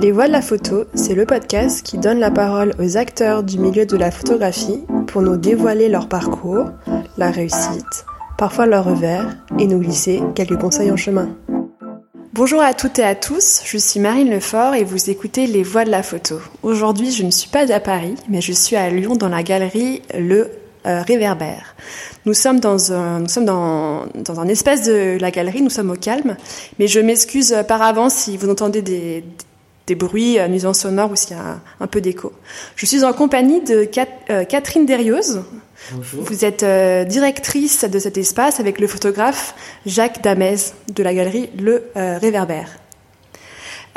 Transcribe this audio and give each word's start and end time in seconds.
Les 0.00 0.12
Voix 0.12 0.28
de 0.28 0.32
la 0.32 0.40
photo, 0.40 0.84
c'est 0.94 1.14
le 1.14 1.26
podcast 1.26 1.82
qui 1.84 1.98
donne 1.98 2.20
la 2.20 2.30
parole 2.30 2.72
aux 2.78 2.96
acteurs 2.96 3.42
du 3.42 3.58
milieu 3.58 3.84
de 3.84 3.98
la 3.98 4.10
photographie 4.10 4.80
pour 5.06 5.20
nous 5.20 5.36
dévoiler 5.36 5.90
leur 5.90 6.08
parcours, 6.08 6.70
la 7.18 7.30
réussite, 7.30 8.06
parfois 8.38 8.64
leur 8.64 8.86
revers, 8.86 9.36
et 9.58 9.66
nous 9.66 9.78
glisser 9.78 10.22
quelques 10.34 10.58
conseils 10.58 10.90
en 10.90 10.96
chemin. 10.96 11.28
Bonjour 12.32 12.62
à 12.62 12.72
toutes 12.72 12.98
et 12.98 13.04
à 13.04 13.14
tous, 13.14 13.60
je 13.66 13.76
suis 13.76 14.00
Marine 14.00 14.30
Lefort 14.30 14.74
et 14.74 14.84
vous 14.84 15.10
écoutez 15.10 15.46
Les 15.46 15.62
Voix 15.62 15.84
de 15.84 15.90
la 15.90 16.02
photo. 16.02 16.40
Aujourd'hui, 16.62 17.10
je 17.10 17.22
ne 17.22 17.30
suis 17.30 17.50
pas 17.50 17.70
à 17.70 17.78
Paris, 17.78 18.14
mais 18.30 18.40
je 18.40 18.52
suis 18.52 18.76
à 18.76 18.88
Lyon 18.88 19.16
dans 19.16 19.28
la 19.28 19.42
galerie 19.42 20.00
Le 20.18 20.48
euh, 20.86 21.02
Réverbère. 21.02 21.74
Nous 22.24 22.32
sommes 22.32 22.58
dans 22.58 22.90
un, 22.94 23.20
nous 23.20 23.44
dans 23.44 24.40
un 24.40 24.48
espace 24.48 24.82
de 24.82 25.18
la 25.20 25.30
galerie, 25.30 25.60
nous 25.60 25.68
sommes 25.68 25.90
au 25.90 25.96
calme, 25.96 26.38
mais 26.78 26.86
je 26.86 27.00
m'excuse 27.00 27.54
par 27.68 27.82
avance 27.82 28.14
si 28.14 28.38
vous 28.38 28.48
entendez 28.48 28.80
des, 28.80 29.24
des 29.90 29.96
bruits, 29.96 30.38
euh, 30.38 30.46
nuisances 30.46 30.80
sonores 30.80 31.10
ou 31.10 31.16
s'il 31.16 31.36
y 31.36 31.40
a 31.40 31.60
un, 31.80 31.86
peu 31.88 32.00
d'écho. 32.00 32.32
Je 32.76 32.86
suis 32.86 33.02
en 33.02 33.12
compagnie 33.12 33.60
de 33.60 33.90
euh, 34.30 34.44
Catherine 34.44 34.86
Derrioz. 34.86 35.42
Bonjour. 35.92 36.22
Vous 36.22 36.44
êtes 36.44 36.62
euh, 36.62 37.04
directrice 37.04 37.84
de 37.84 37.98
cet 37.98 38.16
espace 38.16 38.60
avec 38.60 38.78
le 38.78 38.86
photographe 38.86 39.52
Jacques 39.86 40.22
Damez 40.22 40.58
de 40.94 41.02
la 41.02 41.12
galerie 41.12 41.50
Le 41.58 41.82
Réverbère. 41.96 42.68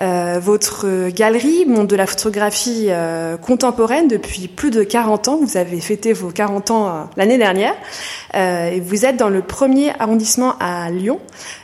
Euh, 0.02 0.39
votre 0.41 1.09
galerie 1.09 1.65
montre 1.67 1.88
de 1.88 1.95
la 1.95 2.07
photographie 2.07 2.88
euh, 2.89 3.38
contemporaine 3.38 4.07
depuis 4.07 4.47
plus 4.47 4.71
de 4.71 4.83
40 4.83 5.27
ans. 5.27 5.39
Vous 5.41 5.55
avez 5.55 5.79
fêté 5.79 6.13
vos 6.13 6.29
40 6.29 6.71
ans 6.71 6.88
euh, 6.88 6.91
l'année 7.16 7.38
dernière. 7.38 7.75
vous 8.81 9.05
êtes 9.05 9.17
dans 9.17 9.29
le 9.29 9.41
premier 9.41 9.91
arrondissement 9.99 10.55
à 10.59 10.89
Lyon. 10.89 11.19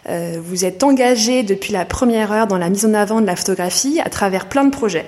vous 0.07 0.65
êtes 0.65 0.83
engagé 0.83 1.41
depuis 1.43 1.73
la 1.73 1.85
première 1.85 2.31
heure 2.31 2.47
dans 2.47 2.57
la 2.57 2.69
mise 2.69 2.85
en 2.85 2.93
avant 2.93 3.21
de 3.21 3.25
la 3.25 3.35
photographie 3.35 3.99
à 4.03 4.09
travers 4.09 4.45
plein 4.47 4.66
de 4.66 4.69
projets. 4.69 5.05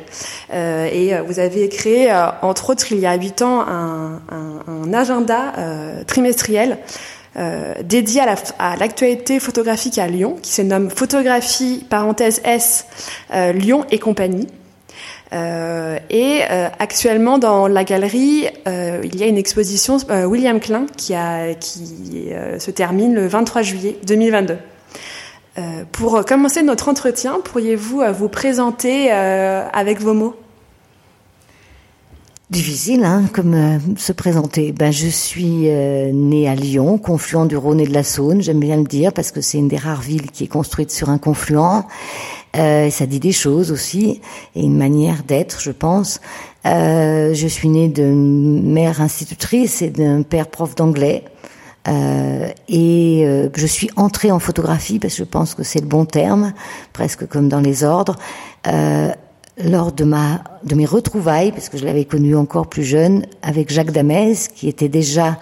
et 0.51 1.13
vous 1.27 1.39
avez 1.39 1.69
créé, 1.69 2.11
entre 2.41 2.71
autres, 2.71 2.91
il 2.91 2.99
y 2.99 3.05
a 3.05 3.13
8 3.13 3.41
ans, 3.43 3.65
un 3.67 4.93
agenda 4.93 5.53
trimestriel 6.07 6.79
euh, 7.37 7.73
dédié 7.83 8.21
à 8.59 8.75
l'actualité 8.75 9.39
photographique 9.39 9.97
à 9.97 10.07
Lyon, 10.07 10.35
qui 10.41 10.51
se 10.51 10.61
nomme 10.61 10.89
Photographie 10.89 11.85
parenthèse 11.89 12.41
S 12.43 12.85
euh, 13.33 13.53
Lyon 13.53 13.85
et 13.89 13.99
compagnie. 13.99 14.47
Euh, 15.33 15.97
et 16.09 16.41
euh, 16.51 16.67
actuellement 16.79 17.37
dans 17.37 17.67
la 17.67 17.85
galerie, 17.85 18.47
il 18.65 19.15
y 19.15 19.23
a 19.23 19.27
une 19.27 19.37
exposition 19.37 19.97
William 20.09 20.59
Klein 20.59 20.85
qui, 20.97 21.13
a, 21.13 21.53
qui 21.53 22.29
se 22.59 22.71
termine 22.71 23.13
le 23.13 23.27
23 23.27 23.61
juillet 23.61 23.97
2022. 24.05 24.57
pour 25.93 26.25
commencer 26.25 26.63
notre 26.63 26.89
entretien, 26.89 27.39
pourriez-vous 27.43 28.01
vous 28.13 28.29
présenter 28.29 29.09
avec 29.11 30.01
vos 30.01 30.13
mots? 30.13 30.35
Difficile, 32.51 33.05
hein, 33.05 33.23
comme 33.31 33.53
euh, 33.53 33.79
se 33.95 34.11
présenter. 34.11 34.73
Ben, 34.73 34.91
je 34.91 35.07
suis 35.07 35.69
euh, 35.69 36.11
née 36.11 36.49
à 36.49 36.55
Lyon, 36.55 36.97
confluent 36.97 37.47
du 37.47 37.55
Rhône 37.55 37.79
et 37.79 37.87
de 37.87 37.93
la 37.93 38.03
Saône. 38.03 38.41
J'aime 38.41 38.59
bien 38.59 38.75
le 38.75 38.83
dire 38.83 39.13
parce 39.13 39.31
que 39.31 39.39
c'est 39.39 39.57
une 39.57 39.69
des 39.69 39.77
rares 39.77 40.01
villes 40.01 40.29
qui 40.31 40.43
est 40.43 40.47
construite 40.47 40.91
sur 40.91 41.09
un 41.09 41.17
confluent. 41.17 41.85
Euh, 42.57 42.89
ça 42.89 43.05
dit 43.05 43.21
des 43.21 43.31
choses 43.31 43.71
aussi 43.71 44.19
et 44.53 44.63
une 44.63 44.77
manière 44.77 45.23
d'être, 45.23 45.61
je 45.61 45.71
pense. 45.71 46.19
Euh, 46.65 47.33
je 47.33 47.47
suis 47.47 47.69
née 47.69 47.87
d'une 47.87 48.69
mère 48.69 48.99
institutrice 48.99 49.81
et 49.81 49.89
d'un 49.89 50.23
père 50.23 50.47
prof 50.47 50.75
d'anglais. 50.75 51.23
et 51.87 53.49
je 53.55 53.65
suis 53.65 53.89
entrée 53.95 54.29
en 54.29 54.39
photographie 54.39 54.99
parce 54.99 55.13
que 55.13 55.19
je 55.19 55.23
pense 55.23 55.55
que 55.55 55.63
c'est 55.63 55.79
le 55.79 55.87
bon 55.87 56.03
terme, 56.03 56.51
presque 56.91 57.25
comme 57.27 57.47
dans 57.47 57.61
les 57.61 57.85
ordres 57.85 58.17
lors 59.65 59.91
de 59.91 60.03
ma 60.03 60.43
de 60.63 60.75
mes 60.75 60.85
retrouvailles, 60.85 61.51
parce 61.51 61.69
que 61.69 61.77
je 61.77 61.85
l'avais 61.85 62.05
connu 62.05 62.35
encore 62.35 62.67
plus 62.67 62.83
jeune, 62.83 63.25
avec 63.41 63.71
Jacques 63.71 63.91
Damez, 63.91 64.35
qui 64.55 64.67
était 64.67 64.89
déjà 64.89 65.39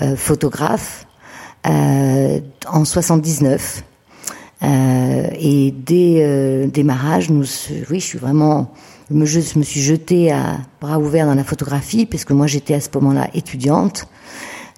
euh, 0.00 0.16
photographe 0.16 1.06
euh, 1.66 2.40
en 2.68 2.84
79. 2.84 3.84
Euh, 4.62 5.26
et 5.38 5.72
dès 5.72 6.18
euh, 6.20 6.66
démarrage, 6.66 7.30
nous, 7.30 7.44
oui, 7.90 7.98
je 7.98 8.04
suis 8.04 8.18
vraiment, 8.18 8.72
je 9.10 9.40
je 9.40 9.58
me 9.58 9.64
suis 9.64 9.82
jetée 9.82 10.30
à 10.30 10.58
bras 10.80 10.98
ouverts 10.98 11.26
dans 11.26 11.34
la 11.34 11.44
photographie, 11.44 12.06
parce 12.06 12.24
que 12.24 12.32
moi 12.32 12.46
j'étais 12.46 12.74
à 12.74 12.80
ce 12.80 12.88
moment-là 12.94 13.28
étudiante 13.34 14.06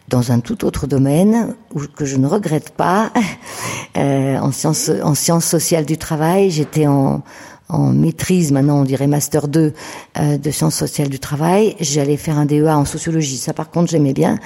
dans 0.09 0.33
un 0.33 0.41
tout 0.41 0.65
autre 0.65 0.87
domaine 0.87 1.55
où, 1.75 1.81
que 1.81 2.05
je 2.05 2.17
ne 2.17 2.27
regrette 2.27 2.71
pas, 2.71 3.13
euh, 3.97 4.39
en 4.39 4.53
sciences 4.53 4.91
en 5.03 5.15
sciences 5.15 5.47
sociales 5.47 5.85
du 5.87 5.99
travail. 5.99 6.51
J'étais 6.51 6.87
en 6.87 7.23
en 7.69 7.93
maîtrise, 7.93 8.53
maintenant 8.53 8.81
on 8.81 8.85
dirait 8.85 9.07
master 9.07 9.49
2 9.49 9.73
euh, 10.19 10.39
de 10.39 10.51
sciences 10.51 10.75
sociales 10.75 11.09
du 11.09 11.19
travail. 11.19 11.77
J'allais 11.81 12.17
faire 12.17 12.39
un 12.39 12.45
DEA 12.45 12.77
en 12.77 12.85
sociologie, 12.85 13.39
ça 13.39 13.55
par 13.55 13.71
contre 13.71 13.91
j'aimais 13.91 14.13
bien. 14.13 14.39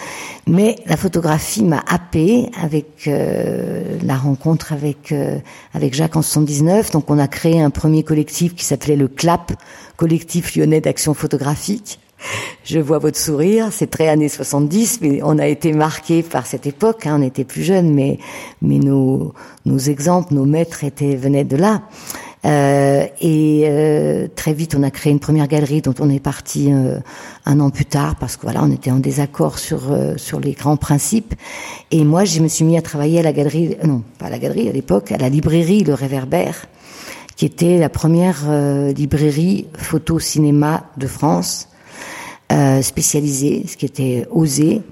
Mais 0.46 0.76
la 0.86 0.96
photographie 0.96 1.64
m'a 1.64 1.82
happé 1.88 2.48
avec 2.62 3.08
euh, 3.08 3.98
la 4.04 4.16
rencontre 4.16 4.72
avec 4.72 5.12
euh, 5.12 5.38
avec 5.74 5.94
Jacques 5.94 6.16
en 6.16 6.22
79. 6.22 6.92
Donc 6.92 7.10
on 7.10 7.18
a 7.18 7.28
créé 7.28 7.60
un 7.60 7.70
premier 7.70 8.04
collectif 8.04 8.54
qui 8.54 8.64
s'appelait 8.64 8.96
le 8.96 9.08
CLAP, 9.08 9.52
collectif 9.96 10.54
lyonnais 10.56 10.80
d'action 10.80 11.12
photographique. 11.12 11.98
Je 12.64 12.80
vois 12.80 12.98
votre 12.98 13.18
sourire, 13.18 13.68
c'est 13.70 13.86
très 13.88 14.08
années 14.08 14.28
70, 14.28 15.00
mais 15.02 15.20
on 15.22 15.38
a 15.38 15.46
été 15.46 15.72
marqué 15.72 16.22
par 16.22 16.46
cette 16.46 16.66
époque. 16.66 17.06
Hein, 17.06 17.16
on 17.20 17.22
était 17.22 17.44
plus 17.44 17.62
jeunes, 17.62 17.94
mais 17.94 18.18
mais 18.60 18.78
nos 18.78 19.34
nos 19.66 19.78
exemples, 19.78 20.34
nos 20.34 20.44
maîtres 20.44 20.84
étaient 20.84 21.16
venaient 21.16 21.44
de 21.44 21.56
là. 21.56 21.82
Euh, 22.44 23.06
et 23.20 23.64
euh, 23.66 24.28
très 24.34 24.52
vite, 24.52 24.74
on 24.76 24.82
a 24.82 24.90
créé 24.90 25.12
une 25.12 25.18
première 25.18 25.48
galerie 25.48 25.82
dont 25.82 25.94
on 25.98 26.08
est 26.08 26.20
parti 26.20 26.72
euh, 26.72 26.98
un 27.46 27.60
an 27.60 27.70
plus 27.70 27.84
tard 27.84 28.16
parce 28.16 28.36
que 28.36 28.42
voilà, 28.42 28.62
on 28.62 28.70
était 28.70 28.90
en 28.90 28.98
désaccord 28.98 29.58
sur 29.58 29.80
sur 30.16 30.40
les 30.40 30.52
grands 30.52 30.76
principes. 30.76 31.34
Et 31.90 32.04
moi, 32.04 32.24
je 32.24 32.40
me 32.40 32.48
suis 32.48 32.64
mis 32.64 32.76
à 32.76 32.82
travailler 32.82 33.20
à 33.20 33.22
la 33.22 33.32
galerie, 33.32 33.76
non, 33.84 34.02
pas 34.18 34.26
à 34.26 34.30
la 34.30 34.38
galerie 34.38 34.68
à 34.68 34.72
l'époque, 34.72 35.12
à 35.12 35.16
la 35.16 35.28
librairie 35.28 35.82
Le 35.82 35.94
Réverbère, 35.94 36.66
qui 37.36 37.44
était 37.44 37.78
la 37.78 37.88
première 37.88 38.46
librairie 38.94 39.68
photo-cinéma 39.76 40.84
de 40.96 41.06
France, 41.06 41.68
spécialisée, 42.82 43.64
ce 43.66 43.76
qui 43.76 43.86
était 43.86 44.26
osé. 44.30 44.82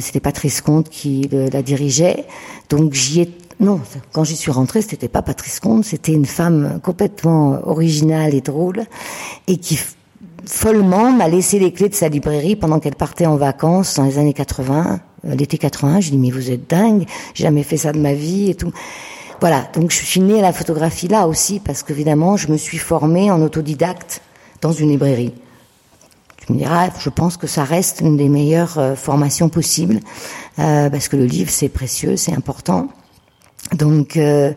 C'était 0.00 0.20
Patrice 0.20 0.60
Comte 0.60 0.88
qui 0.88 1.28
la 1.30 1.62
dirigeait. 1.62 2.26
Donc 2.68 2.92
j'y 2.92 3.22
ai 3.22 3.30
non, 3.60 3.78
quand 4.12 4.24
j'y 4.24 4.36
suis 4.36 4.50
rentrée, 4.50 4.80
c'était 4.80 5.08
pas 5.08 5.20
Patrice 5.20 5.60
Comte, 5.60 5.84
c'était 5.84 6.12
une 6.12 6.24
femme 6.24 6.80
complètement 6.82 7.60
originale 7.64 8.34
et 8.34 8.40
drôle 8.40 8.84
et 9.48 9.58
qui 9.58 9.78
follement 10.46 11.12
m'a 11.12 11.28
laissé 11.28 11.58
les 11.58 11.70
clés 11.70 11.90
de 11.90 11.94
sa 11.94 12.08
librairie 12.08 12.56
pendant 12.56 12.80
qu'elle 12.80 12.96
partait 12.96 13.26
en 13.26 13.36
vacances 13.36 13.96
dans 13.96 14.04
les 14.04 14.18
années 14.18 14.32
80, 14.32 15.00
euh, 15.26 15.34
l'été 15.34 15.58
80. 15.58 16.00
Je 16.00 16.10
dis 16.10 16.16
mais 16.16 16.30
vous 16.30 16.50
êtes 16.50 16.68
dingue, 16.70 17.04
j'ai 17.34 17.44
jamais 17.44 17.62
fait 17.62 17.76
ça 17.76 17.92
de 17.92 17.98
ma 17.98 18.14
vie 18.14 18.48
et 18.48 18.54
tout. 18.54 18.72
Voilà, 19.40 19.68
donc 19.74 19.90
je 19.90 20.04
suis 20.04 20.20
née 20.20 20.38
à 20.38 20.42
la 20.42 20.52
photographie 20.52 21.08
là 21.08 21.26
aussi 21.26 21.60
parce 21.60 21.82
qu'évidemment 21.82 22.38
je 22.38 22.48
me 22.48 22.56
suis 22.56 22.78
formée 22.78 23.30
en 23.30 23.42
autodidacte 23.42 24.22
dans 24.62 24.72
une 24.72 24.88
librairie. 24.88 25.34
Tu 26.38 26.52
me 26.54 26.58
diras, 26.58 26.88
je 26.98 27.10
pense 27.10 27.36
que 27.36 27.46
ça 27.46 27.64
reste 27.64 28.00
une 28.00 28.16
des 28.16 28.30
meilleures 28.30 28.78
euh, 28.78 28.94
formations 28.94 29.50
possibles 29.50 30.00
euh, 30.58 30.88
parce 30.88 31.08
que 31.08 31.16
le 31.16 31.26
livre 31.26 31.50
c'est 31.50 31.68
précieux, 31.68 32.16
c'est 32.16 32.32
important. 32.32 32.88
Donc, 33.74 34.16
euh, 34.16 34.52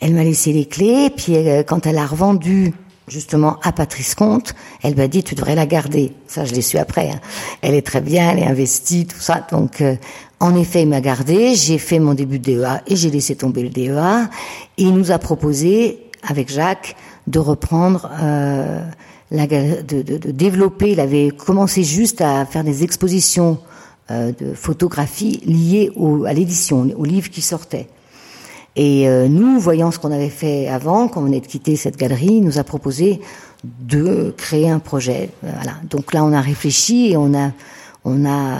elle 0.00 0.14
m'a 0.14 0.24
laissé 0.24 0.52
les 0.52 0.66
clés. 0.66 1.10
Puis, 1.14 1.36
euh, 1.36 1.62
quand 1.62 1.86
elle 1.86 1.98
a 1.98 2.06
revendu 2.06 2.72
justement 3.06 3.58
à 3.62 3.72
Patrice 3.72 4.14
Comte, 4.14 4.54
elle 4.82 4.96
m'a 4.96 5.08
dit 5.08 5.22
tu 5.22 5.34
devrais 5.34 5.54
la 5.54 5.66
garder. 5.66 6.12
Ça, 6.26 6.44
je 6.44 6.54
l'ai 6.54 6.62
su 6.62 6.78
après. 6.78 7.10
Hein. 7.10 7.20
Elle 7.60 7.74
est 7.74 7.86
très 7.86 8.00
bien, 8.00 8.30
elle 8.30 8.38
est 8.38 8.46
investie, 8.46 9.06
tout 9.06 9.20
ça. 9.20 9.46
Donc, 9.50 9.80
euh, 9.80 9.96
en 10.40 10.56
effet, 10.56 10.82
il 10.82 10.88
m'a 10.88 11.00
gardé. 11.00 11.54
J'ai 11.54 11.78
fait 11.78 11.98
mon 11.98 12.14
début 12.14 12.38
de 12.38 12.52
DEA 12.52 12.82
et 12.86 12.96
j'ai 12.96 13.10
laissé 13.10 13.36
tomber 13.36 13.62
le 13.62 13.68
DEA. 13.68 14.30
Et 14.78 14.84
il 14.84 14.94
nous 14.94 15.10
a 15.10 15.18
proposé, 15.18 15.98
avec 16.26 16.50
Jacques, 16.50 16.96
de 17.26 17.38
reprendre. 17.38 18.10
De, 19.30 19.82
de, 19.82 20.30
développer, 20.30 20.92
il 20.92 21.00
avait 21.00 21.30
commencé 21.30 21.82
juste 21.82 22.20
à 22.20 22.46
faire 22.46 22.62
des 22.62 22.84
expositions 22.84 23.58
de 24.10 24.54
photographie 24.54 25.40
liées 25.44 25.90
à 26.26 26.32
l'édition, 26.32 26.88
aux 26.96 27.04
livres 27.04 27.30
qui 27.30 27.40
sortaient. 27.40 27.88
Et 28.76 29.08
euh, 29.08 29.28
nous, 29.28 29.58
voyant 29.60 29.90
ce 29.90 29.98
qu'on 29.98 30.10
avait 30.10 30.28
fait 30.28 30.68
avant, 30.68 31.08
quand 31.08 31.22
on 31.22 31.32
est 31.32 31.40
de 31.40 31.46
quitter 31.46 31.76
cette 31.76 31.96
galerie, 31.96 32.36
il 32.36 32.44
nous 32.44 32.58
a 32.58 32.64
proposé 32.64 33.20
de 33.62 34.34
créer 34.36 34.68
un 34.68 34.80
projet. 34.80 35.30
Voilà. 35.42 35.76
Donc 35.88 36.12
là, 36.12 36.24
on 36.24 36.32
a 36.32 36.40
réfléchi 36.40 37.12
et 37.12 37.16
on 37.16 37.34
a, 37.34 37.52
on 38.04 38.26
a 38.26 38.58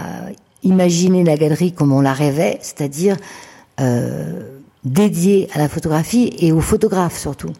imaginé 0.62 1.24
la 1.24 1.36
galerie 1.36 1.72
comme 1.72 1.92
on 1.92 2.00
la 2.00 2.12
rêvait, 2.12 2.58
c'est-à-dire 2.62 3.16
euh, 3.80 4.40
dédiée 4.84 5.48
à 5.52 5.58
la 5.58 5.68
photographie 5.68 6.32
et 6.38 6.52
aux 6.52 6.60
photographes 6.60 7.18
surtout. 7.18 7.52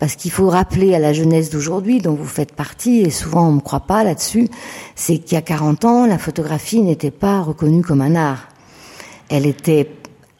Parce 0.00 0.16
qu'il 0.16 0.32
faut 0.32 0.48
rappeler 0.48 0.94
à 0.94 0.98
la 0.98 1.12
jeunesse 1.12 1.50
d'aujourd'hui, 1.50 2.00
dont 2.00 2.14
vous 2.14 2.26
faites 2.26 2.52
partie, 2.52 3.00
et 3.00 3.10
souvent 3.10 3.46
on 3.46 3.50
ne 3.52 3.56
me 3.56 3.60
croit 3.60 3.80
pas 3.80 4.02
là-dessus, 4.02 4.48
c'est 4.96 5.18
qu'il 5.18 5.34
y 5.34 5.38
a 5.38 5.42
40 5.42 5.84
ans, 5.84 6.06
la 6.06 6.18
photographie 6.18 6.82
n'était 6.82 7.12
pas 7.12 7.40
reconnue 7.40 7.82
comme 7.82 8.00
un 8.00 8.16
art. 8.16 8.48
Elle 9.28 9.46
était 9.46 9.88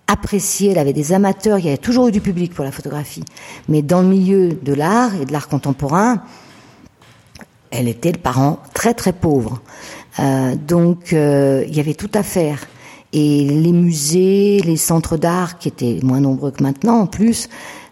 appréciée, 0.07 0.73
elle 0.73 0.79
avait 0.79 0.93
des 0.93 1.13
amateurs, 1.13 1.59
il 1.59 1.65
y 1.65 1.69
avait 1.69 1.79
toujours 1.79 2.09
eu 2.09 2.13
du 2.13 2.21
public 2.21 2.53
pour 2.55 2.65
la 2.65 2.73
photographie. 2.73 3.25
Mais 3.69 3.83
dans 3.83 4.03
le 4.03 4.09
milieu 4.09 4.51
de 4.51 4.73
l'art 4.73 5.15
et 5.21 5.25
de 5.25 5.33
l'art 5.33 5.49
contemporain, 5.49 6.23
elle 7.71 7.89
était 7.89 8.13
le 8.13 8.19
parent 8.19 8.61
très 8.75 8.95
très 8.95 9.13
pauvre. 9.13 9.61
Euh, 10.21 10.55
donc 10.55 11.13
euh, 11.13 11.65
il 11.67 11.75
y 11.75 11.81
avait 11.81 11.95
tout 11.95 12.11
à 12.15 12.23
faire. 12.23 12.67
Et 13.13 13.45
les 13.45 13.73
musées, 13.73 14.61
les 14.65 14.77
centres 14.77 15.17
d'art, 15.17 15.59
qui 15.59 15.69
étaient 15.69 16.01
moins 16.03 16.21
nombreux 16.21 16.51
que 16.51 16.63
maintenant 16.63 17.01
en 17.01 17.07
plus, 17.07 17.49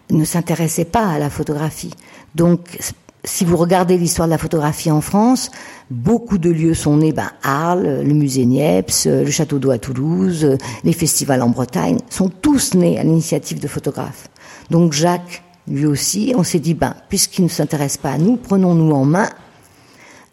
ne 0.09 0.25
s'intéressaient 0.25 0.85
pas 0.85 1.07
à 1.07 1.17
la 1.17 1.29
photographie. 1.29 1.93
Donc 2.35 2.77
si 3.25 3.45
vous 3.45 3.55
regardez 3.57 3.97
l'histoire 3.97 4.27
de 4.27 4.31
la 4.31 4.37
photographie 4.37 4.91
en 4.91 5.01
France, 5.01 5.49
beaucoup 5.89 6.37
de 6.37 6.49
lieux 6.49 6.73
sont 6.73 6.97
nés. 6.97 7.13
Ben, 7.13 7.31
Arles, 7.41 8.01
le 8.03 8.13
musée 8.13 8.45
Niepce, 8.45 9.07
le 9.07 9.31
château 9.31 9.59
d'eau 9.59 9.71
à 9.71 9.77
Toulouse, 9.77 10.57
les 10.83 10.93
festivals 10.93 11.41
en 11.41 11.49
Bretagne, 11.49 11.99
sont 12.09 12.29
tous 12.29 12.73
nés 12.73 12.99
à 12.99 13.03
l'initiative 13.03 13.59
de 13.59 13.67
photographes. 13.67 14.27
Donc 14.69 14.93
Jacques, 14.93 15.43
lui 15.67 15.85
aussi, 15.85 16.33
on 16.35 16.43
s'est 16.43 16.59
dit, 16.59 16.73
ben, 16.73 16.95
puisqu'il 17.09 17.43
ne 17.43 17.49
s'intéresse 17.49 17.97
pas 17.97 18.11
à 18.11 18.17
nous, 18.17 18.35
prenons-nous 18.35 18.91
en 18.91 19.05
main 19.05 19.29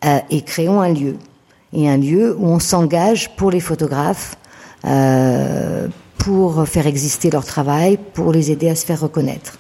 euh, 0.05 0.19
et 0.31 0.43
créons 0.43 0.81
un 0.81 0.93
lieu. 0.93 1.17
Et 1.73 1.89
un 1.89 1.97
lieu 1.97 2.37
où 2.37 2.47
on 2.47 2.59
s'engage 2.59 3.37
pour 3.37 3.53
les 3.53 3.61
photographes, 3.61 4.37
euh, 4.85 5.87
pour 6.19 6.67
faire 6.67 6.87
exister 6.87 7.31
leur 7.31 7.45
travail, 7.45 7.99
pour 8.15 8.33
les 8.33 8.51
aider 8.51 8.69
à 8.69 8.75
se 8.75 8.85
faire 8.85 9.01
reconnaître. 9.01 9.59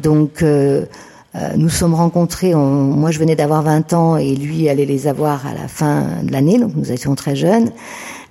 Donc, 0.00 0.42
euh, 0.42 0.86
euh, 1.36 1.52
nous 1.56 1.68
sommes 1.68 1.94
rencontrés, 1.94 2.54
moi 2.54 3.10
je 3.12 3.18
venais 3.18 3.36
d'avoir 3.36 3.62
20 3.62 3.92
ans 3.92 4.16
et 4.16 4.34
lui 4.34 4.68
allait 4.68 4.84
les 4.84 5.06
avoir 5.06 5.46
à 5.46 5.54
la 5.54 5.68
fin 5.68 6.22
de 6.22 6.32
l'année, 6.32 6.58
donc 6.58 6.74
nous 6.74 6.90
étions 6.90 7.14
très 7.14 7.36
jeunes. 7.36 7.70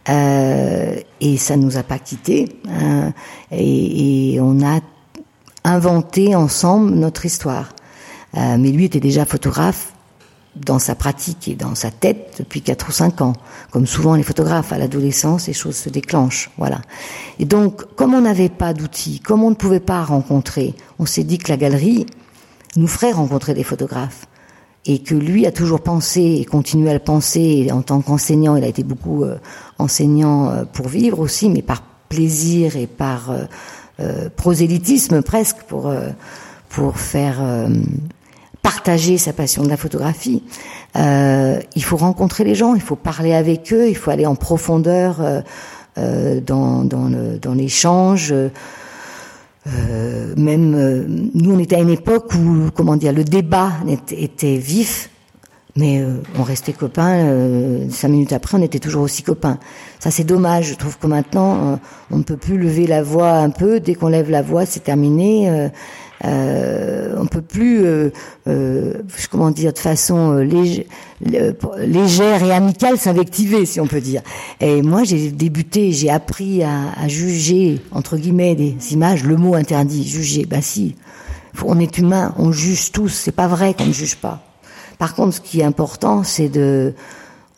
Euh, 0.10 0.96
et 1.22 1.38
ça 1.38 1.56
ne 1.56 1.63
nous 1.63 1.78
a 1.78 1.84
pas 1.84 2.00
quittés. 2.00 2.50
Hein, 2.68 3.13
et, 3.51 4.40
on 4.42 4.62
a 4.66 4.80
inventé 5.63 6.36
ensemble 6.36 6.92
notre 6.92 7.25
histoire. 7.25 7.69
Euh, 8.38 8.57
mais 8.57 8.72
lui 8.72 8.86
était 8.86 9.00
déjà 9.00 9.25
photographe 9.25 9.94
dans 10.56 10.80
sa 10.80 10.96
pratique 10.96 11.48
et 11.48 11.56
dans 11.56 11.75
sa 11.75 11.92
tête 11.92 12.36
depuis 12.40 12.62
4 12.62 12.90
ou 12.90 12.92
5 12.92 13.22
ans. 13.22 13.34
Comme 13.72 13.86
souvent 13.86 14.16
les 14.16 14.24
photographes, 14.24 14.74
à 14.74 14.78
l'adolescence, 14.78 15.48
les 15.48 15.54
choses 15.54 15.75
se 15.75 15.90
déclenchent. 15.90 16.50
Voilà. 16.57 16.81
Et 17.38 17.46
donc, 17.46 17.96
comme 17.96 18.13
on 18.13 18.22
n'avait 18.22 18.50
pas 18.50 18.74
d'outils, 18.74 19.19
comme 19.19 19.44
on 19.44 19.51
ne 19.51 19.56
pouvait 19.56 19.80
pas 19.80 20.04
rencontrer, 20.04 20.74
on 20.98 21.06
s'est 21.06 21.24
dit 21.24 21.38
que 21.38 21.51
la 21.51 21.57
galerie, 21.57 22.06
nous 22.75 22.88
ferait 22.88 23.12
rencontrer 23.12 23.54
des 23.54 23.63
photographes. 23.63 24.25
Et 24.86 25.00
que 25.00 25.13
lui 25.13 25.45
a 25.45 25.51
toujours 25.51 25.81
pensé 25.81 26.38
et 26.39 26.45
continue 26.45 26.88
à 26.89 26.94
le 26.94 27.00
penser 27.00 27.69
en 27.71 27.81
tant 27.81 28.01
qu'enseignant. 28.01 28.56
Il 28.56 28.63
a 28.63 28.68
été 28.68 28.83
beaucoup 28.83 29.24
euh, 29.24 29.38
enseignant 29.77 30.50
euh, 30.50 30.63
pour 30.63 30.88
vivre 30.88 31.19
aussi, 31.19 31.50
mais 31.50 31.62
par 31.62 31.83
plaisir 32.07 32.77
et 32.77 32.88
par 32.88 33.30
euh, 34.00 34.30
prosélytisme 34.36 35.21
presque 35.21 35.57
pour 35.68 35.94
pour 36.69 36.98
faire 36.98 37.42
partager 38.62 39.18
sa 39.18 39.33
passion 39.33 39.63
de 39.63 39.69
la 39.69 39.75
photographie. 39.75 40.42
il 40.95 41.83
faut 41.83 41.98
rencontrer 41.98 42.45
les 42.45 42.56
gens, 42.56 42.75
il 42.75 42.81
faut 42.81 42.95
parler 42.95 43.33
avec 43.33 43.74
eux, 43.74 43.89
il 43.89 43.98
faut 43.98 44.12
aller 44.12 44.25
en 44.25 44.36
profondeur 44.36 45.44
dans 45.98 46.86
dans 46.86 47.54
l'échange. 47.54 48.33
Euh, 49.68 50.34
même 50.38 50.74
euh, 50.74 51.06
nous, 51.08 51.54
on 51.54 51.60
était 51.60 51.76
à 51.76 51.80
une 51.80 51.90
époque 51.90 52.34
où, 52.34 52.72
comment 52.74 52.96
dire, 52.96 53.14
le 53.14 53.24
débat 53.24 53.74
était, 53.88 54.58
vif, 54.58 55.10
mais 55.76 56.02
euh, 56.02 56.22
on 56.38 56.44
restait 56.44 56.74
copains. 56.74 57.88
cinq 57.90 58.10
minutes 58.10 58.34
après, 58.34 58.58
on 58.58 58.62
était 58.62 58.80
toujours 58.80 59.04
aussi 59.04 59.22
copains. 59.24 59.60
Ça, 60.00 60.12
c'est 60.12 60.24
dommage. 60.24 60.70
Je 60.70 60.76
trouve 60.76 60.98
que 60.98 61.08
maintenant, 61.08 61.80
on 62.10 62.18
ne 62.18 62.24
peut 62.24 62.38
plus 62.38 62.58
lever 62.58 62.88
la 62.88 63.04
voix 63.04 63.34
un 63.34 63.50
peu. 63.50 63.80
Dès 63.80 63.96
qu'on 63.96 64.10
lève 64.10 64.30
la 64.30 64.42
voix, 64.42 64.66
c'est 64.66 64.84
terminé. 64.84 65.70
Euh, 66.25 67.16
on 67.18 67.25
peut 67.27 67.42
plus, 67.42 67.86
euh, 67.86 68.10
euh, 68.48 68.94
comment 69.31 69.51
dire, 69.51 69.74
de 69.74 69.80
façon 69.80 70.38
euh, 70.38 70.83
légère 71.21 72.44
et 72.44 72.51
amicale 72.51 72.98
s'invectiver, 72.98 73.66
si 73.66 73.80
on 73.80 73.88
peut 73.88 74.01
dire. 74.01 74.21
Et 74.60 74.81
moi, 74.81 75.04
j'ai 75.04 75.31
débuté, 75.31 75.92
j'ai 75.92 76.10
appris 76.10 76.63
à, 76.63 76.92
à, 76.98 77.07
juger 77.07 77.80
entre 77.92 78.18
guillemets 78.18 78.56
des 78.56 78.75
images. 78.92 79.24
Le 79.24 79.38
mot 79.38 79.56
interdit, 79.56 80.07
juger. 80.07 80.45
Ben 80.45 80.62
si, 80.62 80.95
on 81.63 81.80
est 81.80 81.98
humain, 81.98 82.33
on 82.38 82.51
juge 82.51 82.92
tous. 82.92 83.10
C'est 83.10 83.31
pas 83.31 83.48
vrai 83.48 83.74
qu'on 83.74 83.88
ne 83.88 83.94
juge 83.94 84.18
pas. 84.18 84.42
Par 84.98 85.15
contre, 85.15 85.36
ce 85.36 85.42
qui 85.42 85.62
est 85.62 85.63
important, 85.65 86.24
c'est 86.24 86.50
de 86.50 86.94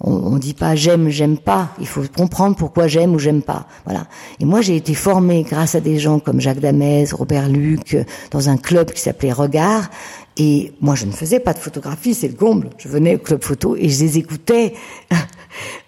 on, 0.03 0.31
ne 0.31 0.39
dit 0.39 0.53
pas 0.53 0.75
j'aime, 0.75 1.09
j'aime 1.09 1.37
pas. 1.37 1.69
Il 1.79 1.87
faut 1.87 2.01
comprendre 2.15 2.55
pourquoi 2.55 2.87
j'aime 2.87 3.13
ou 3.13 3.19
j'aime 3.19 3.41
pas. 3.41 3.67
Voilà. 3.85 4.07
Et 4.39 4.45
moi, 4.45 4.61
j'ai 4.61 4.75
été 4.75 4.93
formée 4.93 5.43
grâce 5.43 5.75
à 5.75 5.79
des 5.79 5.99
gens 5.99 6.19
comme 6.19 6.41
Jacques 6.41 6.59
Damez, 6.59 7.05
Robert 7.11 7.49
Luc, 7.49 7.97
dans 8.31 8.49
un 8.49 8.57
club 8.57 8.91
qui 8.91 9.01
s'appelait 9.01 9.31
Regard. 9.31 9.89
Et 10.37 10.73
moi, 10.81 10.95
je 10.95 11.05
ne 11.05 11.11
faisais 11.11 11.39
pas 11.39 11.53
de 11.53 11.59
photographie, 11.59 12.13
c'est 12.13 12.27
le 12.27 12.33
comble. 12.33 12.69
Je 12.77 12.87
venais 12.87 13.15
au 13.15 13.19
club 13.19 13.43
photo 13.43 13.75
et 13.75 13.89
je 13.89 14.03
les 14.03 14.17
écoutais 14.17 14.73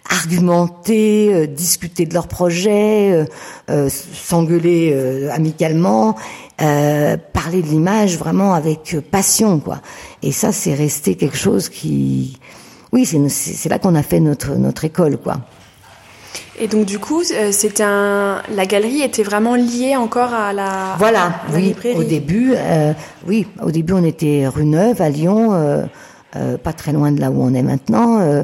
argumenter, 0.10 1.34
euh, 1.34 1.48
discuter 1.48 2.06
de 2.06 2.14
leurs 2.14 2.28
projets, 2.28 3.12
euh, 3.12 3.26
euh, 3.70 3.90
s'engueuler 3.90 4.94
amicalement, 5.32 6.16
parler 6.58 7.62
de 7.62 7.68
l'image 7.68 8.18
vraiment 8.18 8.54
avec 8.54 8.98
passion, 9.12 9.60
quoi. 9.60 9.82
Et 10.22 10.32
ça, 10.32 10.52
c'est 10.52 10.74
resté 10.74 11.16
quelque 11.16 11.38
chose 11.38 11.68
qui 11.70 12.38
oui, 12.94 13.06
c'est 13.06 13.70
là 13.70 13.80
qu'on 13.80 13.96
a 13.96 14.04
fait 14.04 14.20
notre, 14.20 14.56
notre 14.56 14.86
école, 14.86 15.18
quoi. 15.18 15.40
Et 16.60 16.68
donc 16.68 16.86
du 16.86 17.00
coup, 17.00 17.24
euh, 17.34 17.52
c'était 17.52 17.84
un, 17.84 18.44
la 18.54 18.66
galerie 18.68 19.02
était 19.02 19.24
vraiment 19.24 19.56
liée 19.56 19.96
encore 19.96 20.34
à 20.34 20.54
la. 20.54 20.96
Voilà, 21.00 21.42
oui. 21.54 21.76
Au 21.96 22.04
début, 22.04 22.54
euh, 22.56 22.94
oui, 23.28 23.48
au 23.64 23.72
début 23.72 23.94
on 23.94 24.04
était 24.04 24.48
rue 24.48 24.66
Neuve 24.66 25.02
à 25.02 25.10
Lyon, 25.10 25.54
euh, 25.54 25.88
pas 26.64 26.74
très 26.74 26.94
loin 26.94 27.12
de 27.12 27.20
là 27.20 27.32
où 27.32 27.42
on 27.42 27.56
est 27.56 27.64
maintenant, 27.64 28.44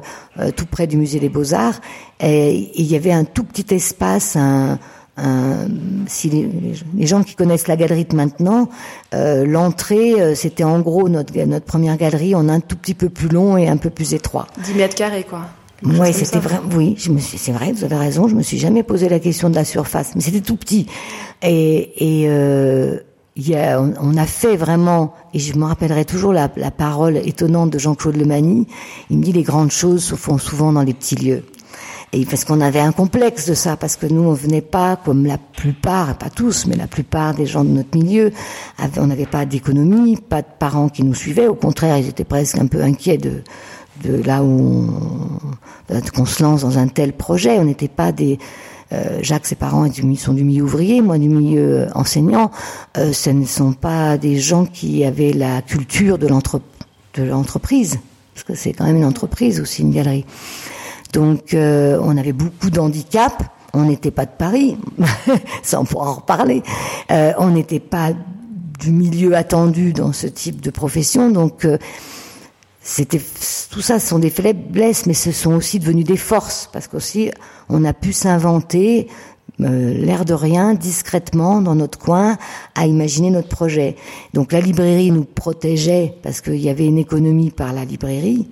tout 0.55 0.65
près 0.65 0.87
du 0.87 0.97
musée 0.97 1.19
des 1.19 1.29
Beaux 1.29 1.53
Arts, 1.53 1.81
et 2.19 2.71
il 2.75 2.85
y 2.85 2.95
avait 2.95 3.11
un 3.11 3.25
tout 3.25 3.43
petit 3.43 3.73
espace, 3.73 4.35
un, 4.35 4.79
euh, 5.19 5.67
si 6.07 6.29
les, 6.29 7.05
gens 7.05 7.23
qui 7.23 7.35
connaissent 7.35 7.67
la 7.67 7.75
galerie 7.75 8.05
de 8.05 8.15
maintenant, 8.15 8.69
euh, 9.13 9.45
l'entrée, 9.45 10.21
euh, 10.21 10.35
c'était 10.35 10.63
en 10.63 10.79
gros 10.79 11.09
notre, 11.09 11.37
notre 11.45 11.65
première 11.65 11.97
galerie 11.97 12.35
en 12.35 12.49
un 12.49 12.59
tout 12.59 12.75
petit 12.75 12.93
peu 12.93 13.09
plus 13.09 13.29
long 13.29 13.57
et 13.57 13.67
un 13.67 13.77
peu 13.77 13.89
plus 13.89 14.13
étroit. 14.13 14.47
10 14.63 14.73
mètres 14.75 14.95
carrés, 14.95 15.25
quoi. 15.29 15.47
Oui, 15.83 16.13
c'était 16.13 16.39
vrai. 16.39 16.59
Oui, 16.75 16.95
c'est 16.97 17.51
vrai, 17.51 17.71
vous 17.71 17.83
avez 17.83 17.95
raison. 17.95 18.27
Je 18.27 18.35
me 18.35 18.41
suis 18.41 18.57
jamais 18.57 18.83
posé 18.83 19.07
la 19.07 19.19
question 19.19 19.49
de 19.49 19.55
la 19.55 19.63
surface, 19.63 20.11
mais 20.15 20.21
c'était 20.21 20.41
tout 20.41 20.57
petit. 20.57 20.87
Et, 21.41 22.23
et 22.23 22.29
euh, 22.29 22.99
y 23.37 23.55
a, 23.55 23.81
on, 23.81 24.17
a 24.17 24.25
fait 24.25 24.57
vraiment, 24.57 25.13
et 25.33 25.39
je 25.39 25.57
me 25.57 25.65
rappellerai 25.65 26.03
toujours 26.03 26.33
la, 26.33 26.49
la 26.57 26.71
parole 26.71 27.17
étonnante 27.17 27.69
de 27.69 27.79
Jean-Claude 27.79 28.17
Lemanie. 28.17 28.67
Il 29.09 29.19
me 29.19 29.23
dit 29.23 29.31
les 29.31 29.43
grandes 29.43 29.71
choses 29.71 30.03
se 30.03 30.15
font 30.15 30.37
souvent 30.37 30.73
dans 30.73 30.83
les 30.83 30.93
petits 30.93 31.15
lieux. 31.15 31.43
Et 32.11 32.25
parce 32.25 32.43
qu'on 32.43 32.59
avait 32.59 32.79
un 32.79 32.91
complexe 32.91 33.47
de 33.47 33.53
ça, 33.53 33.77
parce 33.77 33.95
que 33.95 34.07
nous, 34.07 34.23
on 34.23 34.33
venait 34.33 34.61
pas, 34.61 34.95
comme 34.95 35.25
la 35.27 35.37
plupart, 35.37 36.17
pas 36.17 36.31
tous, 36.31 36.65
mais 36.65 36.75
la 36.75 36.87
plupart 36.87 37.35
des 37.35 37.45
gens 37.45 37.63
de 37.63 37.69
notre 37.69 37.95
milieu, 37.95 38.31
on 38.97 39.07
n'avait 39.07 39.27
pas 39.27 39.45
d'économie, 39.45 40.17
pas 40.17 40.41
de 40.41 40.47
parents 40.57 40.89
qui 40.89 41.03
nous 41.03 41.13
suivaient. 41.13 41.47
Au 41.47 41.53
contraire, 41.53 41.97
ils 41.99 42.07
étaient 42.07 42.23
presque 42.23 42.57
un 42.57 42.65
peu 42.65 42.81
inquiets 42.81 43.19
de, 43.19 43.43
de 44.03 44.23
là 44.23 44.43
où 44.43 44.89
qu'on 46.15 46.25
se 46.25 46.41
lance 46.41 46.61
dans 46.61 46.79
un 46.79 46.87
tel 46.87 47.13
projet. 47.13 47.59
On 47.59 47.65
n'était 47.65 47.87
pas 47.87 48.11
des 48.11 48.39
euh, 48.91 49.19
Jacques, 49.21 49.45
ses 49.45 49.55
parents 49.55 49.85
sont 50.17 50.33
du 50.33 50.43
milieu 50.43 50.63
ouvrier, 50.63 51.01
moi 51.01 51.19
du 51.19 51.29
milieu 51.29 51.87
enseignant. 51.93 52.49
Euh, 52.97 53.13
ce 53.13 53.29
ne 53.29 53.45
sont 53.45 53.73
pas 53.73 54.17
des 54.17 54.39
gens 54.39 54.65
qui 54.65 55.03
avaient 55.03 55.33
la 55.33 55.61
culture 55.61 56.17
de 56.17 56.27
l'entreprise, 56.27 57.99
parce 58.33 58.43
que 58.45 58.55
c'est 58.55 58.73
quand 58.73 58.85
même 58.85 58.97
une 58.97 59.05
entreprise 59.05 59.59
aussi, 59.59 59.83
une 59.83 59.91
galerie. 59.91 60.25
Donc 61.13 61.53
euh, 61.53 61.99
on 62.01 62.17
avait 62.17 62.33
beaucoup 62.33 62.69
d'handicaps. 62.69 63.43
On 63.73 63.83
n'était 63.83 64.11
pas 64.11 64.25
de 64.25 64.31
Paris, 64.35 64.77
ça 65.61 65.79
on 65.79 65.85
pourra 65.85 66.09
en 66.09 66.15
reparler. 66.15 66.63
Euh, 67.11 67.33
on 67.37 67.49
n'était 67.49 67.79
pas 67.79 68.13
du 68.79 68.91
milieu 68.91 69.35
attendu 69.35 69.93
dans 69.93 70.11
ce 70.11 70.25
type 70.25 70.59
de 70.59 70.71
profession, 70.71 71.29
donc 71.29 71.65
euh, 71.65 71.77
c'était 72.81 73.21
tout 73.69 73.81
ça 73.81 73.99
sont 73.99 74.17
des 74.17 74.31
faiblesses, 74.31 75.05
mais 75.05 75.13
ce 75.13 75.31
sont 75.31 75.53
aussi 75.53 75.77
devenus 75.77 76.05
des 76.05 76.17
forces 76.17 76.67
parce 76.73 76.87
qu'aussi 76.87 77.29
on 77.69 77.85
a 77.85 77.93
pu 77.93 78.11
s'inventer 78.11 79.07
l'air 79.59 80.25
de 80.25 80.33
rien, 80.33 80.73
discrètement, 80.73 81.61
dans 81.61 81.75
notre 81.75 81.99
coin, 81.99 82.37
à 82.75 82.87
imaginer 82.87 83.29
notre 83.29 83.49
projet. 83.49 83.97
Donc 84.33 84.53
la 84.53 84.61
librairie 84.61 85.11
nous 85.11 85.25
protégeait 85.25 86.15
parce 86.23 86.41
qu'il 86.41 86.61
y 86.61 86.69
avait 86.69 86.85
une 86.85 86.97
économie 86.97 87.51
par 87.51 87.73
la 87.73 87.83
librairie. 87.83 88.47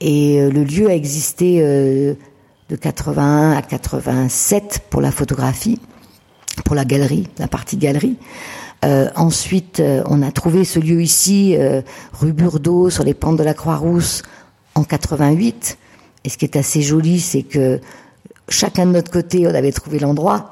Et 0.00 0.40
euh, 0.40 0.50
le 0.50 0.64
lieu 0.64 0.88
a 0.88 0.94
existé 0.94 1.58
euh, 1.60 2.14
de 2.68 2.76
81 2.76 3.52
à 3.52 3.62
87 3.62 4.80
pour 4.90 5.00
la 5.00 5.10
photographie, 5.10 5.80
pour 6.64 6.74
la 6.74 6.84
galerie, 6.84 7.28
la 7.38 7.48
partie 7.48 7.76
galerie. 7.76 8.16
Euh, 8.84 9.08
ensuite, 9.16 9.82
on 10.06 10.22
a 10.22 10.30
trouvé 10.30 10.64
ce 10.64 10.78
lieu 10.78 11.00
ici, 11.00 11.56
rue 12.12 12.32
Burdeau, 12.32 12.90
sur 12.90 13.04
les 13.04 13.14
pentes 13.14 13.38
de 13.38 13.42
la 13.42 13.54
Croix-Rousse, 13.54 14.22
en 14.74 14.84
88. 14.84 15.78
Et 16.24 16.28
ce 16.28 16.36
qui 16.36 16.44
est 16.44 16.56
assez 16.56 16.82
joli, 16.82 17.20
c'est 17.20 17.42
que 17.42 17.80
chacun 18.48 18.86
de 18.86 18.92
notre 18.92 19.10
côté, 19.10 19.46
on 19.46 19.54
avait 19.54 19.72
trouvé 19.72 19.98
l'endroit. 19.98 20.48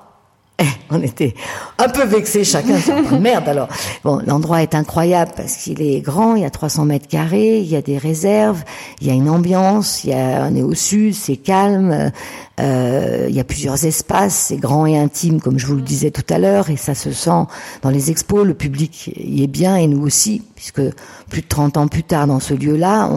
On 0.90 1.02
était 1.02 1.34
un 1.78 1.88
peu 1.88 2.04
vexés 2.04 2.44
chacun. 2.44 2.78
Merde 3.20 3.49
alors. 3.49 3.68
Bon, 4.04 4.20
l'endroit 4.26 4.62
est 4.62 4.75
incroyable 4.75 5.32
parce 5.37 5.56
qu'il 5.56 5.82
est 5.82 6.00
grand, 6.00 6.37
il 6.37 6.42
y 6.42 6.44
a 6.44 6.50
300 6.50 6.84
mètres 6.84 7.08
carrés, 7.08 7.58
il 7.58 7.66
y 7.66 7.76
a 7.76 7.82
des 7.82 7.99
réserves, 7.99 8.62
il 9.00 9.08
y 9.08 9.11
a 9.11 9.14
une 9.14 9.28
ambiance, 9.28 10.04
il 10.04 10.11
y 10.11 10.14
a, 10.14 10.49
on 10.50 10.54
est 10.54 10.62
au 10.62 10.75
sud, 10.75 11.14
c'est 11.14 11.37
calme, 11.37 12.12
euh, 12.61 13.26
il 13.28 13.34
y 13.34 13.40
a 13.40 13.44
plusieurs 13.44 13.84
espaces, 13.84 14.46
c'est 14.49 14.56
grand 14.56 14.87
et 14.87 14.96
intime 14.96 15.40
comme 15.40 15.58
je 15.58 15.66
vous 15.66 15.75
le 15.75 15.82
disais 15.82 16.11
tout 16.11 16.25
à 16.32 16.38
l'heure 16.38 16.70
et 16.70 16.76
ça 16.76 16.94
se 16.94 17.11
sent 17.12 17.44
dans 17.82 17.90
les 17.90 18.11
expos, 18.11 18.46
le 18.46 18.54
public 18.54 19.11
y 19.16 19.42
est 19.42 19.49
bien 19.49 19.76
et 19.76 19.87
nous 19.87 20.02
aussi 20.02 20.42
puisque 20.54 20.82
plus 21.28 21.42
de 21.42 21.49
30 21.49 21.76
ans 21.76 21.88
plus 21.88 22.04
tard 22.04 22.26
dans 22.26 22.40
ce 22.40 22.54
lieu-là, 22.54 23.11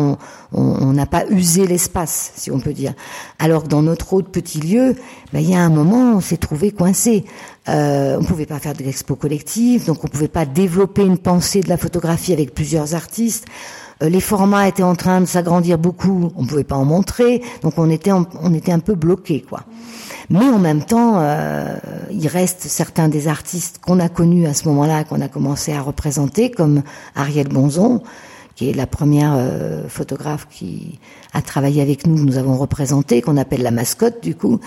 on 0.54 0.94
n'a 0.94 1.06
pas 1.06 1.26
usé 1.30 1.68
l'espace, 1.68 2.34
si 2.36 2.52
on 2.52 2.60
peut 2.60 2.74
dire. 2.74 2.94
Alors 3.40 3.64
que 3.64 3.68
dans 3.68 3.82
notre 3.82 4.14
autre 4.14 4.30
petit 4.30 4.60
lieu, 4.60 4.96
ben, 5.32 5.40
il 5.40 5.50
y 5.50 5.56
a 5.56 5.62
un 5.62 5.70
moment, 5.70 6.16
on 6.16 6.22
s'est 6.22 6.38
trouvé 6.38 6.72
coincé. 6.72 7.26
Euh, 7.70 8.18
on 8.20 8.24
pouvait 8.24 8.46
pas 8.46 8.60
faire 8.60 8.74
de 8.74 8.84
l'expo 8.84 9.16
collective, 9.16 9.86
donc 9.86 10.04
on 10.04 10.08
pouvait 10.08 10.28
pas 10.28 10.46
développer 10.46 11.04
une 11.04 11.18
pensée 11.18 11.62
de 11.62 11.70
la 11.70 11.78
photographie 11.78 12.34
avec 12.34 12.54
plusieurs 12.54 12.96
artistes. 12.96 13.46
Euh, 14.02 14.10
les 14.10 14.22
formats 14.22 14.68
étaient 14.68 14.84
en 14.84 14.96
train 14.96 15.22
de 15.22 15.26
s'agrandir 15.26 15.78
beaucoup, 15.78 16.32
on 16.36 16.46
pouvait 16.46 16.64
pas 16.64 16.76
en 16.76 16.86
montrer, 16.86 17.42
donc 17.62 17.74
on 17.78 17.90
était 17.90 18.12
on 18.12 18.54
était 18.54 18.72
un 18.72 18.80
peu 18.80 18.96
bloqué 18.96 19.42
quoi. 19.42 19.64
Mais 20.30 20.40
en 20.40 20.60
même 20.60 20.84
temps, 20.84 21.16
euh, 21.18 21.78
il 22.12 22.28
reste 22.28 22.64
certains 22.64 23.08
des 23.08 23.28
artistes 23.28 23.80
qu'on 23.80 24.00
a 24.00 24.10
connus 24.10 24.46
à 24.46 24.54
ce 24.54 24.68
moment-là, 24.68 25.06
qu'on 25.06 25.22
a 25.22 25.30
commencé 25.30 25.72
à 25.72 25.82
représenter, 25.82 26.52
comme 26.52 26.84
Ariel 27.16 27.48
Bonzon, 27.48 28.04
qui 28.56 28.70
est 28.70 28.74
la 28.74 28.88
première 28.88 29.36
euh, 29.38 29.88
photographe 29.88 30.48
qui 30.50 31.00
a 31.34 31.42
travaillé 31.42 31.82
avec 31.82 32.06
nous, 32.06 32.18
nous 32.18 32.38
avons 32.38 32.58
représenté, 32.58 33.22
qu'on 33.22 33.38
appelle 33.38 33.62
la 33.62 33.72
mascotte 33.72 34.22
du 34.22 34.36
coup. 34.36 34.60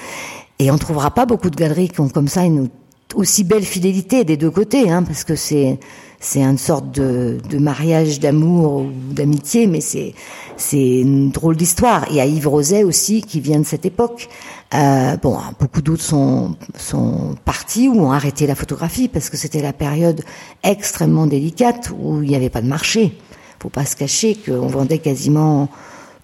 Et 0.59 0.71
on 0.71 0.79
trouvera 0.79 1.11
pas 1.11 1.27
beaucoup 1.27 1.51
de 1.51 1.57
galeries 1.57 1.89
qui 1.89 2.01
ont 2.01 2.09
comme 2.09 2.29
ça 2.29 2.45
une 2.45 2.69
aussi 3.15 3.45
belle 3.45 3.65
fidélité 3.65 4.25
des 4.25 4.37
deux 4.37 4.51
côtés, 4.51 4.91
hein, 4.91 5.03
parce 5.03 5.25
que 5.25 5.35
c'est 5.35 5.79
c'est 6.21 6.43
une 6.43 6.59
sorte 6.59 6.91
de, 6.93 7.39
de 7.49 7.59
mariage 7.59 8.21
d'amour 8.21 8.83
ou 8.83 8.91
d'amitié, 9.13 9.67
mais 9.67 9.81
c'est 9.81 10.15
c'est 10.59 11.01
une 11.01 11.31
drôle 11.31 11.57
d'histoire. 11.57 12.05
Il 12.11 12.17
y 12.17 12.21
a 12.21 12.27
Yves 12.27 12.47
Roset 12.47 12.85
aussi 12.85 13.23
qui 13.23 13.41
vient 13.41 13.59
de 13.59 13.65
cette 13.65 13.87
époque. 13.87 14.29
Euh, 14.75 15.17
bon, 15.17 15.39
beaucoup 15.59 15.81
d'autres 15.81 16.03
sont 16.03 16.57
sont 16.77 17.35
partis 17.47 17.89
ou 17.89 18.03
ont 18.03 18.13
arrêté 18.13 18.47
la 18.47 18.55
photographie 18.55 19.09
parce 19.09 19.31
que 19.31 19.39
c'était 19.39 19.63
la 19.63 19.73
période 19.73 20.23
extrêmement 20.63 21.27
délicate 21.27 21.91
où 21.99 22.23
il 22.23 22.29
n'y 22.29 22.37
avait 22.37 22.51
pas 22.51 22.61
de 22.61 22.69
marché. 22.69 23.17
Faut 23.59 23.71
pas 23.71 23.87
se 23.87 23.97
cacher 23.97 24.37
qu'on 24.37 24.67
vendait 24.67 24.99
quasiment 24.99 25.71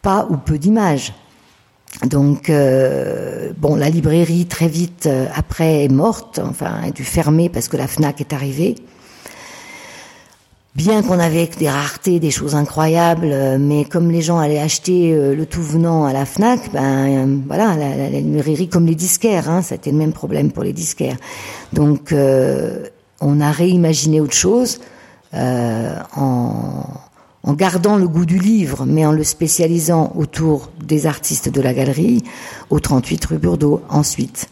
pas 0.03 0.27
ou 0.29 0.37
peu 0.37 0.59
d'images. 0.59 1.15
Donc, 2.05 2.51
euh, 2.51 3.53
bon, 3.57 3.75
la 3.75 3.89
librairie 3.89 4.45
très 4.45 4.69
vite 4.69 5.07
euh, 5.07 5.27
après 5.35 5.85
est 5.85 5.89
morte, 5.89 6.39
enfin, 6.39 6.81
a 6.85 6.91
dû 6.91 7.05
fermer 7.05 7.49
parce 7.49 7.69
que 7.69 7.79
la 7.79 7.87
Fnac 7.87 8.21
est 8.21 8.35
arrivée. 8.35 8.75
Bien 10.77 11.03
qu'on 11.03 11.19
avait 11.19 11.49
des 11.59 11.69
raretés, 11.69 12.21
des 12.21 12.31
choses 12.31 12.55
incroyables, 12.55 13.31
euh, 13.33 13.59
mais 13.59 13.85
comme 13.85 14.11
les 14.11 14.23
gens 14.23 14.39
allaient 14.39 14.61
acheter 14.61 15.13
le 15.35 15.47
tout 15.47 15.63
venant 15.63 16.05
à 16.05 16.13
la 16.13 16.27
Fnac, 16.27 16.71
ben 16.73 17.43
voilà, 17.47 17.75
la, 17.77 18.09
librairie 18.11 18.69
comme 18.69 18.87
les 18.87 18.95
disquaires, 18.95 19.49
hein, 19.49 19.63
c'était 19.63 19.91
le 19.91 19.97
même 19.97 20.13
problème 20.13 20.53
pour 20.53 20.63
les 20.63 20.73
disquaires. 20.73 21.17
Donc, 21.73 22.15
on 23.21 23.41
a 23.41 23.51
réimaginé 23.51 24.21
autre 24.21 24.35
chose 24.35 24.81
en 25.33 26.85
en 27.47 27.53
gardant 27.53 27.97
le 27.97 28.09
goût 28.09 28.27
du 28.27 28.39
livre, 28.39 28.85
mais 28.87 29.07
en 29.07 29.13
le 29.13 29.23
spécialisant 29.23 30.13
autour 30.17 30.69
des 30.85 31.07
artistes 31.07 31.49
de 31.49 31.61
la 31.61 31.73
galerie, 31.73 32.25
au 32.71 32.81
38 32.81 33.25
rue 33.25 33.39
Burdeau 33.39 33.81
ensuite. 33.89 34.49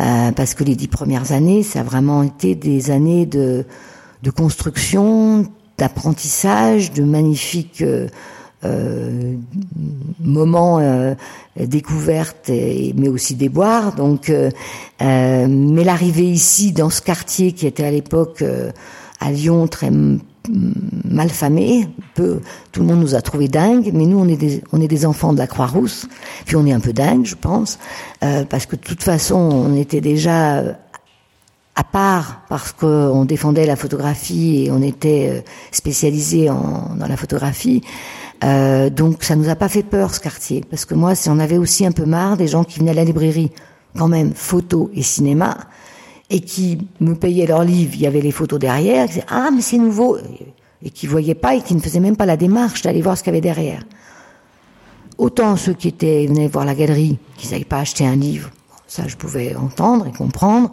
Euh, 0.00 0.32
parce 0.32 0.54
que 0.54 0.64
les 0.64 0.74
dix 0.74 0.88
premières 0.88 1.32
années, 1.32 1.62
ça 1.62 1.80
a 1.80 1.82
vraiment 1.82 2.22
été 2.22 2.54
des 2.54 2.90
années 2.90 3.26
de, 3.26 3.66
de 4.24 4.30
construction, 4.30 5.46
d'apprentissage, 5.78 6.92
de 6.92 7.04
magnifiques 7.04 7.82
euh, 7.82 8.08
euh 8.64 9.34
moments 10.20 10.78
euh, 10.78 11.14
découvertes, 11.56 12.48
mais 12.48 13.08
aussi 13.08 13.34
des 13.34 13.50
boires. 13.50 13.94
Donc, 13.94 14.32
mais 15.00 15.84
l'arrivée 15.84 16.30
ici, 16.30 16.72
dans 16.72 16.88
ce 16.88 17.02
quartier 17.02 17.52
qui 17.52 17.66
était 17.66 17.84
à 17.84 17.90
l'époque 17.90 18.42
à 19.20 19.30
Lyon 19.30 19.68
très 19.68 19.92
malfamé, 21.04 21.88
peu, 22.14 22.40
tout 22.72 22.80
le 22.80 22.86
monde 22.86 23.00
nous 23.00 23.14
a 23.14 23.20
trouvé 23.20 23.48
dingues, 23.48 23.90
mais 23.92 24.06
nous 24.06 24.18
on 24.18 24.28
est 24.80 24.88
des, 24.88 25.06
enfants 25.06 25.34
de 25.34 25.38
la 25.38 25.46
Croix-Rousse, 25.46 26.06
puis 26.46 26.56
on 26.56 26.64
est 26.64 26.72
un 26.72 26.80
peu 26.80 26.94
dingues, 26.94 27.26
je 27.26 27.36
pense, 27.36 27.78
parce 28.20 28.64
que 28.64 28.76
de 28.76 28.82
toute 28.82 29.02
façon 29.02 29.36
on 29.36 29.76
était 29.76 30.00
déjà 30.00 30.62
à 31.76 31.84
part 31.84 32.42
parce 32.48 32.72
qu'on 32.72 33.24
défendait 33.24 33.66
la 33.66 33.76
photographie 33.76 34.64
et 34.64 34.70
on 34.70 34.82
était 34.82 35.28
euh, 35.30 35.40
spécialisé 35.72 36.46
dans 36.46 37.06
la 37.06 37.16
photographie. 37.16 37.82
Euh, 38.44 38.90
donc 38.90 39.24
ça 39.24 39.36
nous 39.36 39.48
a 39.48 39.56
pas 39.56 39.68
fait 39.68 39.82
peur 39.82 40.14
ce 40.14 40.20
quartier, 40.20 40.62
parce 40.68 40.84
que 40.84 40.94
moi, 40.94 41.14
on 41.26 41.38
avait 41.38 41.56
aussi 41.56 41.86
un 41.86 41.92
peu 41.92 42.04
marre 42.04 42.36
des 42.36 42.48
gens 42.48 42.64
qui 42.64 42.78
venaient 42.78 42.90
à 42.90 42.94
la 42.94 43.04
librairie, 43.04 43.50
quand 43.96 44.08
même, 44.08 44.32
photo 44.34 44.90
et 44.94 45.02
cinéma, 45.02 45.56
et 46.30 46.40
qui 46.40 46.78
me 47.00 47.14
payaient 47.14 47.46
leurs 47.46 47.64
livres, 47.64 47.92
il 47.94 48.00
y 48.00 48.06
avait 48.06 48.20
les 48.20 48.32
photos 48.32 48.58
derrière, 48.58 49.06
qui 49.06 49.14
disaient, 49.14 49.26
ah 49.28 49.50
mais 49.54 49.62
c'est 49.62 49.78
nouveau, 49.78 50.18
et 50.82 50.90
qui 50.90 51.06
voyaient 51.06 51.34
pas 51.34 51.54
et 51.54 51.62
qui 51.62 51.74
ne 51.74 51.80
faisaient 51.80 52.00
même 52.00 52.16
pas 52.16 52.26
la 52.26 52.36
démarche 52.36 52.82
d'aller 52.82 53.02
voir 53.02 53.16
ce 53.16 53.22
qu'il 53.22 53.32
y 53.32 53.36
avait 53.36 53.40
derrière. 53.40 53.82
Autant 55.16 55.56
ceux 55.56 55.74
qui 55.74 55.88
étaient 55.88 56.26
venaient 56.26 56.48
voir 56.48 56.64
la 56.64 56.74
galerie, 56.74 57.18
qui 57.36 57.50
n'allaient 57.50 57.64
pas 57.64 57.78
acheter 57.78 58.04
un 58.06 58.16
livre, 58.16 58.50
ça 58.86 59.08
je 59.08 59.16
pouvais 59.16 59.54
entendre 59.56 60.06
et 60.06 60.12
comprendre, 60.12 60.70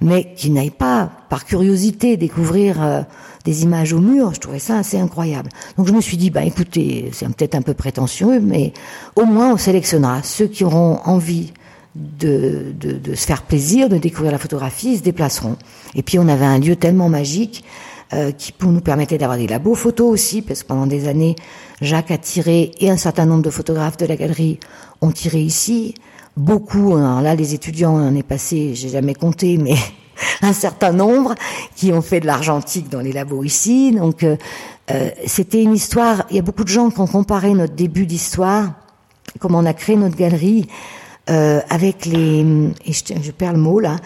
mais 0.00 0.34
qui 0.34 0.50
n'aillent 0.50 0.70
pas, 0.70 1.10
par 1.28 1.44
curiosité, 1.44 2.16
découvrir 2.16 2.82
euh, 2.82 3.02
des 3.44 3.62
images 3.62 3.92
au 3.92 4.00
mur, 4.00 4.34
je 4.34 4.40
trouvais 4.40 4.58
ça 4.58 4.78
assez 4.78 4.98
incroyable. 4.98 5.50
Donc 5.76 5.86
je 5.86 5.92
me 5.92 6.00
suis 6.00 6.16
dit, 6.16 6.30
bah 6.30 6.44
écoutez, 6.44 7.10
c'est 7.12 7.26
peut-être 7.26 7.54
un 7.54 7.62
peu 7.62 7.74
prétentieux, 7.74 8.40
mais 8.40 8.72
au 9.16 9.24
moins 9.24 9.52
on 9.52 9.56
sélectionnera 9.56 10.22
ceux 10.22 10.46
qui 10.46 10.64
auront 10.64 10.98
envie 11.04 11.52
de, 11.94 12.72
de, 12.78 12.92
de, 12.92 13.14
se 13.14 13.26
faire 13.26 13.42
plaisir, 13.42 13.88
de 13.88 13.98
découvrir 13.98 14.32
la 14.32 14.38
photographie, 14.38 14.92
ils 14.92 14.98
se 14.98 15.02
déplaceront. 15.02 15.56
Et 15.94 16.02
puis 16.02 16.18
on 16.18 16.28
avait 16.28 16.44
un 16.44 16.58
lieu 16.58 16.76
tellement 16.76 17.08
magique 17.08 17.64
euh, 18.12 18.32
qui 18.32 18.52
nous 18.62 18.80
permettait 18.80 19.18
d'avoir 19.18 19.38
des 19.38 19.46
labos 19.46 19.74
photos 19.74 20.10
aussi, 20.10 20.42
parce 20.42 20.62
que 20.62 20.68
pendant 20.68 20.86
des 20.86 21.08
années, 21.08 21.36
Jacques 21.80 22.10
a 22.10 22.18
tiré 22.18 22.72
et 22.78 22.90
un 22.90 22.96
certain 22.96 23.26
nombre 23.26 23.42
de 23.42 23.50
photographes 23.50 23.96
de 23.96 24.06
la 24.06 24.16
galerie 24.16 24.58
ont 25.00 25.10
tiré 25.10 25.40
ici. 25.40 25.94
Beaucoup, 26.36 26.96
alors 26.96 27.20
là 27.20 27.34
les 27.34 27.54
étudiants, 27.54 27.94
on 27.94 28.14
est 28.14 28.24
passé, 28.24 28.74
j'ai 28.74 28.88
jamais 28.88 29.14
compté, 29.14 29.56
mais 29.56 29.76
un 30.42 30.52
certain 30.52 30.92
nombre 30.92 31.34
qui 31.76 31.92
ont 31.92 32.02
fait 32.02 32.20
de 32.20 32.26
l'argentique 32.26 32.88
dans 32.88 33.00
les 33.00 33.12
labos 33.12 33.44
ici. 33.44 33.92
Donc 33.92 34.22
euh, 34.22 34.36
euh, 34.90 35.10
c'était 35.26 35.62
une 35.62 35.74
histoire. 35.74 36.24
Il 36.30 36.36
y 36.36 36.38
a 36.38 36.42
beaucoup 36.42 36.64
de 36.64 36.68
gens 36.68 36.90
qui 36.90 37.00
ont 37.00 37.06
comparé 37.06 37.54
notre 37.54 37.74
début 37.74 38.06
d'histoire, 38.06 38.72
comment 39.38 39.58
on 39.58 39.66
a 39.66 39.74
créé 39.74 39.96
notre 39.96 40.16
galerie 40.16 40.66
euh, 41.30 41.60
avec 41.70 42.04
les, 42.06 42.40
et 42.84 42.92
je, 42.92 43.14
je, 43.22 43.30
perds 43.30 43.54
le 43.54 43.58
mot 43.58 43.80
là, 43.80 43.96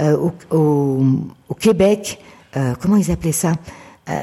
euh, 0.00 0.16
au, 0.16 0.56
au, 0.56 1.04
au, 1.48 1.54
Québec, 1.54 2.20
euh, 2.56 2.74
comment 2.80 2.96
ils 2.96 3.10
appelaient 3.10 3.32
ça 3.32 3.54
euh, 4.08 4.20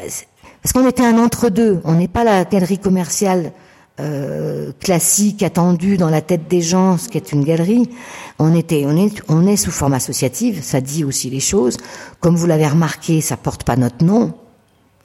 Parce 0.62 0.72
qu'on 0.74 0.88
était 0.88 1.06
un 1.06 1.18
entre-deux, 1.18 1.82
on 1.84 1.96
n'est 1.96 2.08
pas 2.08 2.24
la 2.24 2.46
galerie 2.46 2.80
commerciale 2.80 3.52
euh, 4.00 4.72
classique 4.80 5.42
attendue 5.44 5.98
dans 5.98 6.10
la 6.10 6.22
tête 6.22 6.48
des 6.50 6.62
gens, 6.62 6.98
ce 6.98 7.08
qui 7.08 7.18
est 7.18 7.32
une 7.32 7.44
galerie. 7.44 7.90
On 8.40 8.54
était, 8.54 8.84
on 8.86 8.98
est, 8.98 9.22
on 9.30 9.48
est 9.48 9.56
sous 9.56 9.72
forme 9.72 9.94
associative, 9.94 10.62
ça 10.62 10.82
dit 10.82 11.04
aussi 11.04 11.30
les 11.30 11.40
choses. 11.40 11.78
Comme 12.20 12.36
vous 12.36 12.46
l'avez 12.46 12.68
remarqué, 12.68 13.22
ça 13.22 13.38
porte 13.38 13.64
pas 13.64 13.78
notre 13.78 14.04
nom. 14.04 14.34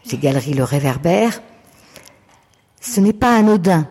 C'est 0.04 0.18
Galerie 0.18 0.54
Le 0.54 0.64
Réverbère. 0.64 1.40
Ce 2.80 3.00
n'est 3.00 3.12
pas 3.12 3.36
anodin. 3.36 3.86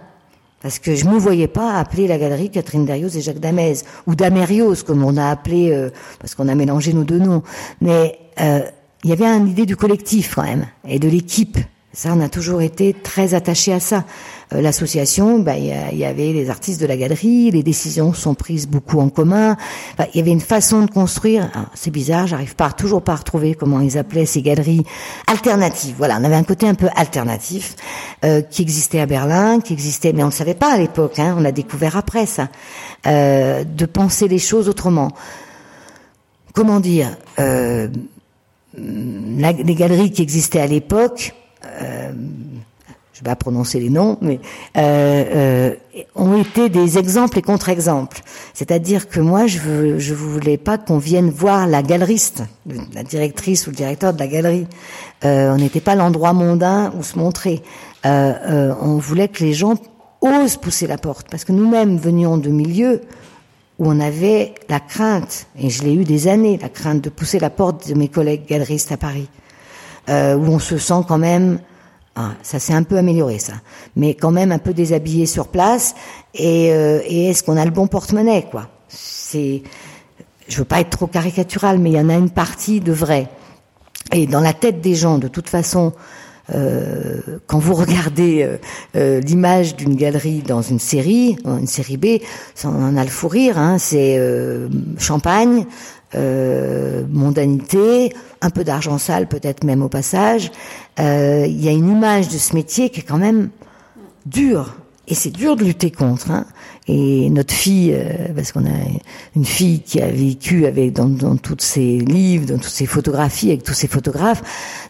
Parce 0.61 0.79
que 0.79 0.95
je 0.95 1.05
ne 1.05 1.11
me 1.11 1.17
voyais 1.17 1.47
pas 1.47 1.77
appeler 1.77 2.07
la 2.07 2.17
galerie 2.17 2.49
Catherine 2.49 2.85
Darios 2.85 3.09
et 3.09 3.21
Jacques 3.21 3.39
Damez, 3.39 3.75
ou 4.07 4.15
Damérios, 4.15 4.83
comme 4.85 5.05
on 5.05 5.15
a 5.15 5.29
appelé, 5.29 5.71
euh, 5.71 5.89
parce 6.19 6.35
qu'on 6.35 6.49
a 6.49 6.55
mélangé 6.55 6.91
nos 6.91 7.05
deux 7.05 7.19
noms. 7.19 7.43
Mais 7.79 8.19
euh, 8.41 8.61
il 9.03 9.09
y 9.09 9.13
avait 9.13 9.25
une 9.25 9.47
idée 9.47 9.65
du 9.65 9.77
collectif 9.77 10.35
quand 10.35 10.43
même, 10.43 10.67
et 10.85 10.99
de 10.99 11.07
l'équipe. 11.07 11.57
Ça, 11.91 12.13
on 12.15 12.21
a 12.21 12.29
toujours 12.29 12.61
été 12.61 12.93
très 12.93 13.33
attaché 13.33 13.73
à 13.73 13.79
ça. 13.79 14.05
Euh, 14.53 14.61
l'association, 14.61 15.39
bah, 15.39 15.57
il 15.57 15.65
y, 15.65 16.05
avait 16.05 16.33
les 16.33 16.51
artistes 16.51 16.79
de 16.79 16.85
la 16.85 16.95
galerie, 16.95 17.49
les 17.49 17.63
décisions 17.63 18.13
sont 18.13 18.35
prises 18.35 18.67
beaucoup 18.67 18.99
en 18.99 19.09
commun. 19.09 19.57
il 20.13 20.17
y 20.17 20.19
avait 20.19 20.29
une 20.29 20.39
façon 20.39 20.83
de 20.85 20.91
construire. 20.91 21.49
C'est 21.73 21.89
bizarre, 21.89 22.27
j'arrive 22.27 22.55
pas 22.55 22.71
toujours 22.71 23.01
pas 23.01 23.13
à 23.13 23.15
retrouver 23.15 23.55
comment 23.55 23.79
ils 23.79 23.97
appelaient 23.97 24.27
ces 24.27 24.43
galeries 24.43 24.83
alternatives. 25.25 25.95
Voilà, 25.97 26.19
on 26.21 26.23
avait 26.23 26.35
un 26.35 26.43
côté 26.43 26.67
un 26.67 26.75
peu 26.75 26.89
alternatif 26.95 27.75
euh, 28.23 28.41
qui 28.43 28.61
existait 28.61 28.99
à 28.99 29.07
Berlin, 29.07 29.59
qui 29.59 29.73
existait, 29.73 30.13
mais 30.13 30.21
on 30.21 30.27
ne 30.27 30.31
savait 30.31 30.53
pas 30.53 30.73
à 30.73 30.77
l'époque. 30.77 31.17
Hein, 31.17 31.35
on 31.39 31.45
a 31.45 31.51
découvert 31.51 31.97
après 31.97 32.27
ça, 32.27 32.49
euh, 33.07 33.63
de 33.63 33.85
penser 33.87 34.27
les 34.27 34.39
choses 34.39 34.69
autrement. 34.69 35.11
Comment 36.53 36.79
dire 36.79 37.17
les 38.77 39.75
galeries 39.75 40.11
qui 40.11 40.21
existaient 40.21 40.61
à 40.61 40.67
l'époque 40.67 41.33
euh, 41.65 42.11
je 43.19 43.25
vais 43.25 43.31
pas 43.31 43.35
prononcer 43.35 43.81
les 43.81 43.89
noms, 43.89 44.17
mais 44.21 44.39
euh, 44.77 45.23
euh, 45.35 46.03
ont 46.15 46.39
été 46.39 46.69
des 46.69 46.97
exemples 46.97 47.39
et 47.39 47.41
contre-exemples. 47.41 48.21
C'est-à-dire 48.53 49.09
que 49.09 49.19
moi, 49.19 49.45
je 49.45 49.59
veux, 49.59 49.99
je 49.99 50.13
voulais 50.13 50.57
pas 50.57 50.77
qu'on 50.77 50.99
vienne 50.99 51.29
voir 51.29 51.67
la 51.67 51.83
galeriste, 51.83 52.43
la 52.93 53.03
directrice 53.03 53.67
ou 53.67 53.71
le 53.71 53.75
directeur 53.75 54.13
de 54.13 54.19
la 54.19 54.27
galerie. 54.27 54.67
Euh, 55.25 55.53
on 55.53 55.57
n'était 55.57 55.81
pas 55.81 55.95
l'endroit 55.95 56.31
mondain 56.31 56.93
où 56.97 57.03
se 57.03 57.19
montrer. 57.19 57.61
Euh, 58.05 58.73
on 58.79 58.97
voulait 58.97 59.27
que 59.27 59.43
les 59.43 59.53
gens 59.53 59.75
osent 60.21 60.55
pousser 60.55 60.87
la 60.87 60.97
porte, 60.97 61.27
parce 61.29 61.43
que 61.43 61.51
nous-mêmes 61.51 61.97
venions 61.97 62.37
de 62.37 62.49
milieux 62.49 63.01
où 63.79 63.89
on 63.89 63.99
avait 63.99 64.53
la 64.69 64.79
crainte, 64.79 65.47
et 65.57 65.69
je 65.69 65.83
l'ai 65.83 65.93
eu 65.93 66.05
des 66.05 66.29
années, 66.29 66.57
la 66.61 66.69
crainte 66.69 67.01
de 67.01 67.09
pousser 67.09 67.39
la 67.39 67.49
porte 67.49 67.89
de 67.89 67.95
mes 67.95 68.07
collègues 68.07 68.45
galeristes 68.47 68.93
à 68.93 68.97
Paris, 68.97 69.27
où 70.07 70.11
on 70.11 70.59
se 70.59 70.77
sent 70.77 71.01
quand 71.07 71.17
même 71.17 71.59
ah, 72.21 72.33
ça 72.43 72.59
s'est 72.59 72.73
un 72.73 72.83
peu 72.83 72.97
amélioré, 72.97 73.39
ça. 73.39 73.53
Mais 73.95 74.13
quand 74.13 74.31
même 74.31 74.51
un 74.51 74.57
peu 74.57 74.73
déshabillé 74.73 75.25
sur 75.25 75.47
place. 75.47 75.95
Et, 76.33 76.73
euh, 76.73 76.99
est-ce 77.07 77.43
qu'on 77.43 77.55
a 77.55 77.63
le 77.63 77.71
bon 77.71 77.87
porte-monnaie, 77.87 78.45
quoi? 78.51 78.67
C'est, 78.89 79.63
je 80.49 80.57
veux 80.57 80.65
pas 80.65 80.81
être 80.81 80.89
trop 80.89 81.07
caricatural, 81.07 81.79
mais 81.79 81.91
il 81.91 81.95
y 81.95 81.99
en 81.99 82.09
a 82.09 82.15
une 82.15 82.29
partie 82.29 82.81
de 82.81 82.91
vrai. 82.91 83.29
Et 84.11 84.27
dans 84.27 84.41
la 84.41 84.51
tête 84.51 84.81
des 84.81 84.95
gens, 84.95 85.17
de 85.17 85.29
toute 85.29 85.47
façon, 85.47 85.93
euh, 86.53 87.21
quand 87.47 87.59
vous 87.59 87.73
regardez 87.85 88.43
euh, 88.43 88.57
euh 88.97 89.21
l'image 89.21 89.77
d'une 89.77 89.95
galerie 89.95 90.41
dans 90.41 90.61
une 90.61 90.79
série, 90.79 91.37
une 91.45 91.67
série 91.67 91.97
B, 91.97 92.21
ça 92.53 92.67
en 92.67 92.97
a 92.97 93.03
le 93.03 93.09
fou 93.09 93.29
rire. 93.29 93.57
Hein, 93.57 93.77
c'est 93.77 94.17
euh, 94.17 94.67
champagne, 94.97 95.65
euh, 96.15 97.03
mondanité, 97.09 98.13
un 98.41 98.49
peu 98.49 98.63
d'argent 98.63 98.97
sale 98.97 99.27
peut-être 99.27 99.63
même 99.63 99.81
au 99.81 99.89
passage. 99.89 100.51
Euh, 100.99 101.45
il 101.47 101.63
y 101.63 101.67
a 101.67 101.71
une 101.71 101.89
image 101.89 102.29
de 102.29 102.37
ce 102.37 102.55
métier 102.55 102.89
qui 102.89 103.01
est 103.01 103.03
quand 103.03 103.17
même 103.17 103.49
dure. 104.25 104.75
Et 105.07 105.15
c'est 105.15 105.31
dur 105.31 105.55
de 105.55 105.63
lutter 105.63 105.89
contre. 105.89 106.29
Hein. 106.29 106.45
Et 106.87 107.29
notre 107.31 107.53
fille, 107.53 107.93
euh, 107.93 108.33
parce 108.35 108.51
qu'on 108.51 108.65
a 108.65 108.77
une 109.35 109.45
fille 109.45 109.81
qui 109.81 110.01
a 110.01 110.07
vécu 110.07 110.67
avec 110.67 110.93
dans, 110.93 111.09
dans 111.09 111.35
tous 111.35 111.57
ses 111.59 111.97
livres, 111.97 112.45
dans 112.45 112.57
toutes 112.57 112.65
ses 112.65 112.85
photographies, 112.85 113.49
avec 113.49 113.63
tous 113.63 113.73
ses 113.73 113.87
photographes, 113.87 114.41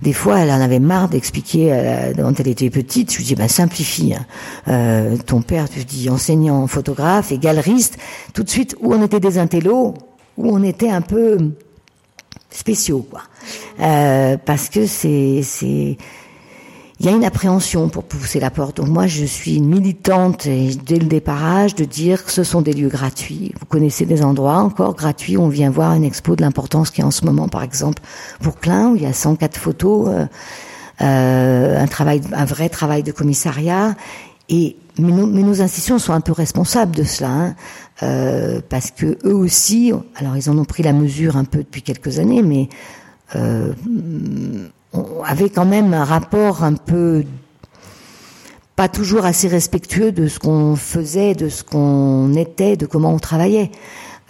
des 0.01 0.13
fois 0.13 0.39
elle 0.39 0.51
en 0.51 0.61
avait 0.61 0.79
marre 0.79 1.09
d'expliquer 1.09 1.71
euh, 1.71 2.13
quand 2.15 2.39
elle 2.39 2.49
était 2.49 2.69
petite. 2.69 3.11
Je 3.13 3.17
lui 3.17 3.23
dis, 3.23 3.35
bah, 3.35 3.47
simplifie. 3.47 4.13
Hein. 4.13 4.25
Euh, 4.67 5.17
ton 5.25 5.41
père, 5.41 5.69
tu 5.69 5.83
dis, 5.85 6.09
enseignant, 6.09 6.67
photographe 6.67 7.31
et 7.31 7.37
galeriste. 7.37 7.97
Tout 8.33 8.43
de 8.43 8.49
suite, 8.49 8.75
où 8.81 8.93
on 8.93 9.03
était 9.03 9.21
des 9.21 9.37
intellos, 9.37 9.93
où 10.39 10.49
on 10.49 10.63
était 10.63 10.89
un 10.89 11.01
peu 11.01 11.37
spéciaux, 12.49 13.05
quoi. 13.09 13.21
Euh, 13.79 14.37
parce 14.43 14.69
que 14.69 14.85
c'est, 14.87 15.43
il 15.61 17.05
y 17.05 17.09
a 17.09 17.11
une 17.11 17.25
appréhension 17.25 17.89
pour 17.89 18.05
pousser 18.05 18.39
la 18.39 18.49
porte. 18.49 18.77
Donc 18.77 18.87
moi, 18.87 19.05
je 19.05 19.25
suis 19.25 19.59
militante 19.59 20.47
et 20.47 20.71
dès 20.75 20.97
le 20.97 21.07
départage 21.07 21.75
de 21.75 21.83
dire 21.83 22.23
que 22.23 22.31
ce 22.31 22.43
sont 22.43 22.61
des 22.61 22.73
lieux 22.73 22.87
gratuits. 22.87 23.53
Vous 23.59 23.65
connaissez 23.65 24.05
des 24.05 24.23
endroits 24.23 24.57
encore 24.57 24.95
gratuits. 24.95 25.37
On 25.37 25.49
vient 25.49 25.69
voir 25.69 25.93
une 25.93 26.05
expo 26.05 26.37
de 26.37 26.41
l'importance 26.41 26.89
qui 26.89 27.01
est 27.01 27.03
en 27.03 27.11
ce 27.11 27.25
moment, 27.25 27.49
par 27.49 27.63
exemple, 27.63 28.01
pour 28.41 28.59
Klein, 28.59 28.91
où 28.91 28.95
il 28.95 29.03
y 29.03 29.07
a 29.07 29.13
104 29.13 29.57
photos, 29.57 30.07
euh, 30.07 30.25
euh, 31.01 31.83
un 31.83 31.87
travail, 31.87 32.21
un 32.33 32.45
vrai 32.45 32.69
travail 32.69 33.03
de 33.03 33.11
commissariat. 33.11 33.95
Et 34.49 34.75
mais 34.99 35.11
nos, 35.11 35.61
institutions 35.61 35.97
sont 35.97 36.13
un 36.13 36.21
peu 36.21 36.33
responsables 36.33 36.95
de 36.95 37.03
cela. 37.03 37.29
Hein. 37.29 37.55
Euh, 38.03 38.61
parce 38.67 38.91
que 38.91 39.17
eux 39.25 39.35
aussi, 39.35 39.91
alors 40.15 40.37
ils 40.37 40.49
en 40.49 40.57
ont 40.57 40.65
pris 40.65 40.83
la 40.83 40.93
mesure 40.93 41.37
un 41.37 41.45
peu 41.45 41.59
depuis 41.59 41.81
quelques 41.81 42.19
années, 42.19 42.41
mais 42.41 42.69
euh, 43.35 43.73
avaient 45.25 45.49
quand 45.49 45.65
même 45.65 45.93
un 45.93 46.03
rapport 46.03 46.63
un 46.63 46.73
peu 46.73 47.23
pas 48.75 48.87
toujours 48.87 49.25
assez 49.25 49.49
respectueux 49.49 50.13
de 50.13 50.27
ce 50.27 50.39
qu'on 50.39 50.77
faisait, 50.77 51.35
de 51.35 51.49
ce 51.49 51.63
qu'on 51.63 52.33
était, 52.35 52.77
de 52.77 52.85
comment 52.85 53.13
on 53.13 53.19
travaillait. 53.19 53.71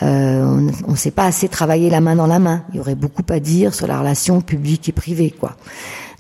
Euh, 0.02 0.70
on 0.88 0.92
ne 0.92 0.98
sait 0.98 1.12
pas 1.12 1.26
assez 1.26 1.48
travailler 1.50 1.92
la 1.92 2.02
main 2.02 2.16
dans 2.16 2.26
la 2.26 2.40
main. 2.40 2.64
Il 2.72 2.78
y 2.78 2.80
aurait 2.80 2.96
beaucoup 2.96 3.22
à 3.30 3.40
dire 3.40 3.76
sur 3.76 3.86
la 3.86 4.00
relation 4.00 4.42
publique 4.42 4.90
et 4.90 4.92
privée, 4.92 5.30
quoi. 5.30 5.56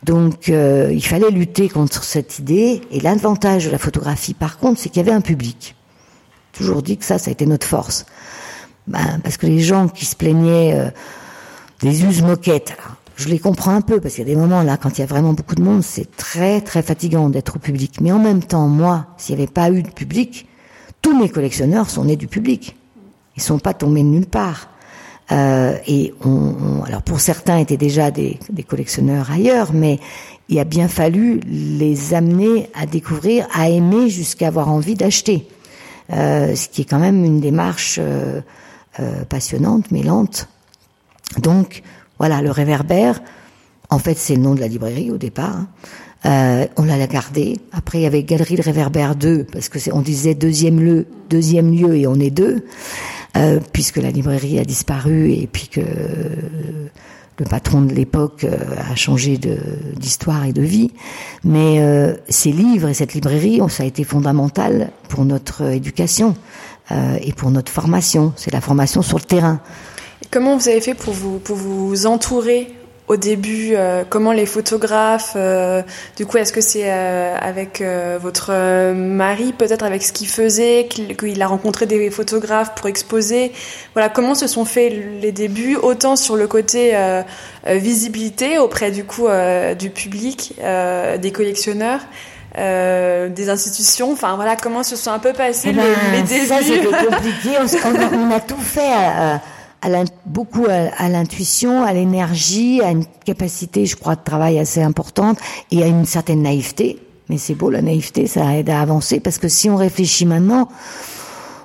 Donc, 0.03 0.49
euh, 0.49 0.89
il 0.91 1.05
fallait 1.05 1.29
lutter 1.29 1.69
contre 1.69 2.03
cette 2.03 2.39
idée. 2.39 2.81
Et 2.91 2.99
l'avantage 2.99 3.65
de 3.65 3.71
la 3.71 3.77
photographie, 3.77 4.33
par 4.33 4.57
contre, 4.57 4.79
c'est 4.79 4.89
qu'il 4.89 5.05
y 5.05 5.07
avait 5.07 5.15
un 5.15 5.21
public 5.21 5.75
toujours 6.59 6.81
dit 6.81 6.97
que 6.97 7.05
ça, 7.05 7.17
ça 7.17 7.29
a 7.29 7.31
été 7.31 7.45
notre 7.45 7.65
force. 7.65 8.05
Ben, 8.87 9.19
parce 9.23 9.37
que 9.37 9.47
les 9.47 9.59
gens 9.59 9.87
qui 9.87 10.05
se 10.05 10.15
plaignaient 10.15 10.73
euh, 10.73 10.89
des 11.81 12.03
us 12.03 12.21
moquettes, 12.21 12.75
je 13.15 13.29
les 13.29 13.39
comprends 13.39 13.71
un 13.71 13.81
peu, 13.81 13.99
parce 13.99 14.15
qu'il 14.15 14.27
y 14.27 14.31
a 14.31 14.33
des 14.33 14.39
moments 14.39 14.63
là, 14.63 14.77
quand 14.77 14.97
il 14.97 15.01
y 15.01 15.03
a 15.03 15.07
vraiment 15.07 15.33
beaucoup 15.33 15.55
de 15.55 15.61
monde, 15.61 15.83
c'est 15.83 16.15
très 16.15 16.61
très 16.61 16.81
fatigant 16.81 17.29
d'être 17.29 17.57
au 17.57 17.59
public. 17.59 18.01
Mais 18.01 18.11
en 18.11 18.19
même 18.19 18.43
temps, 18.43 18.67
moi, 18.67 19.07
s'il 19.17 19.35
n'y 19.35 19.43
avait 19.43 19.51
pas 19.51 19.69
eu 19.71 19.83
de 19.83 19.89
public, 19.89 20.47
tous 21.01 21.17
mes 21.17 21.29
collectionneurs 21.29 21.89
sont 21.89 22.05
nés 22.05 22.17
du 22.17 22.27
public. 22.27 22.75
Ils 23.37 23.41
sont 23.41 23.59
pas 23.59 23.73
tombés 23.73 24.03
de 24.03 24.07
nulle 24.07 24.27
part. 24.27 24.69
Euh, 25.31 25.77
et 25.87 26.13
on, 26.25 26.83
alors 26.85 27.03
pour 27.03 27.19
certains 27.19 27.57
étaient 27.57 27.77
déjà 27.77 28.09
des, 28.09 28.39
des 28.49 28.63
collectionneurs 28.63 29.29
ailleurs, 29.31 29.73
mais 29.73 29.99
il 30.49 30.57
a 30.59 30.63
bien 30.63 30.87
fallu 30.87 31.39
les 31.47 32.13
amener 32.13 32.69
à 32.73 32.85
découvrir, 32.85 33.47
à 33.53 33.69
aimer 33.69 34.09
jusqu'à 34.09 34.47
avoir 34.47 34.69
envie 34.69 34.95
d'acheter. 34.95 35.47
Euh, 36.11 36.55
ce 36.55 36.67
qui 36.67 36.81
est 36.81 36.85
quand 36.85 36.97
même 36.97 37.23
une 37.23 37.39
démarche 37.39 37.99
euh, 38.01 38.41
euh, 38.99 39.23
passionnante 39.25 39.91
mais 39.91 40.01
lente. 40.01 40.47
Donc 41.37 41.83
voilà, 42.17 42.41
le 42.41 42.49
réverbère, 42.49 43.21
en 43.91 43.99
fait 43.99 44.17
c'est 44.17 44.35
le 44.35 44.41
nom 44.41 44.55
de 44.55 44.59
la 44.59 44.67
librairie 44.67 45.11
au 45.11 45.17
départ. 45.17 45.55
Hein. 45.55 45.67
Euh, 46.25 46.67
on 46.75 46.83
l'a 46.83 47.07
gardé. 47.07 47.57
Après, 47.71 47.99
il 47.99 48.01
y 48.01 48.05
avait 48.05 48.23
Galerie 48.23 48.57
de 48.57 48.61
Réverbère 48.61 49.15
2, 49.15 49.45
parce 49.45 49.69
que 49.69 49.79
on 49.93 50.01
disait 50.01 50.35
deuxième 50.35 50.79
lieu, 50.79 51.05
deuxième 51.29 51.71
lieu 51.71 51.95
et 51.95 52.07
on 52.07 52.15
est 52.15 52.29
deux, 52.29 52.65
euh, 53.37 53.59
puisque 53.73 53.97
la 53.97 54.11
librairie 54.11 54.59
a 54.59 54.65
disparu 54.65 55.31
et 55.31 55.47
puis 55.47 55.67
que 55.67 55.81
le 57.39 57.45
patron 57.45 57.81
de 57.81 57.93
l'époque 57.93 58.43
euh, 58.43 58.57
a 58.91 58.95
changé 58.95 59.39
d'histoire 59.95 60.45
et 60.45 60.53
de 60.53 60.61
vie, 60.61 60.91
mais 61.43 61.79
euh, 61.79 62.13
ces 62.27 62.51
livres 62.51 62.89
et 62.89 62.93
cette 62.93 63.13
librairie, 63.13 63.61
ça 63.69 63.83
a 63.83 63.85
été 63.85 64.03
fondamental 64.03 64.91
pour 65.07 65.25
notre 65.25 65.63
éducation 65.63 66.35
euh, 66.91 67.17
et 67.21 67.33
pour 67.33 67.49
notre 67.49 67.71
formation. 67.71 68.33
C'est 68.35 68.51
la 68.51 68.61
formation 68.61 69.01
sur 69.01 69.17
le 69.17 69.23
terrain. 69.23 69.61
comment 70.31 70.57
vous 70.57 70.67
avez 70.67 70.81
fait 70.81 70.93
pour 70.93 71.13
vous, 71.13 71.39
pour 71.39 71.55
vous 71.55 72.05
entourer 72.05 72.67
au 73.09 73.17
début 73.17 73.71
euh, 73.73 74.03
Comment 74.07 74.31
les 74.31 74.45
photographes 74.45 75.33
euh, 75.35 75.81
Du 76.15 76.25
coup, 76.25 76.37
est-ce 76.37 76.53
que 76.53 76.61
c'est 76.61 76.83
euh, 76.85 77.35
avec 77.41 77.83
votre 78.21 78.93
mari, 78.93 79.51
peut-être 79.51 79.83
avec 79.83 80.03
ce 80.03 80.13
qu'il 80.13 80.27
faisait, 80.27 80.87
qu'il 80.87 81.41
a 81.41 81.47
rencontré 81.47 81.85
des 81.87 82.09
photographes 82.11 82.75
pour 82.75 82.87
exposer? 82.87 83.51
Voilà, 83.93 84.09
comment 84.09 84.35
se 84.35 84.47
sont 84.47 84.63
faits 84.63 84.93
les 85.21 85.31
débuts, 85.31 85.75
autant 85.75 86.15
sur 86.15 86.35
le 86.35 86.47
côté 86.47 86.95
visibilité 87.65 88.59
auprès 88.59 88.91
du 88.91 89.03
coup 89.03 89.27
du 89.77 89.89
public, 89.89 90.53
des 90.59 91.31
collectionneurs. 91.31 92.01
des 92.55 93.49
institutions, 93.49 94.11
enfin 94.11 94.35
voilà 94.35 94.55
comment 94.55 94.83
se 94.83 94.95
sont 94.95 95.11
un 95.11 95.19
peu 95.19 95.33
passés 95.33 95.69
eh 95.71 95.73
ben, 95.73 95.83
les, 96.13 96.21
débuts. 96.21 96.45
Ça 96.45 96.61
c'était 96.61 96.85
compliqué, 96.85 97.57
on, 97.59 98.29
on, 98.29 98.31
a 98.31 98.39
tout 98.39 98.61
fait. 98.61 98.93
À, 98.93 99.35
à 99.35 99.41
beaucoup 100.25 100.65
à, 100.67 101.09
l'intuition, 101.09 101.83
à 101.83 101.93
l'énergie, 101.93 102.81
à 102.81 102.91
une 102.91 103.05
capacité, 103.25 103.85
je 103.85 103.95
crois, 103.95 104.15
de 104.15 104.23
travail 104.23 104.59
assez 104.59 104.81
importante 104.81 105.37
et 105.71 105.83
à 105.83 105.87
une 105.87 106.05
certaine 106.05 106.41
naïveté. 106.41 106.99
Mais 107.29 107.37
c'est 107.37 107.55
beau, 107.55 107.69
la 107.69 107.81
naïveté, 107.81 108.27
ça 108.27 108.57
aide 108.57 108.69
à 108.69 108.81
avancer 108.81 109.19
parce 109.19 109.37
que 109.37 109.47
si 109.47 109.69
on 109.69 109.75
réfléchit 109.75 110.25
maintenant, 110.25 110.67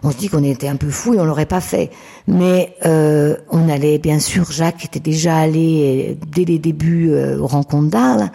on 0.02 0.10
se 0.10 0.16
dit 0.18 0.28
qu'on 0.28 0.44
était 0.44 0.68
un 0.68 0.76
peu 0.76 0.90
fou 0.90 1.14
et 1.14 1.20
on 1.20 1.24
l'aurait 1.24 1.46
pas 1.46 1.62
fait. 1.62 1.90
Mais 2.28 2.76
euh, 2.84 3.36
on 3.50 3.70
allait, 3.70 3.98
bien 3.98 4.18
sûr, 4.18 4.52
Jacques 4.52 4.84
était 4.84 5.00
déjà 5.00 5.36
allé 5.38 6.18
dès 6.28 6.44
les 6.44 6.58
débuts 6.58 7.10
euh, 7.10 7.38
aux 7.38 7.46
rencontres 7.46 7.88
d'Arles 7.88 8.30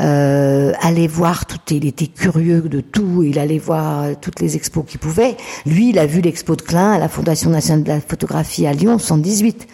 euh, 0.00 0.72
allait 0.80 1.06
voir 1.06 1.46
tout, 1.46 1.58
il 1.70 1.86
était 1.86 2.06
curieux 2.06 2.62
de 2.62 2.80
tout, 2.80 3.22
il 3.22 3.38
allait 3.38 3.58
voir 3.58 4.18
toutes 4.20 4.40
les 4.40 4.56
expos 4.56 4.84
qu'il 4.86 5.00
pouvait. 5.00 5.36
Lui, 5.64 5.90
il 5.90 5.98
a 5.98 6.06
vu 6.06 6.20
l'expo 6.20 6.54
de 6.54 6.62
Klein 6.62 6.92
à 6.92 6.98
la 6.98 7.08
Fondation 7.08 7.50
nationale 7.50 7.82
de 7.82 7.88
la 7.88 8.00
photographie 8.00 8.66
à 8.66 8.72
Lyon, 8.72 8.98
118. 8.98 9.66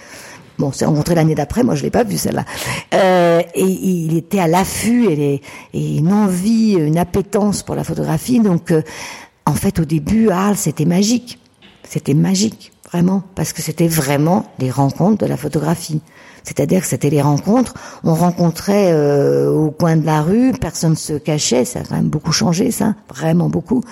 Bon, 0.59 0.71
c'est 0.71 0.85
rencontré 0.85 1.15
l'année 1.15 1.35
d'après, 1.35 1.65
moi 1.65 1.75
je 1.75 1.83
l'ai 1.83 1.91
pas 1.91 2.05
vu 2.05 2.19
celle-là. 2.19 2.45
Euh, 2.95 3.43
et, 3.55 3.65
il 3.65 4.17
était 4.17 4.39
à 4.39 4.47
l'affût 4.47 5.07
et, 5.07 5.43
et, 5.75 5.97
une 5.97 6.13
envie, 6.13 6.75
une 6.75 6.99
appétence 6.99 7.63
pour 7.63 7.75
la 7.75 7.85
photographie. 7.85 8.39
Donc, 8.39 8.71
euh, 8.71 8.83
en 9.45 9.55
fait, 9.55 9.81
au 9.81 9.85
début, 9.85 10.29
Arles, 10.31 10.57
c'était 10.57 10.85
magique. 10.85 11.39
C'était 11.89 12.15
magique, 12.15 12.73
vraiment, 12.91 13.23
parce 13.35 13.53
que 13.53 13.61
c'était 13.61 13.89
vraiment 13.89 14.47
les 14.59 14.71
rencontres 14.71 15.19
de 15.19 15.27
la 15.27 15.37
photographie. 15.37 16.01
C'est-à-dire 16.45 16.81
que 16.81 16.87
c'était 16.87 17.11
les 17.11 17.23
rencontres. 17.23 17.75
On 18.05 18.15
rencontrait 18.15 18.93
euh, 18.93 19.51
au 19.51 19.71
coin 19.71 19.97
de 19.97 20.05
la 20.05 20.23
rue, 20.23 20.53
personne 20.53 20.97
se 20.97 21.15
cachait. 21.15 21.65
Ça 21.65 21.81
a 21.81 21.83
quand 21.83 21.97
même 21.97 22.09
beaucoup 22.09 22.33
changé, 22.33 22.71
ça, 22.71 22.95
vraiment 23.09 23.49
beaucoup. 23.49 23.83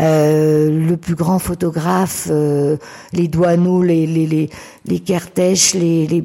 Euh, 0.00 0.70
le 0.70 0.96
plus 0.96 1.14
grand 1.14 1.38
photographe, 1.38 2.28
euh, 2.30 2.76
les 3.12 3.28
douaneaux, 3.28 3.82
les 3.82 4.06
les 4.06 4.26
les, 4.26 4.50
les 4.86 5.02
les, 5.74 6.06
les 6.06 6.24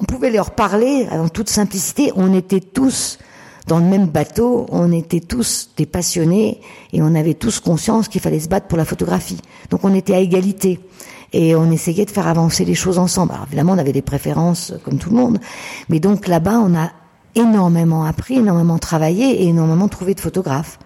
on 0.00 0.04
pouvait 0.04 0.30
leur 0.30 0.50
parler 0.50 1.06
en 1.10 1.28
toute 1.28 1.48
simplicité. 1.48 2.12
On 2.16 2.34
était 2.34 2.60
tous 2.60 3.18
dans 3.66 3.78
le 3.78 3.84
même 3.84 4.06
bateau, 4.06 4.66
on 4.70 4.90
était 4.92 5.20
tous 5.20 5.70
des 5.76 5.86
passionnés 5.86 6.60
et 6.92 7.02
on 7.02 7.14
avait 7.14 7.34
tous 7.34 7.60
conscience 7.60 8.08
qu'il 8.08 8.20
fallait 8.20 8.40
se 8.40 8.48
battre 8.48 8.66
pour 8.66 8.78
la 8.78 8.84
photographie. 8.84 9.38
Donc 9.70 9.84
on 9.84 9.94
était 9.94 10.14
à 10.14 10.18
égalité 10.18 10.80
et 11.32 11.54
on 11.54 11.70
essayait 11.70 12.04
de 12.04 12.10
faire 12.10 12.26
avancer 12.26 12.64
les 12.64 12.74
choses 12.74 12.98
ensemble. 12.98 13.32
Alors 13.32 13.46
évidemment, 13.46 13.72
on 13.72 13.78
avait 13.78 13.92
des 13.92 14.02
préférences 14.02 14.74
comme 14.84 14.98
tout 14.98 15.10
le 15.10 15.16
monde, 15.16 15.38
mais 15.88 16.00
donc 16.00 16.26
là-bas, 16.26 16.58
on 16.58 16.74
a 16.76 16.90
énormément 17.34 18.04
appris, 18.04 18.36
énormément 18.36 18.78
travaillé 18.78 19.42
et 19.42 19.48
énormément 19.48 19.88
trouvé 19.88 20.14
de 20.14 20.20
photographes. 20.20 20.78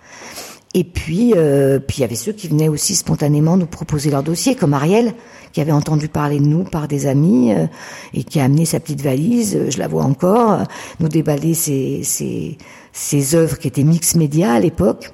Et 0.74 0.85
puis, 0.85 1.32
euh, 1.35 1.78
puis 1.78 1.98
il 1.98 2.00
y 2.02 2.04
avait 2.04 2.16
ceux 2.16 2.32
qui 2.32 2.48
venaient 2.48 2.68
aussi 2.68 2.96
spontanément 2.96 3.56
nous 3.56 3.66
proposer 3.66 4.11
leur 4.11 4.22
dossier, 4.22 4.56
comme 4.56 4.74
Ariel, 4.74 5.14
qui 5.56 5.62
avait 5.62 5.72
entendu 5.72 6.09
parler 6.09 6.38
de 6.38 6.44
nous 6.44 6.64
par 6.64 6.87
des 6.87 7.06
amis 7.06 7.50
euh, 7.54 7.66
et 8.12 8.24
qui 8.24 8.40
a 8.40 8.44
amené 8.44 8.66
sa 8.66 8.78
petite 8.78 9.00
valise, 9.00 9.56
euh, 9.56 9.70
je 9.70 9.78
la 9.78 9.88
vois 9.88 10.04
encore, 10.04 10.52
euh, 10.52 10.64
nous 11.00 11.09
déballer 11.09 11.54
ses, 11.54 12.02
ses, 12.02 12.59
ses 12.92 13.35
œuvres 13.35 13.59
qui 13.59 13.66
étaient 13.66 13.82
mix 13.82 14.16
média 14.16 14.52
à 14.52 14.61
l'époque. 14.61 15.12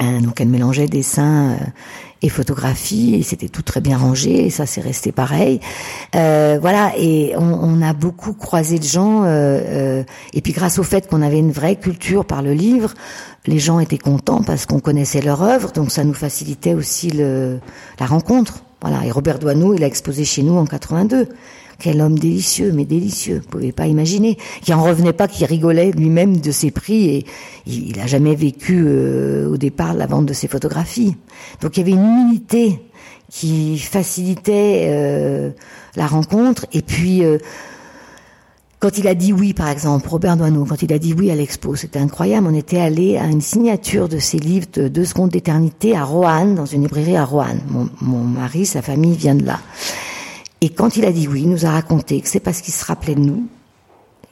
donc 0.00 0.40
elle 0.40 0.48
mélangeait 0.48 0.88
dessin 0.88 1.56
et 2.24 2.28
photographie 2.28 3.14
et 3.14 3.22
c'était 3.22 3.48
tout 3.48 3.62
très 3.62 3.80
bien 3.80 3.98
rangé 3.98 4.46
et 4.46 4.50
ça 4.50 4.66
c'est 4.66 4.80
resté 4.80 5.12
pareil. 5.12 5.60
voilà 6.12 6.92
et 6.96 7.34
on, 7.36 7.82
a 7.82 7.92
beaucoup 7.92 8.32
croisé 8.32 8.78
de 8.78 8.84
gens 8.84 9.24
et 9.26 10.40
puis 10.42 10.52
grâce 10.52 10.78
au 10.78 10.82
fait 10.82 11.06
qu'on 11.08 11.22
avait 11.22 11.38
une 11.38 11.52
vraie 11.52 11.76
culture 11.76 12.24
par 12.24 12.42
le 12.42 12.52
livre, 12.52 12.94
les 13.46 13.58
gens 13.58 13.78
étaient 13.78 13.98
contents 13.98 14.42
parce 14.42 14.64
qu'on 14.64 14.80
connaissait 14.80 15.20
leur 15.20 15.42
œuvre 15.42 15.70
donc 15.72 15.90
ça 15.90 16.02
nous 16.04 16.14
facilitait 16.14 16.74
aussi 16.74 17.10
le, 17.10 17.60
la 18.00 18.06
rencontre. 18.06 18.64
Voilà. 18.84 19.06
Et 19.06 19.10
Robert 19.10 19.38
Doisneau, 19.38 19.72
il 19.72 19.82
a 19.82 19.86
exposé 19.86 20.26
chez 20.26 20.42
nous 20.42 20.58
en 20.58 20.66
82. 20.66 21.28
Quel 21.78 22.02
homme 22.02 22.18
délicieux, 22.18 22.70
mais 22.70 22.84
délicieux. 22.84 23.40
Vous 23.42 23.48
pouvez 23.48 23.72
pas 23.72 23.86
imaginer. 23.86 24.36
Qui 24.60 24.74
en 24.74 24.82
revenait 24.82 25.14
pas, 25.14 25.26
qui 25.26 25.46
rigolait 25.46 25.90
lui-même 25.90 26.36
de 26.36 26.50
ses 26.50 26.70
prix 26.70 27.06
et 27.06 27.26
il 27.66 27.98
a 27.98 28.06
jamais 28.06 28.34
vécu 28.34 28.84
euh, 28.86 29.48
au 29.48 29.56
départ 29.56 29.94
la 29.94 30.06
vente 30.06 30.26
de 30.26 30.34
ses 30.34 30.48
photographies. 30.48 31.16
Donc 31.62 31.78
il 31.78 31.80
y 31.80 31.82
avait 31.82 31.92
une 31.92 32.04
humilité 32.04 32.78
qui 33.30 33.78
facilitait 33.78 34.86
euh, 34.90 35.50
la 35.96 36.06
rencontre 36.06 36.66
et 36.74 36.82
puis 36.82 37.24
euh, 37.24 37.38
quand 38.84 38.98
il 38.98 39.08
a 39.08 39.14
dit 39.14 39.32
oui, 39.32 39.54
par 39.54 39.70
exemple, 39.70 40.06
Robert 40.10 40.36
Doisneau, 40.36 40.66
quand 40.66 40.82
il 40.82 40.92
a 40.92 40.98
dit 40.98 41.14
oui 41.14 41.30
à 41.30 41.34
l'expo, 41.34 41.74
c'était 41.74 42.00
incroyable. 42.00 42.46
On 42.50 42.54
était 42.54 42.82
allé 42.82 43.16
à 43.16 43.24
une 43.24 43.40
signature 43.40 44.10
de 44.10 44.18
ses 44.18 44.36
livres 44.38 44.66
de 44.74 44.88
deux 44.88 45.06
secondes 45.06 45.30
d'éternité 45.30 45.96
à 45.96 46.04
Roanne, 46.04 46.54
dans 46.54 46.66
une 46.66 46.82
librairie 46.82 47.16
à 47.16 47.24
Roanne. 47.24 47.62
Mon, 48.02 48.24
mari, 48.24 48.66
sa 48.66 48.82
famille 48.82 49.16
vient 49.16 49.36
de 49.36 49.46
là. 49.46 49.58
Et 50.60 50.68
quand 50.68 50.98
il 50.98 51.06
a 51.06 51.12
dit 51.12 51.26
oui, 51.26 51.44
il 51.44 51.48
nous 51.48 51.64
a 51.64 51.70
raconté 51.70 52.20
que 52.20 52.28
c'est 52.28 52.40
parce 52.40 52.60
qu'il 52.60 52.74
se 52.74 52.84
rappelait 52.84 53.14
de 53.14 53.20
nous. 53.20 53.48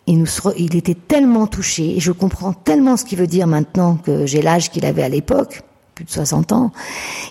Il, 0.07 0.19
nous, 0.19 0.27
il 0.59 0.77
était 0.77 0.97
tellement 0.97 1.47
touché, 1.47 1.97
et 1.97 2.01
je 2.01 2.13
comprends 2.13 2.53
tellement 2.53 2.99
ce 2.99 3.07
qu'il 3.07 3.19
veut 3.19 3.27
dire 3.27 3.47
maintenant 3.47 3.97
que 3.97 4.27
j'ai 4.27 4.43
l'âge 4.43 4.71
qu'il 4.71 4.85
avait 4.85 5.03
à 5.03 5.09
l'époque, 5.09 5.63
plus 5.95 6.05
de 6.05 6.11
60 6.11 6.53
ans. 6.53 6.73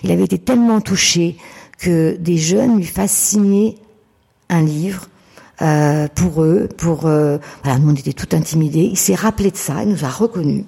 Il 0.02 0.10
avait 0.10 0.24
été 0.24 0.38
tellement 0.38 0.80
touché 0.80 1.36
que 1.78 2.16
des 2.18 2.38
jeunes 2.38 2.78
lui 2.78 2.84
fassent 2.84 3.12
signer 3.12 3.76
un 4.48 4.62
livre 4.62 5.06
euh, 5.62 6.08
pour 6.14 6.42
eux, 6.42 6.68
pour 6.76 7.06
euh, 7.06 7.38
voilà, 7.62 7.78
nous 7.78 7.90
on 7.90 7.94
était 7.94 8.12
tout 8.12 8.34
intimidés. 8.36 8.88
Il 8.90 8.98
s'est 8.98 9.14
rappelé 9.14 9.50
de 9.50 9.56
ça, 9.56 9.82
il 9.82 9.90
nous 9.90 10.04
a 10.04 10.08
reconnus 10.08 10.64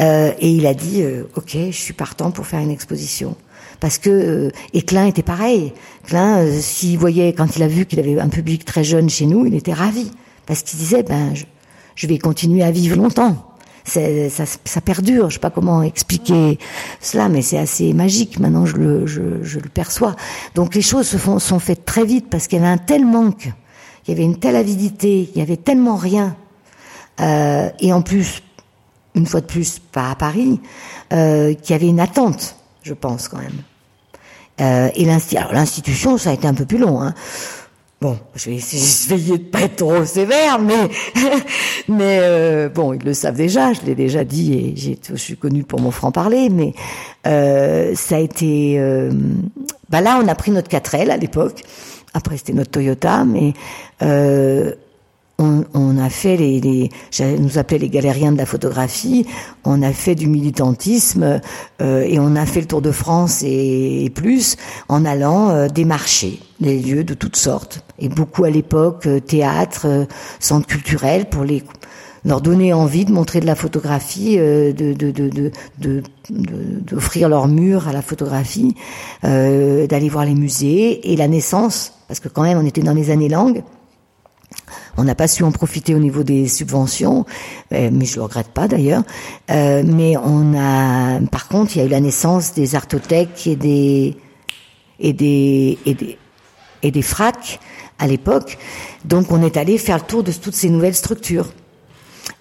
euh, 0.00 0.32
et 0.38 0.50
il 0.50 0.66
a 0.66 0.74
dit 0.74 1.02
euh, 1.02 1.24
ok, 1.36 1.56
je 1.70 1.76
suis 1.76 1.92
partant 1.92 2.30
pour 2.30 2.46
faire 2.46 2.60
une 2.60 2.70
exposition. 2.70 3.36
Parce 3.80 3.98
que 3.98 4.10
euh, 4.10 4.50
et 4.72 4.82
Klein 4.82 5.06
était 5.06 5.22
pareil. 5.22 5.72
Klein, 6.06 6.46
s'il 6.60 6.98
voyait 6.98 7.32
quand 7.32 7.56
il 7.56 7.62
a 7.62 7.68
vu 7.68 7.84
qu'il 7.84 7.98
avait 7.98 8.18
un 8.18 8.28
public 8.28 8.64
très 8.64 8.84
jeune 8.84 9.10
chez 9.10 9.26
nous, 9.26 9.44
il 9.44 9.54
était 9.54 9.72
ravi 9.72 10.10
parce 10.46 10.62
qu'il 10.62 10.78
disait 10.78 11.02
ben 11.02 11.34
je, 11.34 11.44
je, 11.96 12.06
vais 12.06 12.18
continuer 12.18 12.62
à 12.62 12.70
vivre 12.70 12.96
longtemps. 12.96 13.48
Ça, 13.84 14.00
ça, 14.64 14.80
perdure. 14.80 15.28
Je 15.28 15.34
sais 15.34 15.40
pas 15.40 15.50
comment 15.50 15.82
expliquer 15.82 16.56
cela, 17.00 17.28
mais 17.28 17.42
c'est 17.42 17.58
assez 17.58 17.92
magique. 17.92 18.38
Maintenant, 18.38 18.64
je 18.64 18.76
le, 18.76 19.06
je, 19.08 19.42
je 19.42 19.58
le 19.58 19.68
perçois. 19.68 20.14
Donc 20.54 20.76
les 20.76 20.82
choses 20.82 21.08
se 21.08 21.16
font, 21.16 21.40
sont 21.40 21.58
faites 21.58 21.84
très 21.84 22.04
vite 22.04 22.30
parce 22.30 22.46
qu'il 22.46 22.60
y 22.60 22.62
avait 22.62 22.70
un 22.70 22.78
tel 22.78 23.04
manque 23.04 23.52
il 24.06 24.10
y 24.10 24.14
avait 24.14 24.24
une 24.24 24.38
telle 24.38 24.56
avidité, 24.56 25.30
il 25.32 25.38
y 25.38 25.42
avait 25.42 25.56
tellement 25.56 25.96
rien. 25.96 26.36
Euh, 27.20 27.68
et 27.80 27.92
en 27.92 28.02
plus, 28.02 28.42
une 29.14 29.26
fois 29.26 29.40
de 29.40 29.46
plus, 29.46 29.78
pas 29.78 30.10
à 30.10 30.14
Paris, 30.14 30.60
euh, 31.12 31.54
qu'il 31.54 31.70
y 31.70 31.74
avait 31.74 31.88
une 31.88 32.00
attente, 32.00 32.56
je 32.82 32.94
pense 32.94 33.28
quand 33.28 33.38
même. 33.38 33.62
Euh, 34.60 34.90
et 34.94 35.04
l'institution, 35.04 36.18
ça 36.18 36.30
a 36.30 36.32
été 36.34 36.46
un 36.46 36.54
peu 36.54 36.66
plus 36.66 36.78
long. 36.78 37.00
Hein. 37.00 37.14
Bon, 38.02 38.18
je 38.34 38.50
vais 38.50 38.56
essayer 38.56 39.38
de 39.38 39.44
pas 39.44 39.60
être 39.60 39.76
trop 39.76 40.04
sévère, 40.04 40.58
mais 40.58 40.88
mais 41.88 42.18
euh, 42.20 42.68
bon, 42.68 42.94
ils 42.94 43.04
le 43.04 43.14
savent 43.14 43.36
déjà. 43.36 43.72
Je 43.74 43.82
l'ai 43.82 43.94
déjà 43.94 44.24
dit 44.24 44.54
et 44.54 44.72
j'ai, 44.74 44.98
je 45.08 45.14
suis 45.14 45.36
connue 45.36 45.62
pour 45.62 45.80
mon 45.80 45.92
franc 45.92 46.10
parler, 46.10 46.48
mais 46.48 46.74
euh, 47.28 47.94
ça 47.94 48.16
a 48.16 48.18
été. 48.18 48.74
Euh, 48.80 49.12
bah 49.88 50.00
là, 50.00 50.20
on 50.20 50.26
a 50.26 50.34
pris 50.34 50.50
notre 50.50 50.68
4L 50.68 51.10
à 51.10 51.16
l'époque. 51.16 51.62
Après, 52.14 52.36
c'était 52.36 52.52
notre 52.52 52.70
Toyota, 52.70 53.24
mais 53.24 53.54
euh, 54.02 54.72
on, 55.74 55.98
a 55.98 56.08
fait 56.08 56.36
les, 56.36 56.60
les 56.60 56.90
nous 57.38 57.58
appelait 57.58 57.78
les 57.78 57.88
galériens 57.88 58.32
de 58.32 58.38
la 58.38 58.46
photographie. 58.46 59.26
On 59.64 59.82
a 59.82 59.92
fait 59.92 60.14
du 60.14 60.28
militantisme 60.28 61.40
euh, 61.80 62.02
et 62.02 62.18
on 62.18 62.36
a 62.36 62.46
fait 62.46 62.60
le 62.60 62.66
Tour 62.66 62.82
de 62.82 62.92
France 62.92 63.42
et, 63.44 64.10
plus 64.14 64.56
en 64.88 65.04
allant 65.04 65.50
euh, 65.50 65.68
démarcher 65.68 66.40
les 66.60 66.78
lieux 66.78 67.04
de 67.04 67.14
toutes 67.14 67.36
sortes 67.36 67.84
et 67.98 68.08
beaucoup 68.08 68.44
à 68.44 68.50
l'époque 68.50 69.06
euh, 69.06 69.20
théâtre, 69.20 70.06
centre 70.38 70.66
culturel 70.66 71.28
pour 71.28 71.44
leur 72.24 72.40
donner 72.40 72.72
envie 72.72 73.04
de 73.04 73.12
montrer 73.12 73.40
de 73.40 73.46
la 73.46 73.56
photographie, 73.56 74.38
d'offrir 76.86 77.28
leur 77.28 77.48
mur 77.48 77.88
à 77.88 77.92
la 77.92 78.02
photographie, 78.02 78.76
d'aller 79.22 80.08
voir 80.08 80.24
les 80.24 80.34
musées 80.34 81.12
et 81.12 81.16
la 81.16 81.26
naissance 81.26 81.94
parce 82.12 82.20
que 82.20 82.28
quand 82.28 82.42
même 82.42 82.58
on 82.58 82.66
était 82.66 82.82
dans 82.82 82.92
les 82.92 83.08
années 83.08 83.30
langues. 83.30 83.62
On 84.98 85.04
n'a 85.04 85.14
pas 85.14 85.28
su 85.28 85.44
en 85.44 85.50
profiter 85.50 85.94
au 85.94 85.98
niveau 85.98 86.24
des 86.24 86.46
subventions, 86.46 87.24
euh, 87.72 87.88
mais 87.90 88.04
je 88.04 88.16
le 88.16 88.22
regrette 88.24 88.48
pas 88.48 88.68
d'ailleurs. 88.68 89.02
Euh, 89.50 89.82
mais 89.82 90.18
on 90.18 90.52
a, 90.54 91.20
par 91.30 91.48
contre, 91.48 91.74
il 91.74 91.78
y 91.78 91.82
a 91.82 91.86
eu 91.86 91.88
la 91.88 92.00
naissance 92.00 92.52
des 92.52 92.74
artothèques 92.74 93.46
et 93.46 93.56
des 93.56 94.18
et 95.00 95.14
des 95.14 95.78
et 95.86 95.94
des, 95.94 96.18
et 96.82 96.90
des 96.90 97.00
fracs 97.00 97.58
à 97.98 98.06
l'époque. 98.06 98.58
Donc 99.06 99.32
on 99.32 99.42
est 99.42 99.56
allé 99.56 99.78
faire 99.78 99.96
le 99.96 100.02
tour 100.02 100.22
de 100.22 100.32
toutes 100.32 100.54
ces 100.54 100.68
nouvelles 100.68 100.94
structures. 100.94 101.48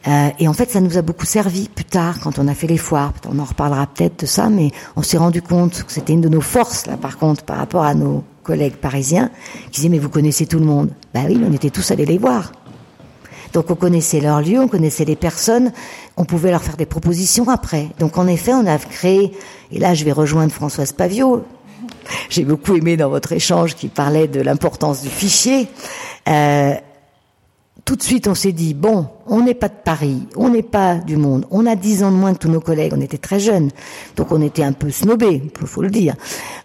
Euh, 0.09 0.31
et 0.37 0.49
en 0.49 0.53
fait, 0.53 0.69
ça 0.69 0.81
nous 0.81 0.97
a 0.97 1.01
beaucoup 1.01 1.25
servi 1.25 1.69
plus 1.69 1.85
tard 1.85 2.19
quand 2.19 2.39
on 2.39 2.49
a 2.49 2.53
fait 2.53 2.67
les 2.67 2.77
foires. 2.77 3.13
On 3.25 3.39
en 3.39 3.45
reparlera 3.45 3.87
peut-être 3.87 4.19
de 4.19 4.25
ça, 4.25 4.49
mais 4.49 4.71
on 4.97 5.01
s'est 5.01 5.17
rendu 5.17 5.41
compte 5.41 5.83
que 5.83 5.93
c'était 5.93 6.11
une 6.11 6.19
de 6.19 6.27
nos 6.27 6.41
forces 6.41 6.87
là, 6.87 6.97
par 6.97 7.17
contre, 7.17 7.45
par 7.45 7.55
rapport 7.55 7.83
à 7.83 7.93
nos 7.93 8.25
collègues 8.41 8.75
parisiens 8.75 9.31
qui 9.71 9.81
disaient 9.81 9.89
mais 9.89 9.99
vous 9.99 10.09
connaissez 10.09 10.45
tout 10.45 10.59
le 10.59 10.65
monde. 10.65 10.89
Ben 11.13 11.25
oui, 11.27 11.39
on 11.47 11.53
était 11.53 11.69
tous 11.69 11.91
allés 11.91 12.05
les 12.05 12.17
voir. 12.17 12.51
Donc 13.53 13.69
on 13.69 13.75
connaissait 13.75 14.21
leur 14.21 14.41
lieu, 14.41 14.59
on 14.59 14.67
connaissait 14.67 15.05
les 15.05 15.15
personnes, 15.15 15.71
on 16.17 16.25
pouvait 16.25 16.51
leur 16.51 16.63
faire 16.63 16.77
des 16.77 16.85
propositions 16.85 17.49
après. 17.49 17.87
Donc 17.99 18.17
en 18.17 18.27
effet, 18.27 18.53
on 18.53 18.65
a 18.65 18.77
créé, 18.77 19.33
et 19.71 19.79
là 19.79 19.93
je 19.93 20.05
vais 20.05 20.11
rejoindre 20.11 20.51
Françoise 20.51 20.93
Pavio, 20.93 21.43
j'ai 22.29 22.45
beaucoup 22.45 22.75
aimé 22.75 22.97
dans 22.97 23.09
votre 23.09 23.31
échange 23.33 23.75
qui 23.75 23.87
parlait 23.87 24.27
de 24.27 24.41
l'importance 24.41 25.01
du 25.01 25.09
fichier. 25.09 25.67
Euh, 26.27 26.73
tout 27.83 27.95
de 27.95 28.03
suite, 28.03 28.27
on 28.27 28.35
s'est 28.35 28.51
dit, 28.51 28.73
bon, 28.73 29.07
on 29.25 29.41
n'est 29.41 29.55
pas 29.55 29.67
de 29.67 29.73
Paris, 29.83 30.27
on 30.35 30.49
n'est 30.49 30.61
pas 30.61 30.95
du 30.95 31.17
monde, 31.17 31.45
on 31.51 31.65
a 31.65 31.75
dix 31.75 32.03
ans 32.03 32.11
de 32.11 32.15
moins 32.15 32.33
que 32.33 32.39
tous 32.39 32.49
nos 32.49 32.61
collègues, 32.61 32.93
on 32.95 33.01
était 33.01 33.17
très 33.17 33.39
jeunes, 33.39 33.71
donc 34.15 34.31
on 34.31 34.41
était 34.41 34.63
un 34.63 34.71
peu 34.71 34.91
snobés, 34.91 35.41
il 35.43 35.67
faut 35.67 35.81
le 35.81 35.89
dire. 35.89 36.15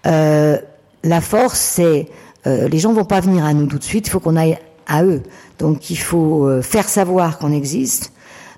Euh, 0.07 0.59
la 1.07 1.21
force, 1.21 1.59
c'est, 1.59 2.09
euh, 2.47 2.69
les 2.69 2.79
gens 2.79 2.93
vont 2.93 3.05
pas 3.05 3.21
venir 3.21 3.45
à 3.45 3.55
nous 3.55 3.67
tout 3.67 3.79
de 3.79 3.85
suite, 3.85 4.07
il 4.09 4.11
faut 4.11 4.21
qu'on 4.21 4.37
aille 4.37 4.59
à 4.87 5.05
eux. 5.05 5.23
Donc 5.59 5.91
il 5.91 5.99
faut 5.99 6.45
euh, 6.45 6.63
faire 6.63 6.89
savoir 6.89 7.39
qu'on 7.39 7.53
existe 7.53 8.13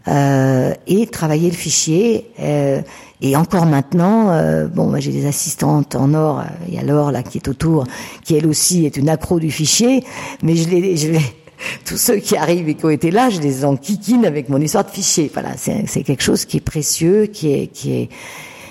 euh, 0.08 0.72
et 0.86 1.06
travailler 1.06 1.50
le 1.50 1.56
fichier. 1.56 2.30
Euh, 2.40 2.80
et 3.20 3.36
encore 3.36 3.66
maintenant, 3.66 4.30
euh, 4.30 4.66
bon, 4.66 4.86
moi 4.86 5.00
j'ai 5.00 5.12
des 5.12 5.26
assistantes 5.26 5.96
en 5.96 6.14
or, 6.14 6.44
il 6.68 6.74
y 6.74 6.78
a 6.78 6.82
Laure 6.82 7.10
là 7.10 7.22
qui 7.22 7.38
est 7.38 7.48
autour, 7.48 7.84
qui 8.24 8.36
elle 8.36 8.46
aussi 8.46 8.86
est 8.86 8.96
une 8.96 9.08
accro 9.08 9.40
du 9.40 9.50
fichier, 9.50 10.04
mais 10.42 10.54
je 10.54 10.68
l'ai, 10.68 10.96
je 10.96 11.10
l'ai 11.10 11.20
tous 11.84 11.96
ceux 11.96 12.16
qui 12.16 12.36
arrivent 12.36 12.68
et 12.68 12.74
qui 12.74 12.84
ont 12.84 12.90
été 12.90 13.10
là, 13.10 13.28
je 13.28 13.40
les 13.40 13.64
enquiquine 13.64 14.24
avec 14.24 14.48
mon 14.48 14.60
histoire 14.60 14.84
de 14.84 14.90
fichier. 14.90 15.30
Voilà, 15.32 15.50
c'est 15.56 16.02
quelque 16.02 16.22
chose 16.22 16.44
qui 16.44 16.58
est 16.58 16.60
précieux, 16.60 17.26
qui 17.26 17.52
est, 17.52 17.66
qui 17.66 17.92
est 17.94 18.08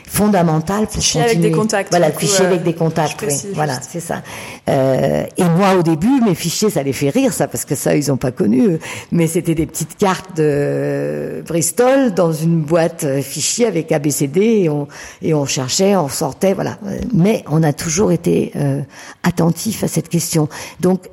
fondamental 0.08 0.88
pour 0.88 0.96
fichier 0.96 1.22
avec 1.22 1.40
des 1.40 1.52
contacts. 1.52 1.92
Voilà, 1.92 2.12
fichier 2.12 2.46
avec 2.46 2.64
des 2.64 2.74
contacts. 2.74 3.26
Oui, 3.28 3.34
voilà, 3.54 3.80
c'est 3.88 4.00
ça. 4.00 4.24
Euh, 4.70 5.24
et 5.38 5.44
moi, 5.44 5.76
au 5.76 5.84
début, 5.84 6.22
mes 6.26 6.34
fichiers, 6.34 6.70
ça 6.70 6.82
les 6.82 6.94
fait 6.94 7.10
rire, 7.10 7.34
ça, 7.34 7.48
parce 7.48 7.66
que 7.66 7.76
ça, 7.76 7.96
ils 7.96 8.12
ont 8.12 8.18
pas 8.18 8.32
connu. 8.32 8.80
Mais 9.12 9.28
c'était 9.28 9.56
des 9.56 9.66
petites 9.66 9.98
cartes 9.98 10.38
de 10.38 11.44
Bristol 11.46 12.14
dans 12.14 12.32
une 12.32 12.62
boîte 12.62 13.04
euh, 13.04 13.22
fichier 13.22 13.68
avec 13.68 13.92
ABCD 13.92 14.42
et 14.42 14.70
on, 14.70 14.88
et 15.22 15.34
on 15.34 15.46
cherchait, 15.46 15.96
on 15.96 16.10
sortait, 16.10 16.54
voilà. 16.54 16.78
Mais 17.14 17.44
on 17.50 17.62
a 17.64 17.74
toujours 17.74 18.12
été 18.12 18.52
euh, 18.56 18.82
attentif 19.24 19.84
à 19.84 19.88
cette 19.88 20.10
question. 20.10 20.48
Donc, 20.80 21.10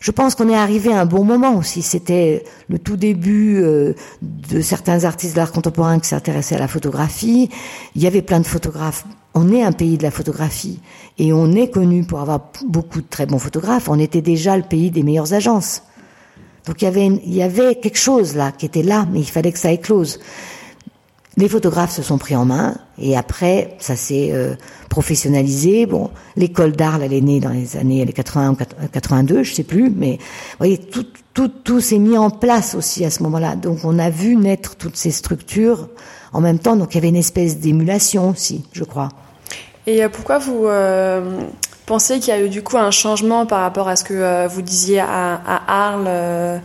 je 0.00 0.10
pense 0.10 0.34
qu'on 0.34 0.48
est 0.48 0.56
arrivé 0.56 0.92
à 0.92 1.00
un 1.00 1.06
bon 1.06 1.24
moment 1.24 1.56
aussi. 1.56 1.82
C'était 1.82 2.44
le 2.68 2.78
tout 2.78 2.96
début 2.96 3.60
euh, 3.60 3.94
de 4.22 4.60
certains 4.60 5.04
artistes 5.04 5.34
d'art 5.34 5.50
contemporain 5.50 5.98
qui 5.98 6.08
s'intéressaient 6.08 6.54
à 6.54 6.60
la 6.60 6.68
photographie. 6.68 7.50
Il 7.96 8.02
y 8.02 8.06
avait 8.06 8.22
plein 8.22 8.40
de 8.40 8.46
photographes. 8.46 9.04
On 9.34 9.52
est 9.52 9.62
un 9.62 9.72
pays 9.72 9.98
de 9.98 10.02
la 10.02 10.10
photographie 10.10 10.80
et 11.18 11.32
on 11.32 11.52
est 11.52 11.70
connu 11.70 12.04
pour 12.04 12.20
avoir 12.20 12.50
beaucoup 12.66 13.00
de 13.00 13.06
très 13.08 13.26
bons 13.26 13.38
photographes. 13.38 13.88
On 13.88 13.98
était 13.98 14.22
déjà 14.22 14.56
le 14.56 14.62
pays 14.62 14.90
des 14.90 15.02
meilleures 15.02 15.34
agences. 15.34 15.82
Donc 16.66 16.82
il 16.82 16.84
y 16.84 16.88
avait, 16.88 17.06
il 17.06 17.34
y 17.34 17.42
avait 17.42 17.74
quelque 17.76 17.98
chose 17.98 18.36
là 18.36 18.52
qui 18.52 18.66
était 18.66 18.82
là, 18.82 19.06
mais 19.12 19.20
il 19.20 19.28
fallait 19.28 19.52
que 19.52 19.58
ça 19.58 19.72
éclose. 19.72 20.20
Les 21.38 21.48
photographes 21.48 21.92
se 21.92 22.02
sont 22.02 22.18
pris 22.18 22.34
en 22.34 22.44
main 22.44 22.74
et 23.00 23.16
après 23.16 23.76
ça 23.78 23.94
s'est 23.94 24.30
euh, 24.32 24.56
professionnalisé. 24.90 25.86
Bon, 25.86 26.10
l'école 26.34 26.72
d'art 26.72 27.00
elle 27.00 27.12
est 27.12 27.20
née 27.20 27.38
dans 27.38 27.50
les 27.50 27.76
années 27.76 28.04
les 28.04 28.12
80 28.12 28.50
ou 28.50 28.56
82, 28.92 29.44
je 29.44 29.54
sais 29.54 29.62
plus, 29.62 29.88
mais 29.88 30.18
vous 30.18 30.56
voyez 30.58 30.78
tout 30.78 31.06
tout 31.34 31.46
tout 31.46 31.80
s'est 31.80 32.00
mis 32.00 32.18
en 32.18 32.30
place 32.30 32.74
aussi 32.74 33.04
à 33.04 33.10
ce 33.10 33.22
moment-là. 33.22 33.54
Donc 33.54 33.78
on 33.84 34.00
a 34.00 34.10
vu 34.10 34.34
naître 34.34 34.74
toutes 34.74 34.96
ces 34.96 35.12
structures 35.12 35.88
en 36.32 36.40
même 36.40 36.58
temps. 36.58 36.74
Donc 36.74 36.92
il 36.92 36.96
y 36.96 36.98
avait 36.98 37.10
une 37.10 37.14
espèce 37.14 37.60
d'émulation 37.60 38.30
aussi, 38.30 38.64
je 38.72 38.82
crois. 38.82 39.08
Et 39.86 40.02
euh, 40.02 40.08
pourquoi 40.08 40.38
vous 40.38 40.66
euh, 40.66 41.40
pensez 41.86 42.18
qu'il 42.18 42.34
y 42.34 42.36
a 42.36 42.42
eu 42.42 42.48
du 42.48 42.64
coup 42.64 42.78
un 42.78 42.90
changement 42.90 43.46
par 43.46 43.60
rapport 43.60 43.86
à 43.86 43.94
ce 43.94 44.02
que 44.02 44.48
vous 44.48 44.62
disiez 44.62 44.98
à 44.98 45.62
Arles? 45.68 46.60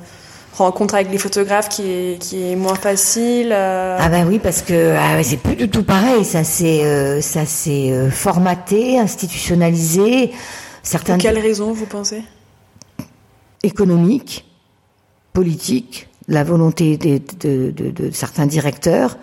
Rencontre 0.55 0.95
avec 0.95 1.11
les 1.11 1.17
photographes 1.17 1.69
qui 1.69 1.83
est, 1.83 2.21
qui 2.21 2.51
est 2.51 2.55
moins 2.55 2.75
facile 2.75 3.51
euh. 3.51 3.97
Ah 3.99 4.09
ben 4.09 4.27
oui, 4.27 4.39
parce 4.39 4.61
que 4.61 4.95
ah 4.95 5.21
c'est 5.23 5.37
plus 5.37 5.55
du 5.55 5.69
tout 5.69 5.83
pareil. 5.83 6.23
Ça 6.25 6.43
s'est 6.43 6.83
euh, 6.83 7.21
ça 7.21 7.45
s'est 7.45 7.91
euh, 7.91 8.09
formaté, 8.09 8.99
institutionnalisé. 8.99 10.31
Certaines. 10.83 11.15
Pour 11.15 11.23
quelles 11.23 11.39
raisons 11.39 11.71
vous 11.71 11.85
pensez? 11.85 12.23
Économique, 13.63 14.45
politique, 15.31 16.09
la 16.27 16.43
volonté 16.43 16.97
de, 16.97 17.21
de, 17.39 17.71
de, 17.71 17.91
de 17.91 18.11
certains 18.11 18.45
directeurs. 18.45 19.17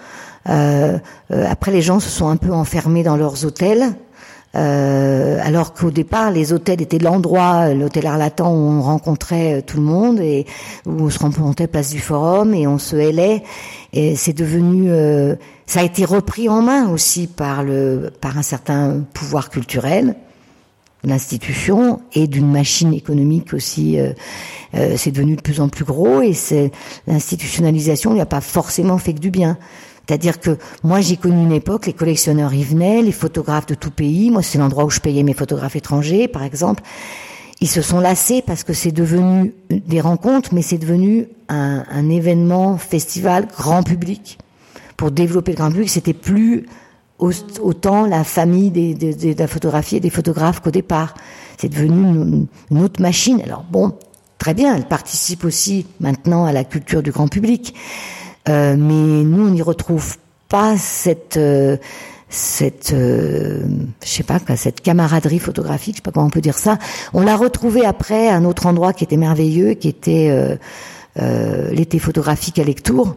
après, 0.47 1.71
les 1.71 1.83
gens 1.83 2.01
se 2.01 2.09
sont 2.09 2.29
un 2.29 2.39
peu 2.39 2.51
enfermés 2.53 3.03
dans 3.03 3.17
leurs 3.17 3.45
hôtels. 3.45 3.95
Euh, 4.57 5.39
alors 5.43 5.75
qu'au 5.75 5.91
départ, 5.91 6.31
les 6.33 6.53
hôtels 6.53 6.83
étaient 6.83 6.99
l'endroit, 6.99 7.73
l'hôtel 7.73 8.07
Arlatan, 8.07 8.53
où 8.53 8.57
on 8.57 8.83
rencontrait 8.83 9.59
euh, 9.59 9.63
tout 9.65 9.77
le 9.77 9.85
monde 9.85 10.19
et 10.21 10.45
où 10.87 11.05
on 11.05 11.11
se 11.11 11.21
rencontrait 11.21 11.69
place 11.69 11.91
du 11.91 12.01
Forum 12.01 12.53
et 12.53 12.67
on 12.67 12.79
se 12.79 12.97
hélait. 12.97 13.45
C'est 13.93 14.37
devenu, 14.37 14.91
euh, 14.91 15.37
ça 15.67 15.81
a 15.81 15.83
été 15.85 16.05
repris 16.05 16.49
en 16.49 16.63
main 16.63 16.89
aussi 16.91 17.27
par 17.27 17.63
le, 17.63 18.11
par 18.21 18.39
un 18.39 18.43
certain 18.43 19.05
pouvoir 19.15 19.51
culturel, 19.51 20.17
l'institution 21.05 22.01
et 22.13 22.27
d'une 22.27 22.51
machine 22.51 22.93
économique 22.93 23.55
aussi. 23.55 23.99
c'est 24.73 25.11
devenu 25.11 25.35
de 25.35 25.41
plus 25.41 25.61
en 25.61 25.69
plus 25.69 25.85
gros 25.85 26.21
et 26.21 26.35
c'est 26.35 26.71
l'institutionnalisation 27.07 28.13
n'y 28.13 28.21
a 28.21 28.27
pas 28.27 28.43
forcément 28.43 28.99
fait 28.99 29.15
que 29.15 29.19
du 29.19 29.31
bien. 29.31 29.57
C'est-à-dire 30.07 30.41
que 30.41 30.59
moi 30.83 31.01
j'ai 31.01 31.17
connu 31.17 31.43
une 31.43 31.53
époque, 31.53 31.87
les 31.87 31.93
collectionneurs 31.93 32.53
y 32.53 32.65
venaient, 32.65 33.03
les 33.03 33.13
photographes 33.13 33.67
de 33.67 33.75
tout 33.75 33.91
pays, 33.91 34.31
moi 34.31 34.43
c'est 34.43 34.59
l'endroit 34.59 34.85
où 34.85 34.91
je 34.91 35.01
payais 35.01 35.23
mes 35.23 35.35
photographes 35.35 35.77
étrangers 35.77 36.27
par 36.27 36.43
exemple, 36.43 36.83
ils 37.61 37.69
se 37.69 37.83
sont 37.83 38.01
lassés 38.01 38.43
parce 38.43 38.65
que 38.65 38.73
c'est 38.73 38.91
devenu 38.91 39.55
des 39.69 40.01
rencontres, 40.01 40.55
mais 40.55 40.63
c'est 40.63 40.79
devenu 40.79 41.29
un, 41.49 42.09
événement, 42.09 42.79
festival, 42.79 43.49
grand 43.55 43.83
public. 43.83 44.39
Pour 44.97 45.11
développer 45.11 45.53
le 45.53 45.57
grand 45.59 45.71
public, 45.71 45.91
c'était 45.91 46.15
plus 46.15 46.67
autant 47.19 48.07
la 48.07 48.25
famille 48.25 48.71
des, 48.71 48.95
des, 48.95 49.35
de 49.35 49.39
la 49.39 49.47
photographie 49.47 49.97
et 49.97 50.01
des 50.01 50.11
photographes 50.11 50.61
qu'au 50.61 50.71
départ. 50.71 51.15
C'est 51.59 51.69
devenu 51.69 52.47
une, 52.71 52.83
autre 52.83 53.03
machine. 53.03 53.43
Alors 53.45 53.65
bon, 53.71 53.93
très 54.39 54.55
bien, 54.55 54.75
elle 54.75 54.87
participe 54.87 55.45
aussi 55.45 55.87
maintenant 56.01 56.47
à 56.47 56.53
la 56.53 56.65
culture 56.65 57.03
du 57.03 57.11
grand 57.11 57.29
public. 57.29 57.75
Euh, 58.49 58.77
mais 58.77 59.25
nous, 59.25 59.49
on 59.49 59.51
n'y 59.51 59.63
retrouve 59.63 60.17
pas 60.49 60.77
cette 60.77 61.37
euh, 61.37 61.77
cette 62.29 62.93
euh, 62.93 63.63
je 64.03 64.09
sais 64.09 64.23
pas 64.23 64.39
cette 64.57 64.81
camaraderie 64.81 65.39
photographique, 65.39 65.97
je 65.97 65.99
sais 65.99 66.03
pas 66.03 66.13
comment 66.13 66.27
on 66.27 66.31
peut 66.31 66.41
dire 66.41 66.59
ça. 66.59 66.79
On 67.13 67.23
l'a 67.23 67.37
retrouvée 67.37 67.85
après 67.85 68.29
à 68.29 68.37
un 68.37 68.45
autre 68.45 68.67
endroit 68.67 68.93
qui 68.93 69.05
était 69.05 69.17
merveilleux, 69.17 69.75
qui 69.75 69.89
était 69.89 70.59
euh, 71.19 71.71
l'été 71.73 71.99
photographique 71.99 72.59
à 72.59 72.65
Lectour 72.65 73.17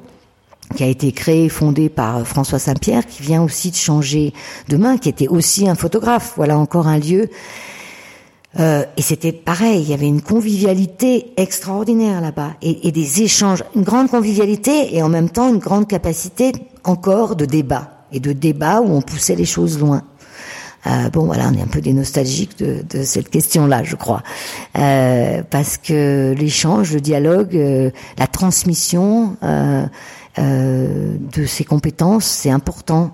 qui 0.75 0.83
a 0.83 0.87
été 0.87 1.11
créé, 1.11 1.49
fondé 1.49 1.89
par 1.89 2.25
François 2.25 2.57
Saint-Pierre, 2.57 3.05
qui 3.05 3.21
vient 3.21 3.43
aussi 3.43 3.69
de 3.69 3.75
changer 3.75 4.33
de 4.69 4.77
main, 4.77 4.97
qui 4.97 5.09
était 5.09 5.27
aussi 5.27 5.69
un 5.69 5.75
photographe. 5.75 6.33
Voilà 6.35 6.57
encore 6.57 6.87
un 6.87 6.97
lieu 6.97 7.29
euh, 8.59 8.83
et 8.97 9.01
c'était 9.01 9.31
pareil, 9.31 9.81
il 9.81 9.89
y 9.89 9.93
avait 9.93 10.07
une 10.07 10.21
convivialité 10.21 11.33
extraordinaire 11.37 12.21
là-bas 12.21 12.51
et, 12.61 12.87
et, 12.87 12.91
des 12.91 13.23
échanges, 13.23 13.63
une 13.75 13.83
grande 13.83 14.09
convivialité 14.09 14.95
et 14.95 15.01
en 15.01 15.09
même 15.09 15.29
temps 15.29 15.49
une 15.49 15.59
grande 15.59 15.87
capacité 15.87 16.51
encore 16.83 17.35
de 17.35 17.45
débat 17.45 18.05
et 18.11 18.19
de 18.19 18.31
débat 18.31 18.81
où 18.81 18.91
on 18.91 19.01
poussait 19.01 19.35
les 19.35 19.45
choses 19.45 19.79
loin. 19.79 20.03
Euh, 20.85 21.09
bon, 21.09 21.25
voilà, 21.25 21.49
on 21.49 21.57
est 21.57 21.61
un 21.61 21.67
peu 21.67 21.81
des 21.81 21.93
nostalgiques 21.93 22.57
de, 22.59 22.83
de 22.89 23.03
cette 23.03 23.29
question-là, 23.29 23.83
je 23.83 23.95
crois, 23.95 24.21
euh, 24.77 25.41
parce 25.49 25.77
que 25.77 26.35
l'échange, 26.37 26.93
le 26.93 26.99
dialogue, 26.99 27.55
euh, 27.55 27.89
la 28.17 28.27
transmission 28.27 29.37
euh, 29.43 29.85
euh, 30.39 31.15
de 31.33 31.45
ces 31.45 31.63
compétences, 31.63 32.25
c'est 32.25 32.49
important. 32.49 33.11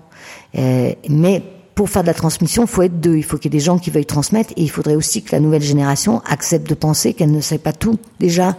mais 0.54 1.42
pour 1.80 1.88
faire 1.88 2.02
de 2.02 2.08
la 2.08 2.12
transmission, 2.12 2.64
il 2.64 2.68
faut 2.68 2.82
être 2.82 3.00
deux. 3.00 3.16
Il 3.16 3.24
faut 3.24 3.38
qu'il 3.38 3.50
y 3.50 3.56
ait 3.56 3.58
des 3.58 3.64
gens 3.64 3.78
qui 3.78 3.90
veuillent 3.90 4.04
transmettre 4.04 4.52
et 4.54 4.60
il 4.60 4.70
faudrait 4.70 4.96
aussi 4.96 5.22
que 5.22 5.32
la 5.32 5.40
nouvelle 5.40 5.62
génération 5.62 6.20
accepte 6.26 6.68
de 6.68 6.74
penser 6.74 7.14
qu'elle 7.14 7.30
ne 7.30 7.40
sait 7.40 7.56
pas 7.56 7.72
tout 7.72 7.98
déjà 8.18 8.54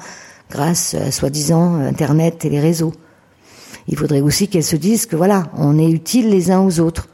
grâce 0.50 0.96
à 0.96 1.12
soi-disant 1.12 1.76
Internet 1.76 2.46
et 2.46 2.50
les 2.50 2.60
réseaux. 2.60 2.94
Il 3.88 3.96
faudrait 3.96 4.22
aussi 4.22 4.48
qu'elle 4.48 4.64
se 4.64 4.76
dise 4.76 5.06
que 5.06 5.16
voilà, 5.16 5.52
on 5.56 5.78
est 5.78 5.92
utile 5.92 6.32
les 6.32 6.50
uns 6.50 6.62
aux 6.62 6.80
autres. 6.80 7.10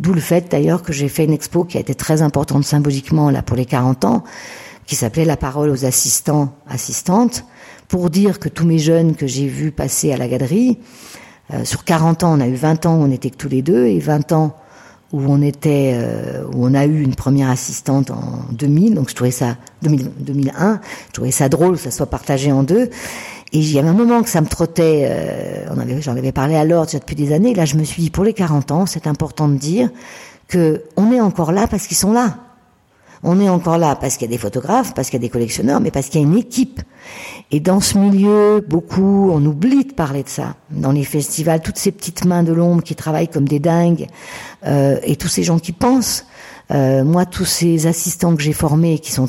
D'où 0.00 0.12
le 0.12 0.20
fait 0.20 0.50
d'ailleurs 0.50 0.82
que 0.82 0.92
j'ai 0.92 1.08
fait 1.08 1.26
une 1.26 1.32
expo 1.32 1.62
qui 1.62 1.76
a 1.76 1.80
été 1.80 1.94
très 1.94 2.20
importante 2.20 2.64
symboliquement 2.64 3.30
là 3.30 3.42
pour 3.42 3.56
les 3.56 3.64
40 3.64 4.06
ans, 4.06 4.24
qui 4.86 4.96
s'appelait 4.96 5.24
La 5.24 5.36
parole 5.36 5.70
aux 5.70 5.84
assistants, 5.84 6.52
assistantes, 6.68 7.44
pour 7.86 8.10
dire 8.10 8.40
que 8.40 8.48
tous 8.48 8.66
mes 8.66 8.80
jeunes 8.80 9.14
que 9.14 9.28
j'ai 9.28 9.46
vus 9.46 9.70
passer 9.70 10.12
à 10.12 10.16
la 10.16 10.26
galerie, 10.26 10.80
euh, 11.54 11.64
sur 11.64 11.84
40 11.84 12.24
ans, 12.24 12.36
on 12.36 12.40
a 12.40 12.48
eu 12.48 12.56
20 12.56 12.86
ans 12.86 12.96
où 12.96 13.04
on 13.04 13.12
était 13.12 13.30
que 13.30 13.36
tous 13.36 13.48
les 13.48 13.62
deux, 13.62 13.86
et 13.86 14.00
20 14.00 14.32
ans 14.32 14.56
où 15.12 15.22
on 15.26 15.40
était, 15.40 15.92
euh, 15.94 16.44
où 16.52 16.66
on 16.66 16.74
a 16.74 16.84
eu 16.84 17.02
une 17.02 17.14
première 17.14 17.48
assistante 17.48 18.10
en 18.10 18.44
2000, 18.52 18.94
donc 18.94 19.08
je 19.08 19.14
trouvais 19.14 19.30
ça 19.30 19.56
2000, 19.82 20.10
2001, 20.18 20.80
je 21.08 21.12
trouvais 21.12 21.30
ça 21.30 21.48
drôle 21.48 21.76
que 21.76 21.82
ça 21.82 21.90
soit 21.90 22.06
partagé 22.06 22.52
en 22.52 22.62
deux. 22.62 22.90
Et 23.52 23.58
il 23.58 23.72
y 23.72 23.78
avait 23.78 23.88
un 23.88 23.94
moment 23.94 24.22
que 24.22 24.28
ça 24.28 24.42
me 24.42 24.46
trottait, 24.46 25.06
euh, 25.10 26.00
j'en 26.00 26.16
avais 26.16 26.32
parlé 26.32 26.54
à 26.56 26.64
l'ordre 26.64 26.92
depuis 26.92 27.16
des 27.16 27.32
années. 27.32 27.54
Là, 27.54 27.64
je 27.64 27.76
me 27.76 27.84
suis 27.84 28.02
dit 28.02 28.10
pour 28.10 28.24
les 28.24 28.34
40 28.34 28.70
ans, 28.72 28.84
c'est 28.84 29.06
important 29.06 29.48
de 29.48 29.56
dire 29.56 29.88
que 30.48 30.82
on 30.96 31.12
est 31.12 31.20
encore 31.20 31.52
là 31.52 31.66
parce 31.66 31.86
qu'ils 31.86 31.96
sont 31.96 32.12
là. 32.12 32.47
On 33.22 33.40
est 33.40 33.48
encore 33.48 33.78
là 33.78 33.96
parce 33.96 34.16
qu'il 34.16 34.28
y 34.28 34.30
a 34.30 34.34
des 34.34 34.38
photographes, 34.38 34.94
parce 34.94 35.10
qu'il 35.10 35.18
y 35.18 35.22
a 35.22 35.26
des 35.26 35.28
collectionneurs, 35.28 35.80
mais 35.80 35.90
parce 35.90 36.08
qu'il 36.08 36.20
y 36.20 36.24
a 36.24 36.26
une 36.26 36.36
équipe. 36.36 36.80
Et 37.50 37.60
dans 37.60 37.80
ce 37.80 37.98
milieu, 37.98 38.64
beaucoup, 38.66 39.30
on 39.32 39.44
oublie 39.44 39.84
de 39.84 39.92
parler 39.92 40.22
de 40.22 40.28
ça. 40.28 40.54
Dans 40.70 40.92
les 40.92 41.04
festivals, 41.04 41.60
toutes 41.60 41.78
ces 41.78 41.92
petites 41.92 42.24
mains 42.24 42.42
de 42.42 42.52
l'ombre 42.52 42.82
qui 42.82 42.94
travaillent 42.94 43.28
comme 43.28 43.48
des 43.48 43.58
dingues, 43.58 44.06
euh, 44.66 44.98
et 45.02 45.16
tous 45.16 45.28
ces 45.28 45.42
gens 45.42 45.58
qui 45.58 45.72
pensent. 45.72 46.26
Euh, 46.70 47.04
moi, 47.04 47.24
tous 47.24 47.46
ces 47.46 47.86
assistants 47.86 48.36
que 48.36 48.42
j'ai 48.42 48.52
formés, 48.52 48.98
qui 48.98 49.12
sont 49.12 49.28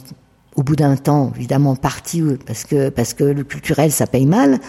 au 0.56 0.64
bout 0.64 0.76
d'un 0.76 0.98
temps, 0.98 1.32
évidemment, 1.38 1.76
partis 1.76 2.22
parce 2.46 2.66
que 2.66 2.90
parce 2.90 3.14
que 3.14 3.24
le 3.24 3.44
culturel, 3.44 3.92
ça 3.92 4.08
paye 4.08 4.26
mal, 4.26 4.60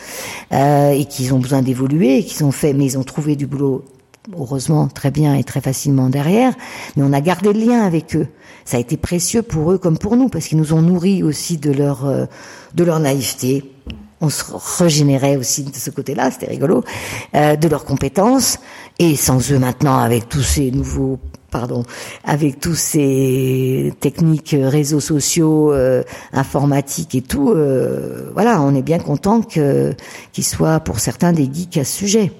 euh, 0.52 0.90
et 0.90 1.04
qu'ils 1.04 1.34
ont 1.34 1.40
besoin 1.40 1.62
d'évoluer, 1.62 2.18
et 2.18 2.24
qu'ils 2.24 2.44
ont 2.44 2.52
fait, 2.52 2.72
mais 2.72 2.84
ils 2.84 2.98
ont 2.98 3.02
trouvé 3.02 3.34
du 3.34 3.46
boulot 3.46 3.84
heureusement 4.38 4.86
très 4.88 5.10
bien 5.10 5.34
et 5.34 5.44
très 5.44 5.60
facilement 5.60 6.08
derrière, 6.08 6.54
mais 6.96 7.02
on 7.02 7.12
a 7.12 7.20
gardé 7.20 7.52
le 7.52 7.60
lien 7.60 7.82
avec 7.82 8.14
eux. 8.14 8.28
Ça 8.64 8.76
a 8.76 8.80
été 8.80 8.96
précieux 8.96 9.42
pour 9.42 9.72
eux 9.72 9.78
comme 9.78 9.98
pour 9.98 10.16
nous 10.16 10.28
parce 10.28 10.46
qu'ils 10.46 10.58
nous 10.58 10.72
ont 10.72 10.82
nourris 10.82 11.22
aussi 11.22 11.58
de 11.58 11.70
leur 11.72 12.06
euh, 12.06 12.26
de 12.74 12.84
leur 12.84 13.00
naïveté. 13.00 13.64
On 14.22 14.28
se 14.28 14.44
régénérait 14.82 15.36
aussi 15.36 15.62
de 15.62 15.74
ce 15.74 15.90
côté-là, 15.90 16.30
c'était 16.30 16.50
rigolo, 16.50 16.84
euh, 17.34 17.56
de 17.56 17.68
leurs 17.68 17.86
compétences. 17.86 18.58
Et 18.98 19.16
sans 19.16 19.50
eux 19.50 19.58
maintenant, 19.58 19.98
avec 19.98 20.28
tous 20.28 20.42
ces 20.42 20.70
nouveaux 20.70 21.18
pardon, 21.50 21.84
avec 22.24 22.60
tous 22.60 22.76
ces 22.76 23.92
techniques 24.00 24.54
euh, 24.54 24.68
réseaux 24.68 25.00
sociaux, 25.00 25.72
euh, 25.72 26.02
informatiques 26.32 27.14
et 27.14 27.22
tout, 27.22 27.50
euh, 27.50 28.30
voilà, 28.32 28.62
on 28.62 28.74
est 28.74 28.82
bien 28.82 28.98
content 28.98 29.42
que 29.42 29.94
qu'ils 30.32 30.44
soient 30.44 30.80
pour 30.80 31.00
certains 31.00 31.32
des 31.32 31.48
geeks 31.52 31.76
à 31.76 31.84
ce 31.84 31.98
sujet. 31.98 32.32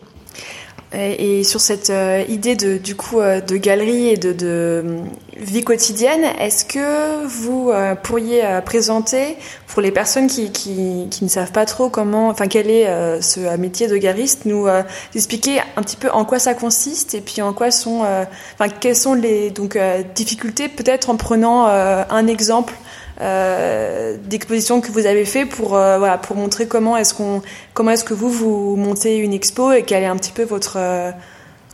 Et 0.92 1.44
sur 1.44 1.60
cette 1.60 1.90
euh, 1.90 2.24
idée 2.28 2.56
de, 2.56 2.76
du 2.76 2.96
coup 2.96 3.20
euh, 3.20 3.40
de 3.40 3.56
galerie 3.56 4.08
et 4.08 4.16
de, 4.16 4.32
de 4.32 4.46
euh, 4.84 5.02
vie 5.36 5.62
quotidienne, 5.62 6.24
est-ce 6.40 6.64
que 6.64 7.24
vous 7.26 7.72
pourriez 8.02 8.42
présenter 8.64 9.36
pour 9.68 9.80
les 9.80 9.92
personnes 9.92 10.26
qui, 10.26 10.50
qui, 10.50 11.06
qui, 11.10 11.24
ne 11.24 11.30
savent 11.30 11.52
pas 11.52 11.64
trop 11.64 11.88
comment, 11.88 12.28
enfin 12.28 12.46
quel 12.46 12.68
est 12.68 12.86
ce 13.22 13.56
métier 13.56 13.86
de 13.88 13.96
galeriste, 13.96 14.44
nous 14.44 14.66
expliquer 15.14 15.60
un 15.76 15.82
petit 15.82 15.96
peu 15.96 16.10
en 16.10 16.26
quoi 16.26 16.38
ça 16.38 16.52
consiste 16.52 17.14
et 17.14 17.22
puis 17.22 17.40
en 17.40 17.54
quoi 17.54 17.70
sont, 17.70 18.00
enfin 18.02 18.68
quelles 18.68 18.96
sont 18.96 19.14
les 19.14 19.50
donc 19.50 19.78
difficultés, 20.14 20.68
peut-être 20.68 21.08
en 21.08 21.16
prenant 21.16 21.64
un 21.64 22.26
exemple 22.26 22.74
euh, 23.20 24.16
d'expositions 24.16 24.80
que 24.80 24.90
vous 24.90 25.04
avez 25.04 25.26
fait 25.26 25.44
pour 25.44 25.76
euh, 25.76 25.98
voilà 25.98 26.16
pour 26.16 26.36
montrer 26.36 26.66
comment 26.66 26.96
est-ce 26.96 27.12
qu'on 27.12 27.42
comment 27.74 27.90
est-ce 27.90 28.04
que 28.04 28.14
vous 28.14 28.30
vous 28.30 28.76
montez 28.76 29.18
une 29.18 29.34
expo 29.34 29.72
et 29.72 29.82
quel 29.82 30.02
est 30.02 30.06
un 30.06 30.16
petit 30.16 30.32
peu 30.32 30.42
votre 30.42 30.78
euh, 30.78 31.10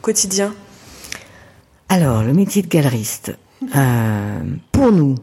quotidien? 0.03 0.53
Alors 1.89 2.25
le 2.25 2.33
métier 2.33 2.63
de 2.63 2.67
galeriste, 2.67 3.33
pour 4.73 4.91
nous, 4.91 5.15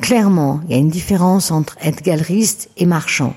clairement, 0.00 0.60
il 0.64 0.70
y 0.70 0.74
a 0.74 0.78
une 0.78 0.88
différence 0.88 1.50
entre 1.50 1.76
être 1.82 2.02
galeriste 2.02 2.70
et 2.78 2.86
marchand, 2.86 3.34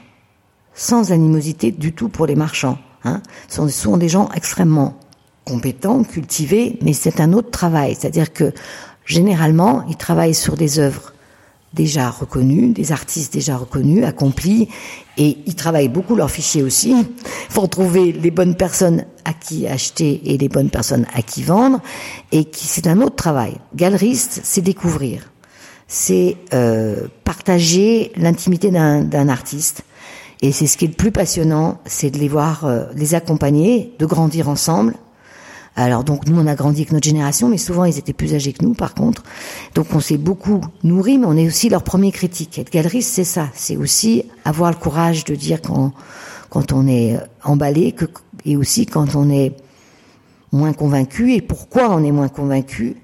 sans 0.74 1.12
animosité 1.12 1.72
du 1.72 1.92
tout 1.92 2.08
pour 2.08 2.26
les 2.26 2.36
marchands. 2.36 2.78
Hein. 3.04 3.22
Ce 3.50 3.58
sont, 3.58 3.68
sont 3.68 3.98
des 3.98 4.08
gens 4.08 4.30
extrêmement 4.34 4.98
compétents, 5.46 6.04
cultivés, 6.04 6.80
mais 6.82 6.94
c'est 6.94 7.20
un 7.20 7.32
autre 7.34 7.52
travail. 7.52 7.96
C'est-à-dire 7.96 8.34
que 8.34 8.52
généralement, 9.06 9.86
ils 9.90 9.98
travaillent 9.98 10.34
sur 10.34 10.56
des 10.56 10.80
œuvres 10.80 11.14
déjà 11.76 12.10
reconnues, 12.10 12.70
des 12.70 12.92
artistes 12.92 13.34
déjà 13.34 13.58
reconnus, 13.58 14.06
accomplis, 14.06 14.70
et 15.18 15.38
ils 15.46 15.56
travaillent 15.56 15.90
beaucoup 15.90 16.16
leurs 16.16 16.32
fichiers 16.32 16.64
aussi 16.64 16.96
pour 17.54 17.70
trouver 17.70 18.14
les 18.14 18.32
bonnes 18.32 18.56
personnes 18.56 19.06
à 19.26 19.34
qui 19.34 19.68
acheter 19.68 20.22
et 20.34 20.38
les 20.38 20.50
bonnes 20.50 20.70
personnes 20.70 21.06
à 21.14 21.22
qui 21.22 21.44
vendre, 21.44 21.82
et 22.32 22.46
qui 22.46 22.66
c'est 22.66 22.88
un 22.88 23.02
autre 23.02 23.16
travail. 23.16 23.58
Galeriste, 23.76 24.40
c'est 24.44 24.62
découvrir, 24.62 25.30
c'est 25.88 26.38
euh, 26.54 27.08
partager 27.24 28.12
l'intimité 28.16 28.72
d'un 28.72 29.30
artiste, 29.30 29.84
et 30.42 30.52
c'est 30.52 30.68
ce 30.68 30.78
qui 30.78 30.86
est 30.86 30.90
le 30.90 30.94
plus 30.94 31.12
passionnant, 31.12 31.80
c'est 31.86 32.10
de 32.10 32.18
les 32.18 32.28
voir, 32.28 32.66
euh, 32.66 32.86
les 32.96 33.16
accompagner, 33.16 33.94
de 34.00 34.06
grandir 34.06 34.50
ensemble, 34.50 34.96
alors 35.76 36.06
donc 36.06 36.28
nous 36.28 36.40
on 36.40 36.48
a 36.48 36.56
grandi 36.56 36.82
avec 36.82 36.94
notre 36.94 37.06
génération, 37.06 37.50
mais 37.50 37.58
souvent 37.58 37.84
ils 37.86 37.98
étaient 37.98 38.14
plus 38.14 38.34
âgés 38.34 38.54
que 38.54 38.64
nous 38.64 38.74
par 38.74 38.94
contre. 38.94 39.24
Donc 39.74 39.88
on 39.94 40.00
s'est 40.00 40.18
beaucoup 40.18 40.62
nourri, 40.84 41.18
mais 41.18 41.26
on 41.26 41.36
est 41.36 41.48
aussi 41.48 41.70
leur 41.70 41.84
premier 41.84 42.12
critique. 42.12 42.58
Être 42.60 42.72
galeriste 42.72 43.12
c'est 43.12 43.26
ça, 43.26 43.50
c'est 43.54 43.76
aussi 43.76 44.24
avoir 44.46 44.72
le 44.72 44.78
courage 44.78 45.26
de 45.26 45.36
dire 45.36 45.62
quand 45.62 45.92
quand 46.50 46.72
on 46.72 46.88
est 46.88 47.18
emballé, 47.44 47.92
que, 47.92 48.06
et 48.46 48.56
aussi 48.56 48.86
quand 48.86 49.16
on 49.16 49.30
est 49.30 49.54
moins 50.54 50.72
convaincu 50.72 51.34
et 51.34 51.42
pourquoi 51.42 51.90
on 51.90 52.04
est 52.04 52.12
moins 52.12 52.30
convaincu. 52.30 52.96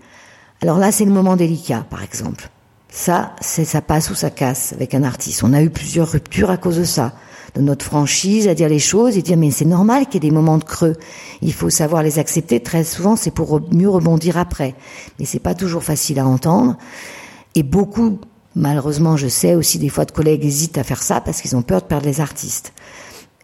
Alors 0.61 0.77
là 0.77 0.93
c'est 0.93 1.05
le 1.05 1.11
moment 1.11 1.35
délicat 1.35 1.85
par 1.89 2.03
exemple. 2.03 2.49
Ça 2.89 3.35
c'est 3.41 3.65
ça 3.65 3.81
passe 3.81 4.09
ou 4.11 4.15
ça 4.15 4.29
casse 4.29 4.71
avec 4.71 4.93
un 4.93 5.03
artiste. 5.03 5.43
On 5.43 5.51
a 5.51 5.61
eu 5.61 5.69
plusieurs 5.69 6.09
ruptures 6.09 6.49
à 6.49 6.57
cause 6.57 6.77
de 6.77 6.85
ça 6.85 7.13
de 7.55 7.61
notre 7.61 7.85
franchise, 7.85 8.47
à 8.47 8.55
dire 8.55 8.69
les 8.69 8.79
choses 8.79 9.17
et 9.17 9.21
dire 9.21 9.37
mais 9.37 9.51
c'est 9.51 9.65
normal 9.65 10.05
qu'il 10.05 10.15
y 10.15 10.17
ait 10.27 10.29
des 10.29 10.35
moments 10.35 10.57
de 10.57 10.63
creux. 10.63 10.95
Il 11.41 11.53
faut 11.53 11.69
savoir 11.69 12.03
les 12.03 12.19
accepter. 12.19 12.59
Très 12.59 12.83
souvent, 12.83 13.15
c'est 13.15 13.31
pour 13.31 13.61
mieux 13.73 13.89
rebondir 13.89 14.37
après. 14.37 14.75
Mais 15.19 15.25
c'est 15.25 15.39
pas 15.39 15.53
toujours 15.53 15.83
facile 15.83 16.19
à 16.19 16.25
entendre. 16.25 16.77
Et 17.55 17.63
beaucoup, 17.63 18.19
malheureusement, 18.55 19.17
je 19.17 19.27
sais 19.27 19.55
aussi 19.55 19.79
des 19.79 19.89
fois 19.89 20.05
de 20.05 20.11
collègues 20.11 20.45
hésitent 20.45 20.77
à 20.77 20.83
faire 20.83 21.03
ça 21.03 21.21
parce 21.21 21.41
qu'ils 21.41 21.55
ont 21.55 21.61
peur 21.61 21.81
de 21.81 21.87
perdre 21.87 22.05
les 22.05 22.21
artistes. 22.21 22.73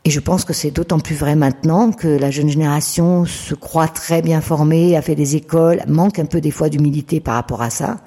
Et 0.05 0.09
je 0.09 0.21
pense 0.21 0.45
que 0.45 0.53
c'est 0.53 0.71
d'autant 0.71 0.99
plus 0.99 1.15
vrai 1.15 1.35
maintenant 1.35 1.91
que 1.91 2.07
la 2.07 2.31
jeune 2.31 2.47
génération 2.47 3.25
se 3.25 3.53
croit 3.55 3.89
très 3.89 4.21
bien 4.21 4.39
formée, 4.39 4.95
a 4.95 5.01
fait 5.01 5.15
des 5.15 5.35
écoles, 5.35 5.83
manque 5.85 6.19
un 6.19 6.25
peu 6.25 6.39
des 6.39 6.51
fois 6.51 6.69
d'humilité 6.69 7.19
par 7.19 7.33
rapport 7.33 7.61
à 7.61 7.69
ça. 7.69 7.97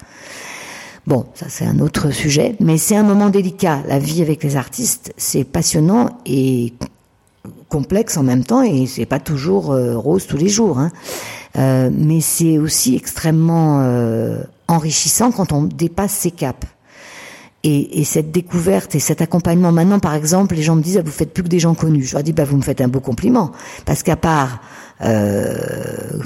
Bon, 1.07 1.25
ça 1.33 1.47
c'est 1.49 1.65
un 1.65 1.79
autre 1.79 2.11
sujet, 2.11 2.55
mais 2.59 2.77
c'est 2.77 2.95
un 2.95 3.03
moment 3.03 3.29
délicat. 3.29 3.79
La 3.87 3.97
vie 3.97 4.21
avec 4.21 4.43
les 4.43 4.55
artistes, 4.55 5.13
c'est 5.17 5.43
passionnant 5.43 6.09
et 6.25 6.73
complexe 7.69 8.17
en 8.17 8.23
même 8.23 8.43
temps, 8.43 8.61
et 8.61 8.85
c'est 8.85 9.05
pas 9.05 9.19
toujours 9.19 9.71
euh, 9.71 9.97
rose 9.97 10.27
tous 10.27 10.37
les 10.37 10.49
jours. 10.49 10.77
Hein. 10.77 10.91
Euh, 11.57 11.89
mais 11.91 12.21
c'est 12.21 12.57
aussi 12.57 12.95
extrêmement 12.95 13.81
euh, 13.81 14.43
enrichissant 14.67 15.31
quand 15.31 15.51
on 15.51 15.63
dépasse 15.63 16.11
ses 16.11 16.31
caps. 16.31 16.67
Et, 17.63 17.99
et, 17.99 18.05
cette 18.05 18.31
découverte 18.31 18.95
et 18.95 18.99
cet 18.99 19.21
accompagnement, 19.21 19.71
maintenant 19.71 19.99
par 19.99 20.15
exemple, 20.15 20.55
les 20.55 20.63
gens 20.63 20.75
me 20.75 20.81
disent 20.81 20.97
ah, 20.97 21.03
vous 21.03 21.11
faites 21.11 21.31
plus 21.31 21.43
que 21.43 21.47
des 21.47 21.59
gens 21.59 21.75
connus. 21.75 22.05
Je 22.05 22.13
leur 22.13 22.23
dis 22.23 22.33
bah 22.33 22.43
vous 22.43 22.57
me 22.57 22.63
faites 22.63 22.81
un 22.81 22.87
beau 22.87 22.99
compliment 22.99 23.51
parce 23.85 24.03
qu'à 24.03 24.15
part 24.15 24.61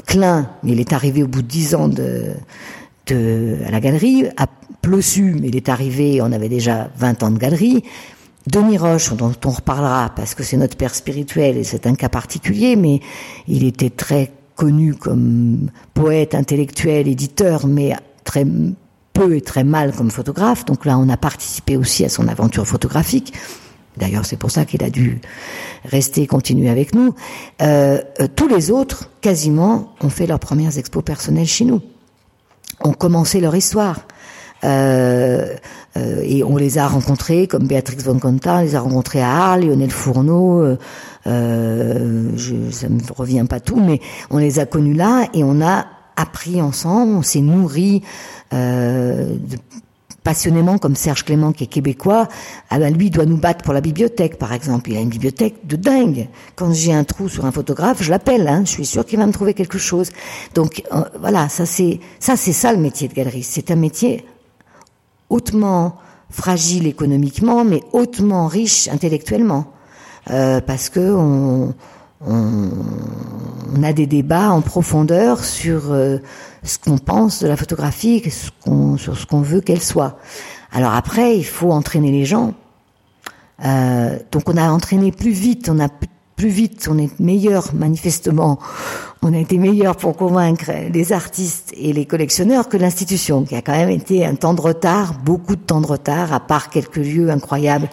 Klein, 0.05 0.49
il 0.63 0.79
est 0.79 0.93
arrivé 0.93 1.23
au 1.23 1.27
bout 1.27 1.41
de 1.41 1.47
dix 1.47 1.75
ans 1.75 1.89
à 1.89 3.71
la 3.71 3.79
galerie, 3.79 4.25
Plossu, 4.85 5.35
mais 5.41 5.47
il 5.47 5.55
est 5.55 5.67
arrivé, 5.67 6.21
on 6.21 6.31
avait 6.31 6.47
déjà 6.47 6.91
20 6.97 7.23
ans 7.23 7.31
de 7.31 7.39
galerie. 7.39 7.83
Denis 8.45 8.77
Roche, 8.77 9.11
dont 9.13 9.31
on 9.43 9.49
reparlera 9.49 10.11
parce 10.15 10.35
que 10.35 10.43
c'est 10.43 10.57
notre 10.57 10.77
père 10.77 10.93
spirituel 10.93 11.57
et 11.57 11.63
c'est 11.63 11.87
un 11.87 11.95
cas 11.95 12.07
particulier, 12.07 12.75
mais 12.75 12.99
il 13.47 13.65
était 13.65 13.89
très 13.89 14.31
connu 14.55 14.93
comme 14.93 15.71
poète, 15.95 16.35
intellectuel, 16.35 17.07
éditeur, 17.07 17.65
mais 17.65 17.95
très 18.25 18.45
peu 19.13 19.35
et 19.35 19.41
très 19.41 19.63
mal 19.63 19.91
comme 19.91 20.11
photographe. 20.11 20.65
Donc 20.65 20.85
là, 20.85 20.99
on 20.99 21.09
a 21.09 21.17
participé 21.17 21.77
aussi 21.77 22.05
à 22.05 22.09
son 22.09 22.27
aventure 22.27 22.67
photographique. 22.67 23.33
D'ailleurs, 23.97 24.27
c'est 24.27 24.37
pour 24.37 24.51
ça 24.51 24.65
qu'il 24.65 24.83
a 24.83 24.91
dû 24.91 25.19
rester 25.83 26.27
continuer 26.27 26.69
avec 26.69 26.93
nous. 26.93 27.15
Euh, 27.63 27.99
euh, 28.21 28.27
tous 28.35 28.47
les 28.47 28.69
autres, 28.69 29.09
quasiment, 29.21 29.95
ont 30.01 30.09
fait 30.09 30.27
leurs 30.27 30.39
premières 30.39 30.77
expos 30.77 31.03
personnelles 31.03 31.47
chez 31.47 31.65
nous, 31.65 31.81
ont 32.83 32.93
commencé 32.93 33.39
leur 33.39 33.55
histoire. 33.55 34.05
Euh, 34.65 35.55
euh, 35.97 36.21
et 36.23 36.43
on 36.43 36.57
les 36.57 36.77
a 36.77 36.87
rencontrés, 36.87 37.47
comme 37.47 37.67
Béatrix 37.67 37.97
von 37.97 38.19
Conta, 38.19 38.57
on 38.57 38.61
les 38.61 38.75
a 38.75 38.81
rencontrés 38.81 39.21
à 39.21 39.29
Arles, 39.29 39.61
Lionel 39.61 39.91
Fourneau, 39.91 40.77
euh, 41.27 42.31
je, 42.35 42.55
ça 42.71 42.89
me 42.89 42.99
revient 43.15 43.45
pas 43.49 43.59
tout, 43.59 43.79
mais 43.79 44.01
on 44.29 44.37
les 44.37 44.59
a 44.59 44.65
connus 44.65 44.93
là 44.93 45.27
et 45.33 45.43
on 45.43 45.61
a 45.61 45.85
appris 46.17 46.61
ensemble, 46.61 47.13
on 47.13 47.21
s'est 47.21 47.41
nourri 47.41 48.03
euh, 48.53 49.35
passionnément 50.23 50.77
comme 50.77 50.95
Serge 50.95 51.23
Clément 51.23 51.51
qui 51.51 51.63
est 51.63 51.67
québécois, 51.67 52.27
ah 52.69 52.79
ben 52.79 52.93
lui 52.93 53.09
doit 53.09 53.25
nous 53.25 53.37
battre 53.37 53.63
pour 53.63 53.73
la 53.73 53.81
bibliothèque 53.81 54.37
par 54.37 54.53
exemple. 54.53 54.91
Il 54.91 54.97
a 54.97 55.01
une 55.01 55.09
bibliothèque 55.09 55.65
de 55.65 55.75
dingue. 55.75 56.27
Quand 56.55 56.73
j'ai 56.73 56.93
un 56.93 57.03
trou 57.03 57.29
sur 57.29 57.45
un 57.45 57.51
photographe, 57.51 58.01
je 58.01 58.09
l'appelle. 58.09 58.47
Hein, 58.47 58.63
je 58.65 58.71
suis 58.71 58.85
sûr 58.85 59.05
qu'il 59.05 59.19
va 59.19 59.27
me 59.27 59.33
trouver 59.33 59.53
quelque 59.53 59.77
chose. 59.77 60.11
Donc 60.55 60.83
voilà, 61.19 61.47
ça 61.47 61.65
c'est 61.65 61.99
ça 62.19 62.35
c'est 62.37 62.53
ça 62.53 62.73
le 62.73 62.79
métier 62.79 63.07
de 63.07 63.13
galeriste. 63.13 63.51
C'est 63.53 63.69
un 63.71 63.75
métier 63.75 64.25
hautement 65.35 65.97
fragile 66.29 66.87
économiquement, 66.87 67.65
mais 67.65 67.81
hautement 67.91 68.47
riche 68.47 68.87
intellectuellement, 68.87 69.65
euh, 70.29 70.61
parce 70.61 70.89
que 70.89 71.13
on, 71.13 71.73
a 73.83 73.93
des 73.93 74.07
débats 74.07 74.49
en 74.51 74.61
profondeur 74.61 75.43
sur 75.43 75.91
euh, 75.91 76.17
ce 76.63 76.77
qu'on 76.79 76.97
pense 76.97 77.43
de 77.43 77.47
la 77.47 77.57
photographie, 77.57 78.23
sur 78.97 79.17
ce 79.17 79.25
qu'on 79.25 79.41
veut 79.41 79.61
qu'elle 79.61 79.81
soit. 79.81 80.17
Alors 80.71 80.93
après, 80.93 81.37
il 81.37 81.45
faut 81.45 81.71
entraîner 81.71 82.11
les 82.11 82.25
gens. 82.25 82.53
Euh, 83.63 84.17
donc 84.31 84.49
on 84.49 84.57
a 84.57 84.69
entraîné 84.69 85.11
plus 85.11 85.31
vite, 85.31 85.69
on 85.69 85.79
a 85.79 85.89
plus 86.35 86.49
vite, 86.49 86.87
on 86.91 86.97
est 86.97 87.19
meilleur 87.19 87.73
manifestement 87.73 88.59
on 89.27 89.33
a 89.33 89.39
été 89.39 89.57
meilleur 89.57 89.95
pour 89.95 90.15
convaincre 90.15 90.71
les 90.93 91.11
artistes 91.11 91.73
et 91.75 91.93
les 91.93 92.05
collectionneurs 92.05 92.69
que 92.69 92.77
l'institution, 92.77 93.43
qui 93.43 93.55
a 93.55 93.63
quand 93.63 93.75
même 93.75 93.89
été 93.89 94.23
un 94.23 94.35
temps 94.35 94.53
de 94.53 94.61
retard, 94.61 95.15
beaucoup 95.25 95.55
de 95.55 95.61
temps 95.61 95.81
de 95.81 95.87
retard, 95.87 96.31
à 96.31 96.39
part 96.39 96.69
quelques 96.69 96.97
lieux 96.97 97.31
incroyables 97.31 97.89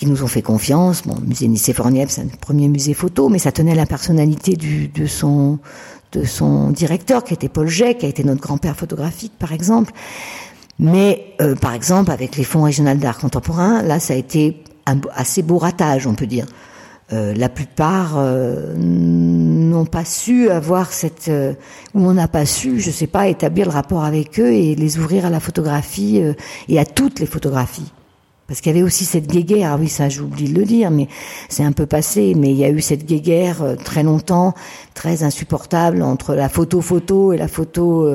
qui 0.00 0.06
nous 0.06 0.24
ont 0.24 0.26
fait 0.26 0.42
confiance. 0.42 1.02
Bon, 1.04 1.14
le 1.20 1.28
musée 1.28 1.46
Nicéphore-Niepce, 1.46 2.14
c'est 2.14 2.22
un 2.22 2.36
premier 2.40 2.66
musée 2.66 2.92
photo, 2.92 3.28
mais 3.28 3.38
ça 3.38 3.52
tenait 3.52 3.70
à 3.70 3.76
la 3.76 3.86
personnalité 3.86 4.56
du, 4.56 4.88
de 4.88 5.06
son 5.06 5.60
de 6.10 6.24
son 6.24 6.70
directeur, 6.70 7.22
qui 7.22 7.34
était 7.34 7.50
Paul 7.50 7.68
Jay, 7.68 7.94
qui 7.94 8.06
a 8.06 8.08
été 8.08 8.24
notre 8.24 8.40
grand-père 8.40 8.74
photographique, 8.74 9.34
par 9.38 9.52
exemple. 9.52 9.92
Mais, 10.80 11.34
euh, 11.40 11.54
par 11.54 11.74
exemple, 11.74 12.10
avec 12.10 12.36
les 12.36 12.44
fonds 12.44 12.62
régionaux 12.62 12.94
d'art 12.94 13.18
contemporain, 13.18 13.82
là, 13.82 14.00
ça 14.00 14.14
a 14.14 14.16
été 14.16 14.64
un 14.86 14.98
assez 15.14 15.42
beau 15.42 15.58
ratage, 15.58 16.06
on 16.06 16.14
peut 16.14 16.26
dire. 16.26 16.46
Euh, 17.10 17.32
la 17.34 17.48
plupart 17.48 18.18
euh, 18.18 18.74
n'ont 18.76 19.86
pas 19.86 20.04
su 20.04 20.50
avoir 20.50 20.92
cette 20.92 21.28
euh, 21.28 21.54
ou 21.94 22.06
on 22.06 22.12
n'a 22.12 22.28
pas 22.28 22.44
su, 22.44 22.80
je 22.80 22.90
sais 22.90 23.06
pas, 23.06 23.28
établir 23.28 23.64
le 23.64 23.72
rapport 23.72 24.04
avec 24.04 24.38
eux 24.38 24.52
et 24.52 24.74
les 24.74 24.98
ouvrir 24.98 25.24
à 25.24 25.30
la 25.30 25.40
photographie 25.40 26.22
et 26.68 26.78
à 26.78 26.84
toutes 26.84 27.18
les 27.18 27.26
photographies. 27.26 27.92
Parce 28.46 28.60
qu'il 28.60 28.72
y 28.72 28.74
avait 28.74 28.84
aussi 28.84 29.06
cette 29.06 29.26
guéguerre, 29.26 29.72
ah 29.72 29.78
oui 29.78 29.88
ça 29.88 30.08
j'oublie 30.10 30.50
de 30.50 30.58
le 30.58 30.66
dire, 30.66 30.90
mais 30.90 31.08
c'est 31.48 31.64
un 31.64 31.72
peu 31.72 31.86
passé, 31.86 32.34
mais 32.34 32.50
il 32.50 32.56
y 32.56 32.64
a 32.64 32.70
eu 32.70 32.80
cette 32.80 33.06
guéguerre 33.06 33.76
très 33.84 34.02
longtemps, 34.02 34.54
très 34.94 35.22
insupportable 35.22 36.02
entre 36.02 36.34
la 36.34 36.48
photo-photo 36.48 37.32
et 37.34 37.36
la 37.36 37.48
photo 37.48 38.10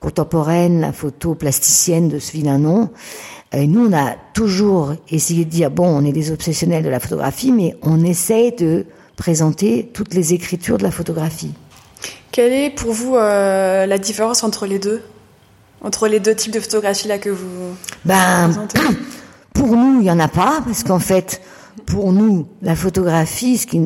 contemporaine, 0.00 0.80
la 0.80 0.92
photo 0.92 1.34
plasticienne 1.34 2.08
de 2.08 2.18
ce 2.18 2.32
vilain 2.32 2.58
nom. 2.58 2.90
Et 3.54 3.66
nous, 3.66 3.86
on 3.86 3.92
a 3.92 4.14
toujours 4.32 4.94
essayé 5.10 5.44
de 5.44 5.50
dire, 5.50 5.70
bon, 5.70 5.86
on 5.86 6.04
est 6.04 6.12
des 6.12 6.30
obsessionnels 6.30 6.82
de 6.82 6.88
la 6.88 7.00
photographie, 7.00 7.52
mais 7.52 7.76
on 7.82 8.02
essaie 8.04 8.50
de 8.50 8.86
présenter 9.16 9.90
toutes 9.92 10.14
les 10.14 10.32
écritures 10.32 10.78
de 10.78 10.82
la 10.82 10.90
photographie. 10.90 11.52
Quelle 12.30 12.52
est 12.52 12.70
pour 12.70 12.92
vous 12.92 13.16
euh, 13.16 13.84
la 13.84 13.98
différence 13.98 14.42
entre 14.42 14.66
les 14.66 14.78
deux? 14.78 15.02
Entre 15.82 16.08
les 16.08 16.18
deux 16.18 16.34
types 16.34 16.52
de 16.52 16.60
photographie 16.60 17.08
là 17.08 17.18
que 17.18 17.28
vous 17.28 17.76
ben, 18.04 18.50
Pour 19.54 19.76
nous, 19.76 20.00
il 20.00 20.04
n'y 20.04 20.10
en 20.10 20.18
a 20.18 20.28
pas, 20.28 20.62
parce 20.64 20.82
qu'en 20.82 20.98
fait, 20.98 21.42
pour 21.84 22.12
nous, 22.12 22.46
la 22.62 22.74
photographie, 22.74 23.58
ce 23.58 23.66
qui, 23.66 23.80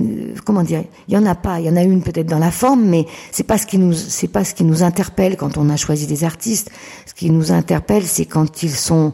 comment 0.44 0.62
dire, 0.62 0.84
il 1.08 1.14
y 1.14 1.16
en 1.16 1.26
a 1.26 1.34
pas, 1.34 1.58
il 1.58 1.66
y 1.66 1.70
en 1.70 1.76
a 1.76 1.82
une 1.82 2.02
peut-être 2.02 2.26
dans 2.26 2.38
la 2.38 2.52
forme, 2.52 2.84
mais 2.84 3.06
c'est 3.32 3.44
pas 3.44 3.58
ce 3.58 3.66
qui 3.66 3.78
nous, 3.78 3.92
c'est 3.92 4.28
pas 4.28 4.44
ce 4.44 4.54
qui 4.54 4.62
nous 4.62 4.82
interpelle 4.82 5.36
quand 5.36 5.56
on 5.56 5.68
a 5.70 5.76
choisi 5.76 6.06
des 6.06 6.22
artistes. 6.22 6.70
Ce 7.04 7.14
qui 7.14 7.30
nous 7.30 7.50
interpelle, 7.50 8.04
c'est 8.04 8.26
quand 8.26 8.62
ils 8.62 8.74
sont 8.74 9.12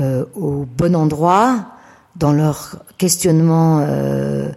euh, 0.00 0.24
au 0.34 0.64
bon 0.64 0.96
endroit 0.96 1.66
dans 2.16 2.32
leur 2.32 2.76
questionnement 2.98 3.80
euh, 3.80 4.48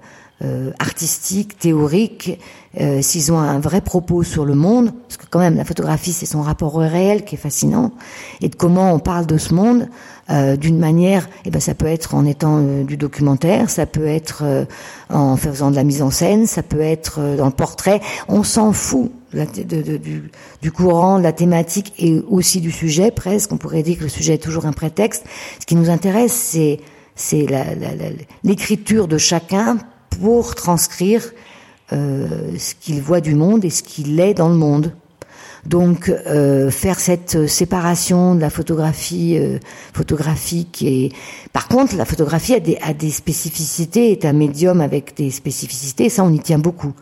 euh, 0.44 0.70
artistique, 0.78 1.58
théorique, 1.58 2.40
euh, 2.80 3.02
s'ils 3.02 3.32
ont 3.32 3.40
un 3.40 3.60
vrai 3.60 3.82
propos 3.82 4.22
sur 4.22 4.46
le 4.46 4.54
monde, 4.54 4.92
parce 5.08 5.18
que 5.18 5.26
quand 5.28 5.40
même 5.40 5.56
la 5.56 5.66
photographie 5.66 6.14
c'est 6.14 6.28
son 6.28 6.44
rapport 6.44 6.76
au 6.76 6.80
réel 6.80 7.26
qui 7.26 7.34
est 7.34 7.40
fascinant, 7.40 7.92
et 8.42 8.50
de 8.50 8.56
comment 8.56 8.94
on 8.94 9.00
parle 9.00 9.26
de 9.26 9.40
ce 9.40 9.56
monde 9.56 9.88
euh, 10.30 10.56
d'une 10.56 10.78
manière, 10.78 11.28
eh 11.46 11.50
ben 11.50 11.60
ça 11.60 11.74
peut 11.74 11.88
être 11.88 12.14
en 12.14 12.24
étant 12.24 12.60
euh, 12.60 12.84
du 12.84 12.98
documentaire, 12.98 13.72
ça 13.72 13.88
peut 13.88 14.06
être 14.06 14.68
en 15.10 15.38
faisant 15.38 15.72
de 15.72 15.76
la 15.76 15.84
mise 15.84 16.04
en 16.04 16.12
scène, 16.12 16.46
ça 16.46 16.62
peut 16.62 16.82
être 16.82 17.20
dans 17.36 17.48
le 17.48 17.52
portrait, 17.52 18.00
on 18.28 18.44
s'en 18.44 18.74
fout 18.74 19.12
du, 19.34 20.72
courant, 20.72 21.18
de 21.18 21.24
la 21.24 21.34
thématique 21.34 21.94
et 22.00 22.22
aussi 22.30 22.62
du 22.62 22.72
sujet 22.72 23.12
presque, 23.12 23.52
on 23.52 23.58
pourrait 23.58 23.84
dire 23.84 23.98
que 23.98 24.04
le 24.04 24.10
sujet 24.10 24.36
est 24.36 24.44
toujours 24.44 24.66
un 24.66 24.74
prétexte. 24.74 25.26
Ce 25.60 25.66
qui 25.66 25.76
nous 25.76 25.90
intéresse 25.90 26.34
c'est 26.34 26.80
c'est 27.16 27.48
l'écriture 28.44 29.08
de 29.08 29.18
chacun 29.18 29.80
pour 30.10 30.56
transcrire 30.56 31.24
euh, 31.92 32.52
ce 32.58 32.76
qu'il 32.76 33.02
voit 33.02 33.22
du 33.22 33.34
monde 33.34 33.66
et 33.66 33.70
ce 33.70 33.82
qu'il 33.82 34.20
est 34.20 34.34
dans 34.34 34.50
le 34.50 34.56
monde. 34.56 34.94
Donc 35.66 36.10
euh, 36.10 36.70
faire 36.70 37.00
cette 37.00 37.48
séparation 37.48 38.36
de 38.36 38.40
la 38.40 38.50
photographie 38.50 39.38
euh, 39.38 39.58
photographique 39.94 40.82
et 40.84 41.12
par 41.52 41.68
contre 41.68 41.96
la 41.98 42.06
photographie 42.06 42.54
a 42.54 42.60
des, 42.60 42.78
a 42.82 42.94
des 42.94 43.10
spécificités, 43.10 44.12
est 44.12 44.24
un 44.24 44.34
médium 44.34 44.80
avec 44.80 45.16
des 45.18 45.32
spécificités, 45.32 46.10
ça 46.10 46.24
on 46.24 46.32
y 46.32 46.40
tient 46.40 46.60
beaucoup. 46.60 46.94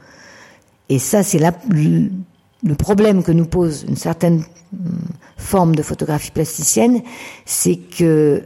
Et 0.90 1.00
ça 1.00 1.24
c'est 1.24 1.40
le 1.40 2.76
problème 2.76 3.24
que 3.24 3.32
nous 3.32 3.46
pose 3.46 3.86
une 3.88 3.96
certaine 3.96 4.44
hum, 4.74 5.00
forme 5.38 5.76
de 5.76 5.84
photographie 5.84 6.32
plasticienne, 6.32 7.02
c'est 7.46 7.78
que 7.78 8.44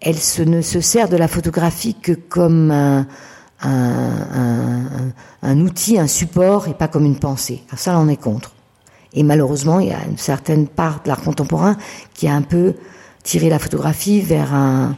elle 0.00 0.18
se, 0.18 0.42
ne 0.42 0.62
se 0.62 0.80
sert 0.80 1.08
de 1.08 1.16
la 1.16 1.28
photographie 1.28 1.94
que 1.94 2.12
comme 2.12 2.72
un, 2.72 3.06
un, 3.62 5.12
un, 5.42 5.60
outil, 5.60 5.98
un 5.98 6.08
support, 6.08 6.68
et 6.68 6.74
pas 6.74 6.88
comme 6.88 7.04
une 7.04 7.18
pensée. 7.18 7.62
Alors 7.68 7.78
ça, 7.78 7.98
on 7.98 8.08
est 8.08 8.16
contre. 8.16 8.52
Et 9.14 9.22
malheureusement, 9.22 9.78
il 9.78 9.88
y 9.88 9.92
a 9.92 10.04
une 10.04 10.18
certaine 10.18 10.66
part 10.66 11.02
de 11.04 11.08
l'art 11.08 11.22
contemporain 11.22 11.76
qui 12.14 12.26
a 12.26 12.34
un 12.34 12.42
peu 12.42 12.74
tiré 13.22 13.48
la 13.48 13.58
photographie 13.58 14.20
vers 14.20 14.52
un 14.54 14.96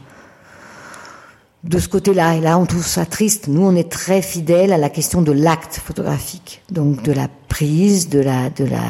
de 1.65 1.79
ce 1.79 1.89
côté-là. 1.89 2.37
Et 2.37 2.41
là, 2.41 2.59
on 2.59 2.67
trouve 2.67 2.87
ça 2.87 3.07
triste. 3.07 3.49
Nous, 3.49 3.63
on 3.63 3.75
est 3.75 3.91
très 3.91 4.23
fidèles 4.23 4.73
à 4.73 4.79
la 4.79 4.91
question 4.91 5.23
de 5.23 5.33
l'acte 5.33 5.81
photographique, 5.85 6.63
donc 6.71 7.03
de 7.03 7.13
la 7.13 7.29
prise, 7.49 8.09
de 8.09 8.21
la 8.21 8.51
de 8.51 8.65
la 8.65 8.83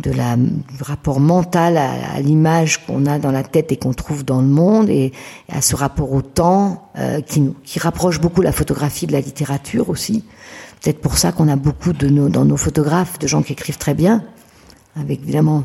de 0.00 0.10
la, 0.10 0.36
du 0.36 0.82
rapport 0.82 1.20
mental 1.20 1.76
à, 1.76 2.20
l'image 2.20 2.84
qu'on 2.84 3.06
a 3.06 3.20
dans 3.20 3.30
la 3.30 3.44
tête 3.44 3.70
et 3.70 3.76
qu'on 3.76 3.92
trouve 3.92 4.24
dans 4.24 4.40
le 4.40 4.48
monde 4.48 4.88
et, 4.88 5.12
à 5.48 5.62
ce 5.62 5.76
rapport 5.76 6.12
au 6.12 6.22
temps 6.22 6.88
euh, 6.98 7.20
qui, 7.20 7.52
qui 7.62 7.78
rapproche 7.78 8.20
beaucoup 8.20 8.42
la 8.42 8.50
photographie 8.50 9.06
de 9.06 9.12
la 9.12 9.20
littérature 9.20 9.90
aussi. 9.90 10.24
Peut-être 10.80 11.00
pour 11.00 11.18
ça 11.18 11.30
qu'on 11.30 11.46
a 11.46 11.54
beaucoup 11.54 11.92
de 11.92 12.08
nos, 12.08 12.28
dans 12.28 12.44
nos 12.44 12.56
photographes 12.56 13.18
de 13.20 13.28
gens 13.28 13.42
qui 13.42 13.52
écrivent 13.52 13.78
très 13.78 13.94
bien, 13.94 14.24
avec 14.96 15.22
évidemment 15.22 15.64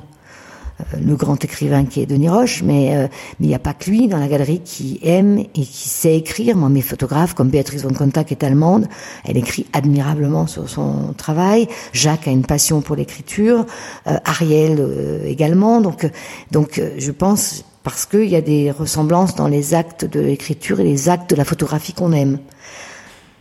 le 1.00 1.16
grand 1.16 1.44
écrivain 1.44 1.86
qui 1.86 2.02
est 2.02 2.06
Denis 2.06 2.30
Roche, 2.30 2.62
mais 2.64 2.96
euh, 2.96 3.08
il 3.40 3.48
n'y 3.48 3.56
a 3.56 3.60
pas 3.60 3.74
que 3.74 3.90
lui 3.90 4.08
dans 4.08 4.18
la 4.18 4.28
galerie 4.28 4.60
qui 4.60 5.00
aime 5.04 5.40
et 5.40 5.46
qui 5.54 5.90
sait 5.90 6.16
écrire. 6.16 6.56
Moi, 6.56 6.70
mes 6.70 6.82
photographes, 6.82 7.34
comme 7.34 7.50
Béatrice 7.50 7.84
von 7.84 7.94
Conta, 7.94 8.24
qui 8.24 8.34
est 8.34 8.44
allemande, 8.44 8.88
elle 9.26 9.38
écrit 9.38 9.66
admirablement 9.74 10.48
sur 10.48 10.70
son 10.70 11.14
travail. 11.18 11.68
Jacques 11.94 12.28
a 12.28 12.32
une 12.32 12.46
passion 12.46 12.82
pour 12.82 12.96
l'écriture, 12.96 13.66
euh, 14.08 14.18
Ariel 14.26 15.24
également. 15.26 15.82
Donc, 15.82 16.10
donc, 16.52 16.82
je 16.98 17.12
pense 17.12 17.64
parce 17.84 18.06
qu'il 18.06 18.26
y 18.26 18.36
a 18.36 18.42
des 18.42 18.70
ressemblances 18.70 19.36
dans 19.36 19.48
les 19.48 19.74
actes 19.74 20.06
de 20.06 20.20
l'écriture 20.20 20.80
et 20.80 20.84
les 20.84 21.10
actes 21.10 21.30
de 21.30 21.36
la 21.36 21.46
photographie 21.46 21.94
qu'on 21.94 22.12
aime. 22.12 22.40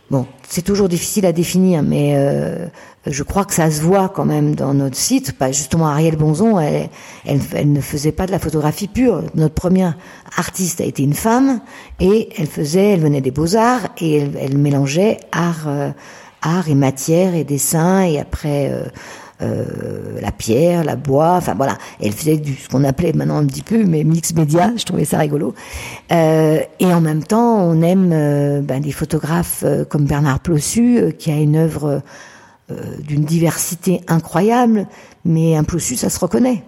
Bon, 0.09 0.25
c'est 0.47 0.61
toujours 0.61 0.87
difficile 0.87 1.25
à 1.25 1.33
définir, 1.33 1.83
mais 1.83 2.13
euh, 2.15 2.67
je 3.05 3.23
crois 3.23 3.43
que 3.43 3.53
ça 3.53 3.69
se 3.69 3.81
voit 3.81 4.07
quand 4.07 4.23
même 4.23 4.55
dans 4.55 4.73
notre 4.73 4.95
site. 4.95 5.37
Pas 5.37 5.51
justement, 5.51 5.87
Ariel 5.87 6.15
Bonzon, 6.15 6.59
elle, 6.59 6.89
elle, 7.25 7.71
ne 7.73 7.81
faisait 7.81 8.13
pas 8.13 8.25
de 8.25 8.31
la 8.31 8.39
photographie 8.39 8.87
pure. 8.87 9.23
Notre 9.35 9.53
première 9.53 9.97
artiste 10.37 10.79
a 10.79 10.85
été 10.85 11.03
une 11.03 11.13
femme 11.13 11.59
et 11.99 12.29
elle 12.37 12.47
faisait, 12.47 12.93
elle 12.93 13.01
venait 13.01 13.19
des 13.19 13.31
beaux 13.31 13.57
arts 13.57 13.89
et 13.97 14.19
elle, 14.19 14.37
elle 14.39 14.57
mélangeait 14.57 15.17
art, 15.33 15.67
euh, 15.67 15.91
art 16.41 16.69
et 16.69 16.75
matière 16.75 17.35
et 17.35 17.43
dessin 17.43 18.03
et 18.03 18.17
après. 18.17 18.71
Euh, 18.71 18.85
euh, 19.41 20.19
la 20.21 20.31
pierre, 20.31 20.83
la 20.83 20.95
bois, 20.95 21.33
enfin 21.33 21.53
voilà. 21.53 21.77
Elle 22.01 22.11
faisait 22.11 22.37
du 22.37 22.55
ce 22.55 22.69
qu'on 22.69 22.83
appelait 22.83 23.13
maintenant 23.13 23.37
un 23.37 23.45
petit 23.45 23.61
peu, 23.61 23.83
mais 23.83 24.03
mix 24.03 24.33
média. 24.33 24.71
Je 24.75 24.83
trouvais 24.83 25.05
ça 25.05 25.19
rigolo. 25.19 25.53
Euh, 26.11 26.59
et 26.79 26.93
en 26.93 27.01
même 27.01 27.23
temps, 27.23 27.61
on 27.61 27.81
aime 27.81 28.11
euh, 28.13 28.61
ben, 28.61 28.81
des 28.81 28.91
photographes 28.91 29.63
euh, 29.63 29.85
comme 29.85 30.05
Bernard 30.05 30.39
Plossu, 30.39 31.13
qui 31.17 31.31
a 31.31 31.35
une 31.35 31.55
œuvre 31.55 32.01
d'une 32.99 33.23
diversité 33.23 34.01
incroyable. 34.07 34.87
Mais 35.23 35.55
un 35.55 35.63
Plossu, 35.63 35.95
ça 35.95 36.09
se 36.09 36.19
reconnaît. 36.19 36.63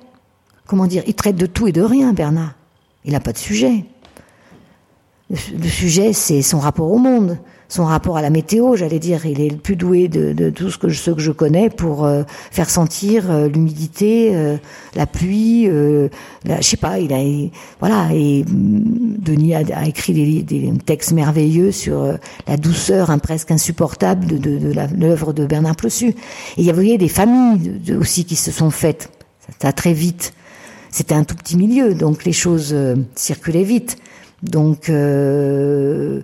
Comment 0.65 0.86
dire 0.86 1.03
Il 1.07 1.15
traite 1.15 1.36
de 1.36 1.45
tout 1.45 1.67
et 1.67 1.72
de 1.72 1.82
rien, 1.82 2.13
Bernard. 2.13 2.53
Il 3.03 3.13
n'a 3.13 3.20
pas 3.20 3.34
de 3.34 3.38
sujet. 3.38 3.86
Le, 5.30 5.67
sujet, 5.67 6.13
c'est 6.13 6.41
son 6.41 6.59
rapport 6.59 6.91
au 6.91 6.97
monde 6.97 7.38
son 7.70 7.86
rapport 7.86 8.17
à 8.17 8.24
la 8.24 8.32
météo, 8.32 8.76
j'allais 8.76 8.97
dire, 8.97 9.28
il 9.28 9.39
est 9.39 9.49
le 9.49 9.57
plus 9.57 9.76
doué 9.76 10.07
de, 10.07 10.34
de 10.34 10.49
tout 10.49 10.72
ce 10.72 10.80
que, 10.80 10.89
je, 10.89 11.11
que 11.11 11.22
je 11.22 11.32
connais 11.32 11.70
pour 11.70 12.03
euh, 12.03 12.24
faire 12.49 12.67
sentir 12.67 13.30
euh, 13.30 13.47
l'humidité, 13.47 14.36
euh, 14.36 14.57
la 14.95 15.05
pluie, 15.05 15.70
la, 16.45 16.61
je 16.61 16.67
sais 16.67 16.78
pas, 16.78 16.97
il 16.97 17.13
a, 17.13 17.20
voilà, 17.80 18.09
et 18.11 18.43
mm, 18.43 19.17
Denis 19.20 19.53
a, 19.53 19.61
a 19.76 19.86
écrit 19.86 20.13
des, 20.13 20.41
des, 20.41 20.74
textes 20.84 21.11
merveilleux 21.11 21.72
sur 21.72 22.17
la 22.47 22.57
douceur 22.57 23.11
hein, 23.11 23.20
presque 23.20 23.51
insupportable 23.51 24.26
de, 24.26 24.38
de, 24.38 24.57
de 24.57 24.74
l'œuvre 24.99 25.32
de 25.32 25.45
Bernard 25.45 25.76
Plossu. 25.76 26.07
Et 26.07 26.15
il 26.57 26.65
y 26.65 26.72
avait 26.72 26.97
des 26.97 27.07
familles 27.07 27.80
aussi 27.99 28.26
qui 28.26 28.36
se 28.36 28.51
sont 28.51 28.72
faites, 28.72 29.11
ça 29.61 29.72
très 29.74 29.93
vite. 29.93 30.34
C'était 30.89 31.13
un 31.13 31.24
tout 31.24 31.36
petit 31.36 31.55
milieu, 31.55 31.93
donc 31.93 32.26
les 32.26 32.34
choses 32.34 32.76
circulaient 33.13 33.63
vite. 33.63 33.97
Donc 34.43 34.89
euh, 34.89 36.22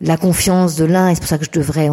la 0.00 0.16
confiance 0.16 0.76
de 0.76 0.84
l'un, 0.84 1.08
et 1.08 1.14
c'est 1.14 1.20
pour 1.20 1.28
ça 1.28 1.38
que 1.38 1.44
je 1.44 1.50
devrais, 1.50 1.90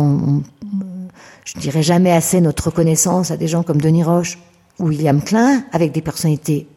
je 1.44 1.60
dirais 1.60 1.84
jamais 1.84 2.12
assez 2.12 2.42
notre 2.42 2.66
reconnaissance 2.66 3.32
à 3.32 3.38
des 3.38 3.48
gens 3.48 3.64
comme 3.64 3.82
Denis 3.82 4.04
Roche 4.04 4.38
ou 4.80 4.88
William 4.88 5.22
Klein, 5.22 5.64
avec 5.72 5.92
des 5.92 6.02
personnalités 6.02 6.68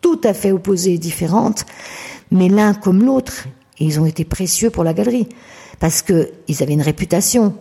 tout 0.00 0.20
à 0.24 0.34
fait 0.34 0.52
opposées 0.52 0.94
et 0.94 0.98
différentes, 0.98 1.64
mais 2.30 2.48
l'un 2.48 2.74
comme 2.74 3.04
l'autre, 3.04 3.46
et 3.78 3.84
ils 3.84 4.00
ont 4.00 4.06
été 4.06 4.24
précieux 4.24 4.70
pour 4.70 4.84
la 4.84 4.94
galerie, 4.94 5.28
parce 5.78 6.02
que 6.02 6.30
ils 6.48 6.62
avaient 6.62 6.74
une 6.74 6.82
réputation, 6.82 7.54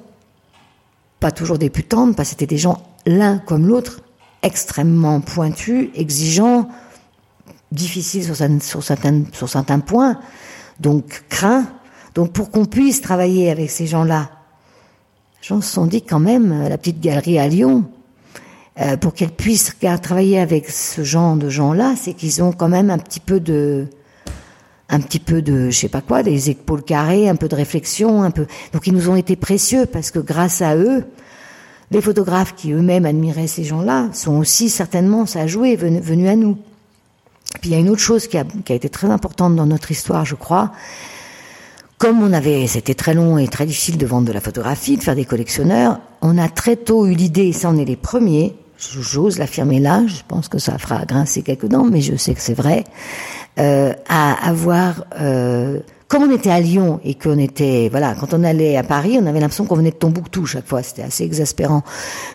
pas 1.20 1.32
toujours 1.32 1.58
débutante, 1.58 2.16
parce 2.16 2.30
que 2.30 2.32
c'était 2.32 2.48
des 2.48 2.58
gens, 2.58 2.82
l'un 3.06 3.38
comme 3.38 3.68
l'autre, 3.68 4.02
extrêmement 4.42 5.22
pointus, 5.22 5.90
exigeants, 5.96 6.68
difficiles 7.72 8.24
sur 8.24 9.50
certains 9.50 9.80
points, 9.80 10.20
donc 10.80 11.24
craints, 11.30 11.66
donc 12.16 12.32
pour 12.32 12.52
qu'on 12.52 12.66
puisse 12.66 13.02
travailler 13.02 13.50
avec 13.50 13.70
ces 13.70 13.88
gens-là, 13.88 14.30
les 15.42 15.48
gens 15.48 15.62
se 15.62 15.74
sont 15.74 15.86
dit 15.86 16.02
quand 16.02 16.20
même, 16.20 16.52
euh, 16.52 16.70
la 16.70 16.78
petite 16.78 17.00
galerie 17.02 17.40
à 17.40 17.48
Lyon, 17.48 17.86
euh, 18.80 18.98
pour 18.98 19.14
qu'elle 19.14 19.32
puisse 19.32 19.76
travailler 20.02 20.40
avec 20.40 20.70
ce 20.70 21.04
genre 21.04 21.36
de 21.36 21.50
gens-là, 21.50 21.94
c'est 21.96 22.14
qu'ils 22.14 22.42
ont 22.42 22.52
quand 22.52 22.70
même 22.70 22.90
un 22.90 22.98
petit 22.98 23.20
peu 23.20 23.40
de, 23.40 23.88
un 24.90 25.00
petit 25.00 25.20
peu 25.20 25.42
de, 25.42 25.70
je 25.70 25.78
sais 25.78 25.90
pas 25.90 26.02
quoi, 26.02 26.24
des 26.24 26.50
épaules 26.50 26.84
carrées, 26.84 27.30
un 27.30 27.36
peu 27.36 27.48
de 27.48 27.56
réflexion, 27.56 28.24
un 28.24 28.32
peu. 28.32 28.48
Donc 28.74 28.88
ils 28.88 28.94
nous 28.94 29.10
ont 29.10 29.16
été 29.16 29.36
précieux 29.36 29.86
parce 29.86 30.12
que 30.12 30.20
grâce 30.20 30.62
à 30.62 30.76
eux, 30.76 31.04
les 31.92 32.02
photographes 32.02 32.56
qui 32.56 32.72
eux-mêmes 32.72 33.06
admiraient 33.06 33.48
ces 33.48 33.64
gens-là 33.64 34.10
sont 34.14 34.38
aussi 34.38 34.70
certainement, 34.70 35.26
ça 35.26 35.42
a 35.42 35.48
joué, 35.48 35.76
venus 35.76 36.30
à 36.30 36.36
nous. 36.36 36.58
Puis 37.62 37.70
il 37.70 37.74
y 37.74 37.76
a 37.76 37.80
une 37.80 37.90
autre 37.90 38.02
chose 38.02 38.28
qui 38.28 38.38
a 38.38 38.46
été 38.70 38.90
très 38.90 39.08
importante 39.08 39.56
dans 39.56 39.68
notre 39.68 39.92
histoire, 39.92 40.26
je 40.26 40.36
crois, 40.36 40.72
comme 41.98 42.22
on 42.22 42.34
avait, 42.34 42.68
c'était 42.68 42.94
très 42.94 43.14
long 43.14 43.38
et 43.38 43.48
très 43.48 43.66
difficile 43.66 43.98
de 43.98 44.06
vendre 44.06 44.28
de 44.28 44.34
la 44.34 44.42
photographie, 44.42 44.98
de 44.98 45.04
faire 45.04 45.16
des 45.16 45.26
collectionneurs, 45.26 46.00
on 46.22 46.38
a 46.38 46.50
très 46.50 46.76
tôt 46.76 47.06
eu 47.06 47.14
l'idée, 47.14 47.48
et 47.48 47.54
ça 47.54 47.70
on 47.70 47.78
est 47.78 47.86
les 47.86 47.96
premiers, 47.96 48.56
j'ose 48.78 49.40
l'affirmer 49.40 49.80
là, 49.80 50.04
je 50.08 50.22
pense 50.28 50.48
que 50.48 50.60
ça 50.60 50.78
fera 50.78 51.06
grincer 51.06 51.42
quelques 51.42 51.68
dents, 51.68 51.86
mais 51.86 52.02
je 52.02 52.16
sais 52.16 52.34
que 52.34 52.42
c'est 52.42 52.54
vrai, 52.54 52.84
euh, 53.60 53.94
à 54.10 54.50
avoir, 54.50 55.06
euh, 55.20 55.80
comme 56.08 56.24
on 56.24 56.32
était 56.32 56.50
à 56.50 56.60
Lyon 56.60 57.00
et 57.04 57.16
qu'on 57.16 57.38
était, 57.38 57.88
voilà, 57.90 58.16
quand 58.16 58.34
on 58.34 58.44
allait 58.44 58.78
à 58.78 58.84
Paris, 58.84 59.18
on 59.22 59.26
avait 59.26 59.40
l'impression 59.40 59.66
qu'on 59.66 59.76
venait 59.76 59.92
de 59.92 59.96
Tombouctou 59.96 60.46
chaque 60.46 60.68
fois, 60.68 60.84
c'était 60.84 61.04
assez 61.04 61.24
exaspérant. 61.24 61.84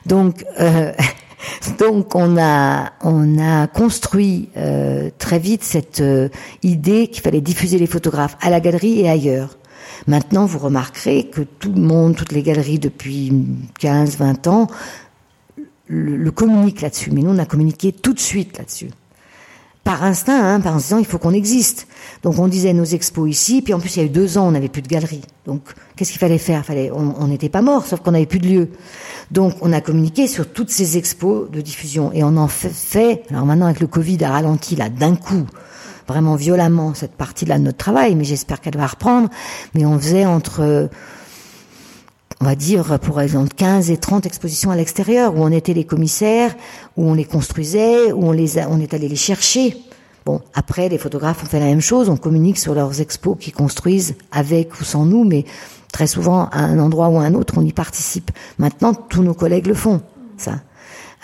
Donc, 0.06 0.44
euh, 0.60 0.92
Donc 1.78 2.14
on 2.14 2.36
a 2.38 2.92
on 3.02 3.38
a 3.38 3.66
construit 3.66 4.50
euh, 4.56 5.10
très 5.18 5.38
vite 5.38 5.62
cette 5.62 6.00
euh, 6.00 6.28
idée 6.62 7.08
qu'il 7.08 7.22
fallait 7.22 7.40
diffuser 7.40 7.78
les 7.78 7.86
photographes 7.86 8.36
à 8.40 8.50
la 8.50 8.60
galerie 8.60 9.00
et 9.00 9.08
ailleurs. 9.08 9.56
Maintenant, 10.06 10.46
vous 10.46 10.58
remarquerez 10.58 11.24
que 11.24 11.42
tout 11.42 11.72
le 11.72 11.80
monde, 11.80 12.14
toutes 12.14 12.32
les 12.32 12.42
galeries 12.42 12.78
depuis 12.78 13.32
15, 13.80 14.16
20 14.18 14.46
ans, 14.46 14.68
le, 15.86 16.16
le 16.16 16.30
communiquent 16.30 16.82
là-dessus. 16.82 17.10
Mais 17.10 17.22
nous, 17.22 17.30
on 17.30 17.38
a 17.38 17.46
communiqué 17.46 17.92
tout 17.92 18.14
de 18.14 18.20
suite 18.20 18.58
là-dessus 18.58 18.90
par 19.88 20.04
instinct, 20.04 20.38
hein, 20.44 20.60
par 20.60 20.76
instinct, 20.76 20.98
il 20.98 21.06
faut 21.06 21.16
qu'on 21.16 21.32
existe. 21.32 21.88
Donc 22.22 22.38
on 22.38 22.46
disait 22.46 22.74
nos 22.74 22.84
expos 22.84 23.26
ici, 23.26 23.62
puis 23.62 23.72
en 23.72 23.80
plus 23.80 23.96
il 23.96 24.00
y 24.00 24.02
a 24.02 24.04
eu 24.04 24.10
deux 24.10 24.36
ans, 24.36 24.46
on 24.46 24.50
n'avait 24.50 24.68
plus 24.68 24.82
de 24.82 24.86
galerie. 24.86 25.22
Donc 25.46 25.62
qu'est-ce 25.96 26.10
qu'il 26.10 26.18
fallait 26.18 26.36
faire? 26.36 26.62
On 26.92 27.26
n'était 27.26 27.48
pas 27.48 27.62
mort, 27.62 27.86
sauf 27.86 28.00
qu'on 28.00 28.10
n'avait 28.10 28.26
plus 28.26 28.38
de 28.38 28.48
lieu. 28.48 28.68
Donc 29.30 29.54
on 29.62 29.72
a 29.72 29.80
communiqué 29.80 30.26
sur 30.26 30.52
toutes 30.52 30.68
ces 30.68 30.98
expos 30.98 31.50
de 31.50 31.62
diffusion 31.62 32.12
et 32.12 32.22
on 32.22 32.36
en 32.36 32.48
fait, 32.48 32.68
fait 32.68 33.22
alors 33.30 33.46
maintenant 33.46 33.64
avec 33.64 33.80
le 33.80 33.86
Covid 33.86 34.22
a 34.24 34.30
ralenti 34.30 34.76
là 34.76 34.90
d'un 34.90 35.16
coup, 35.16 35.46
vraiment 36.06 36.36
violemment 36.36 36.92
cette 36.92 37.12
partie-là 37.12 37.56
de 37.56 37.64
notre 37.64 37.78
travail, 37.78 38.14
mais 38.14 38.24
j'espère 38.24 38.60
qu'elle 38.60 38.76
va 38.76 38.88
reprendre. 38.88 39.30
Mais 39.72 39.86
on 39.86 39.98
faisait 39.98 40.26
entre 40.26 40.90
on 42.40 42.44
va 42.44 42.54
dire, 42.54 42.98
pour 43.00 43.20
exemple, 43.20 43.52
15 43.56 43.90
et 43.90 43.96
30 43.96 44.26
expositions 44.26 44.70
à 44.70 44.76
l'extérieur, 44.76 45.34
où 45.36 45.42
on 45.42 45.50
était 45.50 45.74
les 45.74 45.84
commissaires, 45.84 46.54
où 46.96 47.08
on 47.08 47.14
les 47.14 47.24
construisait, 47.24 48.12
où 48.12 48.26
on 48.26 48.32
les 48.32 48.58
on 48.66 48.80
est 48.80 48.94
allé 48.94 49.08
les 49.08 49.16
chercher. 49.16 49.76
Bon, 50.24 50.40
après, 50.54 50.88
les 50.88 50.98
photographes 50.98 51.42
ont 51.42 51.46
fait 51.46 51.58
la 51.58 51.66
même 51.66 51.80
chose, 51.80 52.08
on 52.08 52.16
communique 52.16 52.58
sur 52.58 52.74
leurs 52.74 53.00
expos 53.00 53.36
qu'ils 53.40 53.54
construisent 53.54 54.14
avec 54.30 54.78
ou 54.78 54.84
sans 54.84 55.04
nous, 55.04 55.24
mais 55.24 55.46
très 55.90 56.06
souvent, 56.06 56.48
à 56.52 56.60
un 56.60 56.78
endroit 56.78 57.08
ou 57.08 57.18
à 57.18 57.22
un 57.22 57.34
autre, 57.34 57.54
on 57.56 57.64
y 57.64 57.72
participe. 57.72 58.30
Maintenant, 58.58 58.94
tous 58.94 59.22
nos 59.22 59.34
collègues 59.34 59.66
le 59.66 59.74
font, 59.74 60.00
ça. 60.36 60.60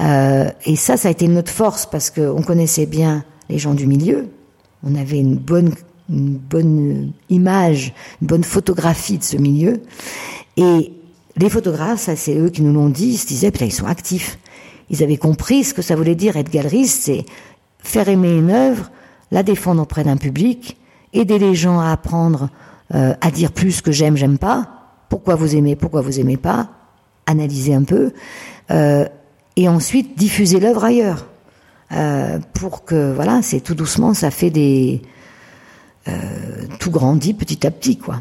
Euh, 0.01 0.51
et 0.65 0.75
ça, 0.75 0.97
ça 0.97 1.09
a 1.09 1.11
été 1.11 1.29
notre 1.29 1.53
force, 1.53 1.87
parce 1.87 2.11
qu'on 2.11 2.43
connaissait 2.43 2.87
bien 2.87 3.25
les 3.49 3.59
gens 3.59 3.75
du 3.75 3.87
milieu, 3.87 4.29
on 4.83 4.97
avait 4.97 5.19
une 5.19 5.37
bonne, 5.37 5.73
une 6.09 6.37
bonne 6.37 7.13
image, 7.29 7.95
une 8.21 8.27
bonne 8.27 8.45
photographie 8.45 9.19
de 9.19 9.25
ce 9.25 9.37
milieu, 9.37 9.83
et 10.57 10.93
les 11.37 11.49
photographes, 11.49 12.01
ça 12.01 12.17
c'est 12.17 12.37
eux 12.37 12.51
qui 12.51 12.63
nous 12.63 12.73
l'ont 12.73 12.89
dit, 12.89 13.09
ils 13.09 13.19
se 13.19 13.27
disaient, 13.27 13.51
putain, 13.51 13.67
ils 13.67 13.73
sont 13.73 13.87
actifs. 13.87 14.39
Ils 14.91 15.03
avaient 15.03 15.17
compris 15.17 15.65
ce 15.65 15.75
que 15.75 15.83
ça 15.83 15.97
voulait 15.97 16.15
dire 16.15 16.37
être 16.37 16.51
galeriste, 16.51 17.03
c'est 17.03 17.25
faire 17.79 18.09
aimer 18.09 18.37
une 18.37 18.51
œuvre, 18.51 18.91
la 19.31 19.43
défendre 19.43 19.83
auprès 19.83 20.05
d'un 20.05 20.17
public, 20.17 20.77
aider 21.13 21.39
les 21.39 21.55
gens 21.55 21.81
à 21.81 21.91
apprendre 21.91 22.51
euh, 22.95 23.15
à 23.21 23.31
dire 23.31 23.51
plus 23.51 23.81
que 23.81 23.93
j'aime, 23.93 24.17
j'aime 24.17 24.39
pas, 24.39 24.69
pourquoi 25.09 25.37
vous 25.37 25.57
aimez, 25.57 25.75
pourquoi 25.75 26.03
vous 26.03 26.21
aimez 26.21 26.37
pas, 26.37 26.69
analyser 27.27 27.75
un 27.75 27.85
peu, 27.85 28.13
euh, 28.71 29.07
et 29.57 29.69
ensuite 29.69 30.19
diffuser 30.19 30.61
l'œuvre 30.61 30.85
ailleurs. 30.85 31.27
Euh, 31.93 32.39
pour 32.53 32.85
que, 32.85 33.13
voilà, 33.13 33.41
c'est 33.43 33.61
tout 33.61 33.75
doucement, 33.75 34.15
ça 34.15 34.31
fait 34.31 34.51
des... 34.51 35.03
tout 36.79 36.91
grandit 36.91 37.33
petit 37.33 37.67
à 37.67 37.71
petit, 37.71 37.97
quoi. 37.97 38.21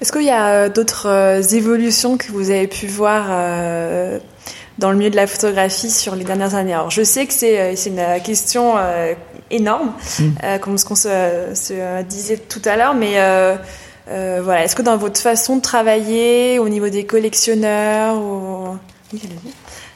Est-ce 0.00 0.12
qu'il 0.12 0.24
y 0.24 0.30
a 0.30 0.48
euh, 0.48 0.68
d'autres 0.68 1.08
euh, 1.08 1.40
évolutions 1.40 2.16
que 2.16 2.30
vous 2.32 2.50
avez 2.50 2.66
pu 2.66 2.86
voir 2.86 3.26
euh, 3.30 4.18
dans 4.78 4.90
le 4.90 4.96
milieu 4.96 5.10
de 5.10 5.16
la 5.16 5.26
photographie 5.26 5.90
sur 5.90 6.16
les 6.16 6.24
dernières 6.24 6.54
années? 6.54 6.74
Alors, 6.74 6.90
je 6.90 7.02
sais 7.02 7.26
que 7.26 7.32
c'est 7.32 7.74
une 7.86 8.22
question 8.22 8.74
énorme, 9.50 9.92
mm. 10.18 10.58
comme 10.60 10.78
ce 10.78 10.84
qu'on 10.84 10.94
se, 10.94 12.02
disait 12.02 12.38
tout 12.38 12.62
à 12.64 12.76
l'heure, 12.76 12.94
mais 12.94 13.14
voilà, 14.06 14.64
est-ce 14.64 14.74
que 14.74 14.82
dans 14.82 14.96
votre 14.96 15.20
façon 15.20 15.56
de 15.56 15.62
travailler, 15.62 16.58
au 16.58 16.68
niveau 16.68 16.88
des 16.88 17.04
collectionneurs, 17.04 18.16
ou... 18.16 18.76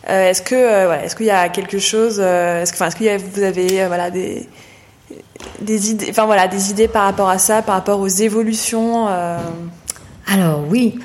est-ce 0.07 0.43
que 0.43 1.05
est-ce 1.05 1.17
qu'il 1.17 1.27
y 1.27 1.31
a 1.31 1.49
quelque 1.49 1.79
chose, 1.79 2.21
est-ce 2.21 2.71
que, 2.71 2.77
enfin, 2.77 2.89
est-ce 2.89 2.97
que 2.97 3.19
vous 3.35 3.43
avez 3.43 3.87
voilà 3.87 4.11
des 4.11 4.47
des 5.61 5.91
idées, 5.91 6.07
enfin 6.11 6.27
voilà, 6.27 6.49
des 6.49 6.71
idées 6.71 6.89
par 6.89 7.05
rapport 7.05 7.29
à 7.29 7.39
ça, 7.39 7.63
par 7.63 7.75
rapport 7.75 8.01
aux 8.01 8.09
évolutions. 8.09 9.07
Alors 10.27 10.65
oui. 10.69 10.99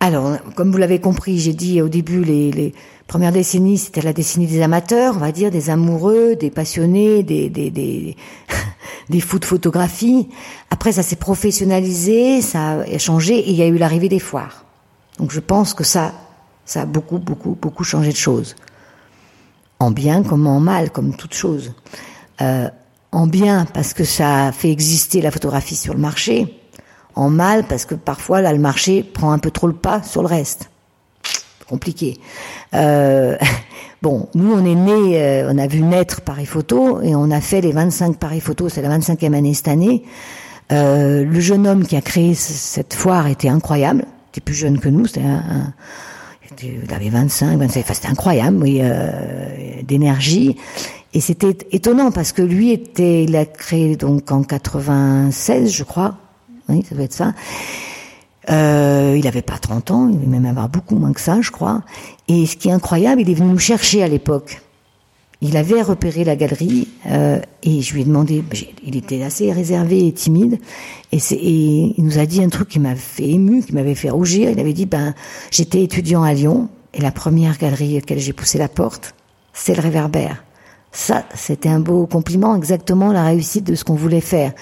Alors, 0.00 0.36
comme 0.54 0.70
vous 0.70 0.76
l'avez 0.76 1.00
compris, 1.00 1.38
j'ai 1.38 1.54
dit 1.54 1.80
au 1.80 1.88
début, 1.88 2.22
les, 2.24 2.74
premières 3.06 3.32
décennies, 3.32 3.78
c'était 3.78 4.02
la 4.02 4.12
décennie 4.12 4.46
des 4.46 4.60
amateurs, 4.60 5.14
on 5.16 5.18
va 5.18 5.32
dire, 5.32 5.50
des 5.50 5.70
amoureux, 5.70 6.36
des 6.36 6.50
passionnés, 6.50 7.22
des, 7.22 7.48
des, 7.48 7.70
des, 7.70 8.16
des 9.08 9.20
fous 9.20 9.38
de 9.38 9.46
photographie. 9.46 10.28
Après, 10.70 10.92
ça 10.92 11.02
s'est 11.02 11.16
professionnalisé, 11.16 12.42
ça 12.42 12.80
a 12.80 12.98
changé, 12.98 13.38
et 13.38 13.50
il 13.50 13.56
y 13.56 13.62
a 13.62 13.66
eu 13.66 13.78
l'arrivée 13.78 14.10
des 14.10 14.18
foires. 14.18 14.64
Donc 15.18 15.30
je 15.30 15.40
pense 15.40 15.74
que 15.74 15.84
ça, 15.84 16.12
ça 16.64 16.82
a 16.82 16.86
beaucoup, 16.86 17.18
beaucoup, 17.18 17.56
beaucoup 17.60 17.84
changé 17.84 18.10
de 18.10 18.16
choses. 18.16 18.56
En 19.78 19.90
bien 19.90 20.22
comme 20.22 20.46
en 20.46 20.60
mal, 20.60 20.90
comme 20.90 21.16
toute 21.16 21.34
chose. 21.34 21.72
Euh, 22.40 22.68
en 23.14 23.26
bien, 23.26 23.66
parce 23.72 23.94
que 23.94 24.04
ça 24.04 24.50
fait 24.52 24.70
exister 24.70 25.20
la 25.22 25.30
photographie 25.30 25.76
sur 25.76 25.94
le 25.94 26.00
marché 26.00 26.60
en 27.14 27.30
mal 27.30 27.64
parce 27.64 27.84
que 27.84 27.94
parfois 27.94 28.40
là 28.40 28.52
le 28.52 28.58
marché 28.58 29.02
prend 29.02 29.30
un 29.30 29.38
peu 29.38 29.50
trop 29.50 29.68
le 29.68 29.72
pas 29.72 30.02
sur 30.02 30.22
le 30.22 30.28
reste. 30.28 30.70
Compliqué. 31.68 32.18
Euh, 32.74 33.36
bon, 34.02 34.28
nous 34.34 34.52
on 34.52 34.64
est 34.64 34.74
né, 34.74 35.22
euh, 35.22 35.50
on 35.52 35.58
a 35.58 35.66
vu 35.66 35.80
naître 35.80 36.22
Paris 36.22 36.46
Photo 36.46 37.00
et 37.02 37.14
on 37.14 37.30
a 37.30 37.40
fait 37.40 37.60
les 37.60 37.72
25 37.72 38.18
Paris 38.18 38.40
Photo, 38.40 38.68
c'est 38.68 38.82
la 38.82 38.98
25e 38.98 39.32
année 39.32 39.54
cette 39.54 39.68
année. 39.68 40.02
Euh, 40.72 41.24
le 41.24 41.40
jeune 41.40 41.66
homme 41.66 41.86
qui 41.86 41.96
a 41.96 42.00
créé 42.00 42.34
cette 42.34 42.94
foire 42.94 43.28
était 43.28 43.48
incroyable, 43.48 44.06
il 44.06 44.28
était 44.30 44.40
plus 44.40 44.54
jeune 44.54 44.80
que 44.80 44.88
nous, 44.88 45.06
il 46.62 46.92
avait 46.92 47.10
25, 47.10 47.58
25, 47.58 47.80
enfin 47.80 47.94
c'était 47.94 48.08
incroyable, 48.08 48.56
oui, 48.62 48.80
d'énergie. 49.82 50.56
Et 51.14 51.20
c'était 51.20 51.56
étonnant 51.70 52.10
parce 52.10 52.32
que 52.32 52.42
lui 52.42 52.72
était, 52.72 53.22
il 53.22 53.36
a 53.36 53.46
créé 53.46 53.94
donc 53.96 54.32
en 54.32 54.42
96, 54.42 55.72
je 55.72 55.84
crois, 55.84 56.16
oui, 56.68 56.84
ça 56.88 56.96
doit 56.96 57.04
être 57.04 57.12
ça. 57.12 57.34
Euh, 58.50 59.14
il 59.16 59.26
avait 59.28 59.42
pas 59.42 59.58
30 59.58 59.90
ans, 59.92 60.08
il 60.08 60.16
devait 60.16 60.26
même 60.26 60.46
avoir 60.46 60.68
beaucoup 60.68 60.96
moins 60.96 61.12
que 61.12 61.20
ça, 61.20 61.40
je 61.40 61.52
crois. 61.52 61.82
Et 62.26 62.46
ce 62.46 62.56
qui 62.56 62.68
est 62.68 62.72
incroyable, 62.72 63.20
il 63.22 63.30
est 63.30 63.34
venu 63.34 63.50
nous 63.50 63.58
chercher 63.58 64.02
à 64.02 64.08
l'époque. 64.08 64.60
Il 65.40 65.56
avait 65.56 65.82
repéré 65.82 66.24
la 66.24 66.36
galerie 66.36 66.88
euh, 67.06 67.38
et 67.62 67.80
je 67.80 67.94
lui 67.94 68.02
ai 68.02 68.04
demandé, 68.04 68.42
il 68.84 68.96
était 68.96 69.22
assez 69.22 69.52
réservé 69.52 70.06
et 70.06 70.12
timide, 70.12 70.58
et, 71.12 71.18
et 71.30 71.94
il 71.96 72.04
nous 72.04 72.18
a 72.18 72.26
dit 72.26 72.42
un 72.42 72.48
truc 72.48 72.68
qui 72.68 72.80
m'a 72.80 72.96
fait 72.96 73.28
ému, 73.28 73.62
qui 73.62 73.72
m'avait 73.72 73.94
fait 73.94 74.10
rougir. 74.10 74.50
Il 74.50 74.58
avait 74.58 74.72
dit, 74.72 74.86
ben 74.86 75.14
j'étais 75.50 75.82
étudiant 75.82 76.22
à 76.22 76.32
Lyon 76.32 76.68
et 76.92 77.00
la 77.00 77.12
première 77.12 77.56
galerie 77.56 77.92
à 77.92 78.00
laquelle 78.00 78.20
j'ai 78.20 78.32
poussé 78.32 78.58
la 78.58 78.68
porte, 78.68 79.14
c'est 79.52 79.74
le 79.74 79.82
Réverbère. 79.82 80.42
Ça, 80.96 81.24
c'était 81.34 81.68
un 81.68 81.80
beau 81.80 82.06
compliment, 82.06 82.54
exactement 82.54 83.12
la 83.12 83.24
réussite 83.24 83.64
de 83.64 83.74
ce 83.74 83.82
qu'on 83.82 83.96
voulait 83.96 84.20
faire. 84.20 84.52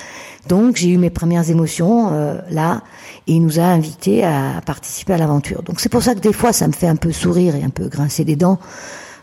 Donc 0.49 0.77
j'ai 0.77 0.89
eu 0.89 0.97
mes 0.97 1.11
premières 1.11 1.51
émotions 1.51 2.09
euh, 2.11 2.39
là, 2.51 2.81
et 3.27 3.35
il 3.35 3.43
nous 3.43 3.61
a 3.61 3.65
invités 3.65 4.25
à 4.25 4.63
participer 4.65 5.13
à 5.13 5.19
l'aventure. 5.19 5.63
Donc 5.63 5.79
c'est 5.79 5.91
pour 5.91 6.03
ça 6.03 6.15
que 6.15 6.21
des 6.21 6.33
fois 6.33 6.55
ça 6.55 6.67
me 6.67 6.73
fait 6.73 6.89
un 6.89 6.97
peu 6.97 7.13
sourire 7.13 7.55
et 7.55 7.63
un 7.63 7.69
peu 7.69 7.87
grincer 7.87 8.25
les 8.25 8.37
dents 8.37 8.59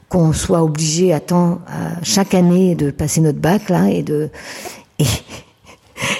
qu'on 0.07 0.33
soit 0.33 0.61
obligé 0.61 1.11
à 1.11 1.19
temps, 1.19 1.61
chaque 2.03 2.35
année 2.35 2.75
de 2.75 2.91
passer 2.91 3.21
notre 3.21 3.39
bac 3.39 3.69
là 3.69 3.89
et 3.89 4.03
de 4.03 4.29
et, 4.99 5.05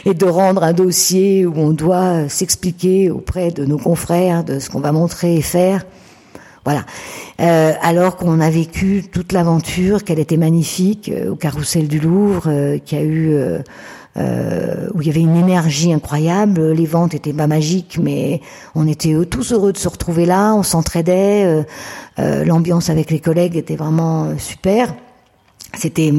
et 0.05 0.15
de 0.15 0.25
rendre 0.25 0.63
un 0.63 0.73
dossier 0.73 1.45
où 1.45 1.53
on 1.55 1.69
doit 1.69 2.27
s'expliquer 2.29 3.11
auprès 3.11 3.51
de 3.51 3.63
nos 3.63 3.77
confrères 3.77 4.43
de 4.43 4.57
ce 4.57 4.71
qu'on 4.71 4.79
va 4.79 4.91
montrer 4.91 5.35
et 5.35 5.41
faire. 5.43 5.85
Voilà. 6.65 6.85
Euh, 7.39 7.73
alors 7.81 8.17
qu'on 8.17 8.39
a 8.39 8.49
vécu 8.49 9.03
toute 9.11 9.31
l'aventure, 9.31 10.03
qu'elle 10.03 10.19
était 10.19 10.37
magnifique 10.37 11.09
euh, 11.09 11.31
au 11.31 11.35
Carrousel 11.35 11.87
du 11.87 11.99
Louvre, 11.99 12.43
euh, 12.47 12.77
qui 12.77 12.95
a 12.95 13.01
eu 13.01 13.33
euh, 14.17 14.89
où 14.93 15.01
il 15.01 15.07
y 15.07 15.09
avait 15.09 15.21
une 15.21 15.37
énergie 15.37 15.93
incroyable. 15.93 16.71
Les 16.71 16.85
ventes 16.85 17.13
étaient 17.13 17.33
pas 17.33 17.47
magiques, 17.47 17.99
mais 18.01 18.41
on 18.75 18.87
était 18.87 19.13
tous 19.29 19.53
heureux 19.53 19.71
de 19.71 19.77
se 19.77 19.87
retrouver 19.87 20.25
là. 20.25 20.53
On 20.53 20.63
s'entraidait. 20.63 21.65
L'ambiance 22.17 22.89
avec 22.89 23.11
les 23.11 23.19
collègues 23.19 23.55
était 23.55 23.77
vraiment 23.77 24.37
super. 24.37 24.93
C'était 25.77 26.11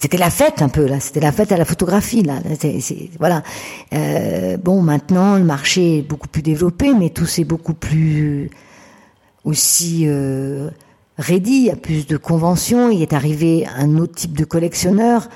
c'était 0.00 0.18
la 0.18 0.30
fête 0.30 0.62
un 0.62 0.68
peu 0.68 0.86
là. 0.86 1.00
C'était 1.00 1.20
la 1.20 1.32
fête 1.32 1.52
à 1.52 1.56
la 1.56 1.64
photographie 1.64 2.22
là. 2.22 2.40
C'est, 2.60 3.10
voilà. 3.18 3.42
Euh, 3.94 4.56
bon, 4.56 4.82
maintenant 4.82 5.36
le 5.36 5.44
marché 5.44 5.98
est 5.98 6.02
beaucoup 6.02 6.28
plus 6.28 6.42
développé, 6.42 6.92
mais 6.94 7.10
tout 7.10 7.26
c'est 7.26 7.44
beaucoup 7.44 7.74
plus 7.74 8.50
aussi 9.44 10.04
euh, 10.06 10.70
ready. 11.18 11.50
Il 11.50 11.64
y 11.64 11.70
a 11.70 11.76
plus 11.76 12.06
de 12.06 12.16
conventions. 12.16 12.90
Il 12.90 13.02
est 13.02 13.12
arrivé 13.12 13.66
un 13.76 13.96
autre 13.98 14.14
type 14.14 14.36
de 14.36 14.44
collectionneur 14.44 15.28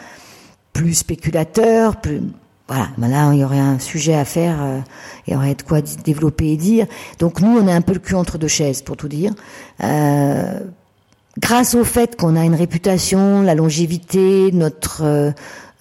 plus 0.72 0.94
spéculateur, 0.94 1.96
plus 1.96 2.22
voilà, 2.68 2.88
ben 2.96 3.08
là 3.08 3.32
il 3.32 3.40
y 3.40 3.44
aurait 3.44 3.58
un 3.58 3.78
sujet 3.78 4.14
à 4.14 4.24
faire, 4.24 4.62
euh, 4.62 4.78
il 5.26 5.34
y 5.34 5.36
aurait 5.36 5.54
de 5.54 5.62
quoi 5.62 5.80
développer 5.82 6.52
et 6.52 6.56
dire. 6.56 6.86
Donc 7.18 7.40
nous 7.40 7.50
on 7.50 7.68
est 7.68 7.72
un 7.72 7.82
peu 7.82 7.92
le 7.92 7.98
cul 7.98 8.14
entre 8.14 8.38
deux 8.38 8.48
chaises 8.48 8.82
pour 8.82 8.96
tout 8.96 9.08
dire. 9.08 9.32
Euh, 9.82 10.60
grâce 11.38 11.74
au 11.74 11.84
fait 11.84 12.16
qu'on 12.16 12.36
a 12.36 12.44
une 12.44 12.54
réputation, 12.54 13.42
la 13.42 13.54
longévité, 13.54 14.50
notre, 14.52 15.02
euh, 15.04 15.30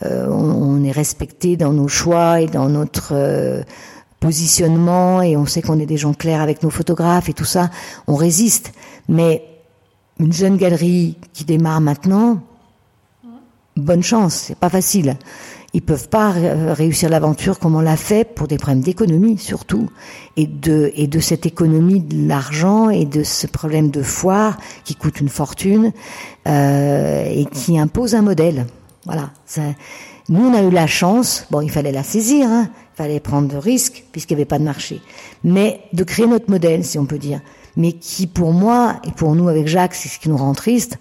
euh 0.04 0.28
on, 0.30 0.84
est 0.84 0.92
respecté 0.92 1.56
dans 1.56 1.74
nos 1.74 1.88
choix 1.88 2.42
et 2.42 2.48
dans 2.48 2.68
notre 2.68 3.14
euh, 3.14 3.62
positionnement 4.22 5.22
et 5.22 5.36
on 5.36 5.46
sait 5.46 5.62
qu'on 5.62 5.80
est 5.80 5.86
des 5.86 5.98
gens 5.98 6.14
clairs 6.14 6.42
avec 6.42 6.64
nos 6.64 6.70
photographes 6.70 7.28
et 7.28 7.34
tout 7.34 7.44
ça, 7.44 7.70
on 8.08 8.16
résiste. 8.16 8.72
Mais 9.10 9.44
une 10.20 10.32
jeune 10.32 10.56
galerie 10.56 11.18
qui 11.34 11.44
démarre 11.44 11.82
maintenant, 11.82 12.40
bonne 13.76 14.04
chance, 14.04 14.36
c'est 14.36 14.58
pas 14.58 14.70
facile. 14.70 15.18
ils 15.74 15.82
peuvent 15.82 16.08
pas 16.08 16.30
réussir 16.30 17.10
l'aventure 17.10 17.58
comme 17.58 17.76
on 17.76 17.82
l'a 17.82 17.98
fait 17.98 18.24
pour 18.24 18.48
des 18.48 18.58
problèmes 18.58 18.82
d'économie 18.82 19.38
surtout 19.38 19.90
et 20.38 20.46
de 20.46 20.92
et 20.96 21.08
de 21.08 21.20
cette 21.20 21.46
économie 21.46 22.02
de 22.02 22.28
l'argent 22.28 22.90
et 22.90 23.06
de 23.06 23.24
ce 23.24 23.48
problème 23.48 23.90
de 23.90 24.04
foire 24.04 24.58
qui 24.84 24.96
coûte 24.96 25.20
une 25.20 25.30
fortune 25.30 25.94
euh, 26.48 27.26
et 27.28 27.46
qui 27.46 27.80
impose 27.80 28.14
un 28.14 28.22
modèle. 28.22 28.68
Voilà. 29.06 29.32
Ça, 29.46 29.62
nous 30.30 30.42
on 30.42 30.54
a 30.54 30.62
eu 30.62 30.70
la 30.70 30.86
chance. 30.86 31.48
Bon, 31.50 31.62
il 31.62 31.72
fallait 31.72 31.92
la 31.92 32.04
saisir. 32.04 32.48
Hein, 32.48 32.70
fallait 33.02 33.20
prendre 33.20 33.48
de 33.48 33.58
risques 33.58 34.06
puisqu'il 34.12 34.36
n'y 34.36 34.42
avait 34.42 34.48
pas 34.48 34.60
de 34.60 34.64
marché. 34.64 35.02
Mais 35.44 35.82
de 35.94 36.04
créer 36.04 36.28
notre 36.28 36.50
modèle, 36.50 36.86
si 36.86 37.00
on 37.00 37.06
peut 37.06 37.18
dire. 37.18 37.42
Mais 37.76 37.94
qui, 37.94 38.28
pour 38.28 38.54
moi 38.54 38.98
et 39.08 39.12
pour 39.12 39.34
nous 39.36 39.48
avec 39.50 39.68
Jacques, 39.68 39.96
c'est 39.96 40.10
ce 40.10 40.20
qui 40.20 40.30
nous 40.30 40.38
rend 40.38 40.54
triste. 40.54 41.00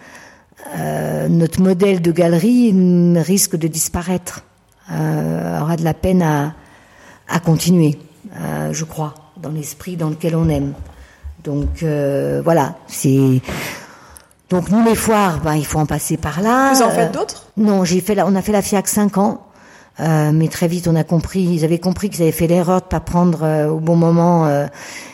Euh, 0.77 1.29
notre 1.29 1.61
modèle 1.61 2.01
de 2.01 2.13
galerie 2.13 2.73
risque 3.21 3.57
de 3.57 3.69
disparaître 3.69 4.45
euh, 4.93 5.61
aura 5.61 5.77
de 5.77 5.85
la 5.85 5.95
peine 5.95 6.23
à, 6.23 6.55
à 7.29 7.41
continuer, 7.41 7.99
euh, 8.39 8.73
je 8.73 8.85
crois, 8.85 9.15
dans 9.37 9.51
l'esprit 9.51 9.97
dans 9.97 10.11
lequel 10.11 10.37
on 10.37 10.49
aime. 10.49 10.73
Donc 11.45 11.83
euh, 11.83 12.41
voilà, 12.45 12.77
c'est 12.87 13.41
donc 14.51 14.69
nous 14.71 14.85
les 14.85 14.97
foires, 14.97 15.41
ben, 15.41 15.55
il 15.55 15.65
faut 15.65 15.79
en 15.79 15.87
passer 15.87 16.17
par 16.17 16.43
là. 16.43 16.73
Vous 16.75 16.83
en 16.83 16.91
faites 16.91 17.13
d'autres? 17.13 17.47
Non, 17.57 17.85
j'ai 17.85 18.01
fait 18.01 18.15
la, 18.15 18.27
on 18.27 18.35
a 18.35 18.43
fait 18.43 18.53
la 18.53 18.63
FIAC 18.63 18.89
5 18.89 19.19
ans. 19.19 19.47
Euh, 20.01 20.33
mais 20.33 20.49
très 20.49 20.69
vite, 20.69 20.89
on 20.89 20.97
a 20.97 21.05
compris, 21.05 21.43
ils 21.43 21.65
avaient 21.65 21.79
compris 21.79 22.09
qu'ils 22.09 22.23
avaient 22.23 22.33
fait 22.33 22.47
l'erreur 22.47 22.81
de 22.81 22.87
pas 22.87 23.01
prendre 23.01 23.43
euh, 23.43 23.69
au 23.69 23.81
bon 23.81 23.97
moment 23.97 24.47
euh, 24.47 24.67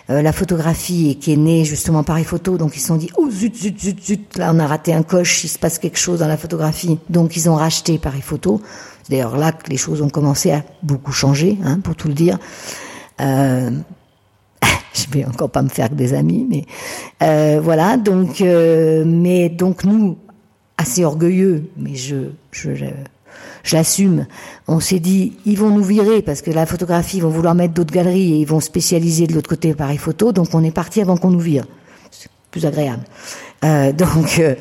la 0.09 0.32
photographie 0.32 1.11
et 1.11 1.14
qui 1.16 1.32
est 1.32 1.37
née 1.37 1.64
justement 1.64 2.05
Paris 2.05 2.24
Photo. 2.24 2.57
Donc 2.57 2.76
ils 2.76 2.80
se 2.80 2.89
sont 2.89 2.97
dit, 2.97 3.11
oh 3.16 3.28
zut, 3.30 3.57
zut, 3.57 3.80
zut, 3.80 4.05
zut, 4.05 4.39
là 4.39 4.53
on 4.55 4.59
a 4.61 4.66
raté 4.66 4.95
un 4.95 5.03
coche, 5.03 5.43
il 5.45 5.49
se 5.49 5.59
passe 5.59 5.78
quelque 5.78 5.99
chose 5.99 6.20
dans 6.20 6.28
la 6.28 6.37
photographie. 6.37 6.99
Donc 7.11 7.37
ils 7.37 7.51
ont 7.51 7.57
racheté 7.57 7.99
Paris 7.99 8.22
Photo. 8.22 8.61
C'est 9.03 9.11
d'ailleurs 9.11 9.37
là 9.37 9.53
que 9.53 9.68
les 9.70 9.76
choses 9.76 10.03
ont 10.03 10.09
commencé 10.09 10.53
à 10.53 10.62
beaucoup 10.82 11.12
changer, 11.12 11.59
hein, 11.64 11.80
pour 11.80 11.97
tout 11.97 12.09
le 12.09 12.14
dire. 12.14 12.39
Euh, 13.20 13.70
je 14.95 15.11
vais 15.11 15.24
encore 15.24 15.51
pas 15.51 15.62
me 15.62 15.68
faire 15.68 15.89
que 15.89 15.95
des 15.95 16.14
amis, 16.14 16.47
mais 16.49 17.59
voilà. 17.59 17.97
Donc, 17.97 18.41
mais 18.41 19.49
donc 19.49 19.82
nous, 19.82 20.16
assez 20.78 21.05
orgueilleux, 21.05 21.70
mais 21.76 21.97
je, 21.97 22.30
je, 22.53 22.70
l'assume. 23.72 24.26
On 24.68 24.80
s'est 24.80 25.01
dit, 25.01 25.34
ils 25.45 25.59
vont 25.59 25.70
nous 25.70 25.82
virer 25.82 26.22
parce 26.22 26.43
que 26.43 26.51
la 26.51 26.66
photographie, 26.66 27.18
ils 27.18 27.22
vont 27.22 27.30
vouloir 27.30 27.55
mettre 27.55 27.74
d'autres 27.74 27.93
galeries 27.93 28.34
et 28.34 28.39
ils 28.39 28.47
vont 28.47 28.61
spécialiser 28.61 29.26
de 29.26 29.34
l'autre 29.34 29.49
côté 29.49 29.74
Paris 29.74 29.99
Photo. 29.99 30.32
Donc 30.32 30.49
on 30.53 30.62
est 30.62 30.70
parti 30.70 31.01
avant 31.01 31.16
qu'on 31.16 31.30
nous 31.30 31.41
vire. 31.41 31.64
C'est 32.11 32.30
plus 32.51 32.66
agréable. 32.66 33.05
Euh, 33.64 33.93
donc, 33.93 34.39
euh, 34.39 34.55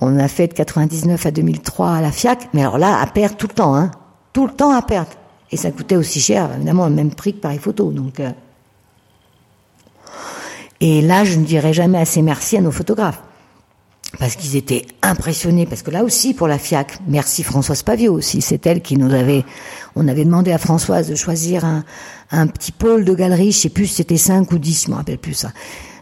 on 0.00 0.18
a 0.18 0.28
fait 0.28 0.48
de 0.48 0.54
99 0.54 1.26
à 1.26 1.30
2003 1.30 1.90
à 1.90 2.00
la 2.00 2.12
FIAC, 2.12 2.48
mais 2.52 2.60
alors 2.62 2.78
là, 2.78 3.00
à 3.00 3.06
perdre 3.06 3.36
tout 3.36 3.48
le 3.48 3.54
temps, 3.54 3.74
hein, 3.74 3.90
tout 4.32 4.46
le 4.46 4.52
temps 4.52 4.72
à 4.72 4.82
perdre. 4.82 5.10
Et 5.50 5.56
ça 5.56 5.70
coûtait 5.70 5.96
aussi 5.96 6.20
cher, 6.20 6.48
évidemment, 6.56 6.88
le 6.88 6.94
même 6.94 7.14
prix 7.14 7.34
que 7.34 7.40
Paris 7.40 7.58
Photo. 7.58 7.90
Donc, 7.90 8.20
euh. 8.20 8.30
et 10.80 11.02
là, 11.02 11.24
je 11.24 11.38
ne 11.38 11.44
dirais 11.44 11.72
jamais 11.72 11.98
assez 11.98 12.22
merci 12.22 12.56
à 12.56 12.60
nos 12.60 12.70
photographes. 12.70 13.22
Parce 14.18 14.36
qu'ils 14.36 14.56
étaient 14.56 14.84
impressionnés, 15.00 15.64
parce 15.64 15.82
que 15.82 15.90
là 15.90 16.04
aussi, 16.04 16.34
pour 16.34 16.46
la 16.46 16.58
FIAC, 16.58 16.98
merci 17.08 17.42
Françoise 17.42 17.82
Pavio 17.82 18.12
aussi, 18.12 18.42
c'est 18.42 18.66
elle 18.66 18.82
qui 18.82 18.96
nous 18.98 19.12
avait, 19.12 19.44
on 19.96 20.06
avait 20.06 20.24
demandé 20.24 20.52
à 20.52 20.58
Françoise 20.58 21.08
de 21.08 21.14
choisir 21.14 21.64
un, 21.64 21.82
un 22.30 22.46
petit 22.46 22.72
pôle 22.72 23.04
de 23.04 23.14
galerie, 23.14 23.52
je 23.52 23.58
sais 23.58 23.68
plus 23.70 23.86
si 23.86 23.94
c'était 23.94 24.18
5 24.18 24.52
ou 24.52 24.58
10, 24.58 24.84
je 24.86 24.90
me 24.90 24.96
rappelle 24.96 25.18
plus 25.18 25.34
ça, 25.34 25.50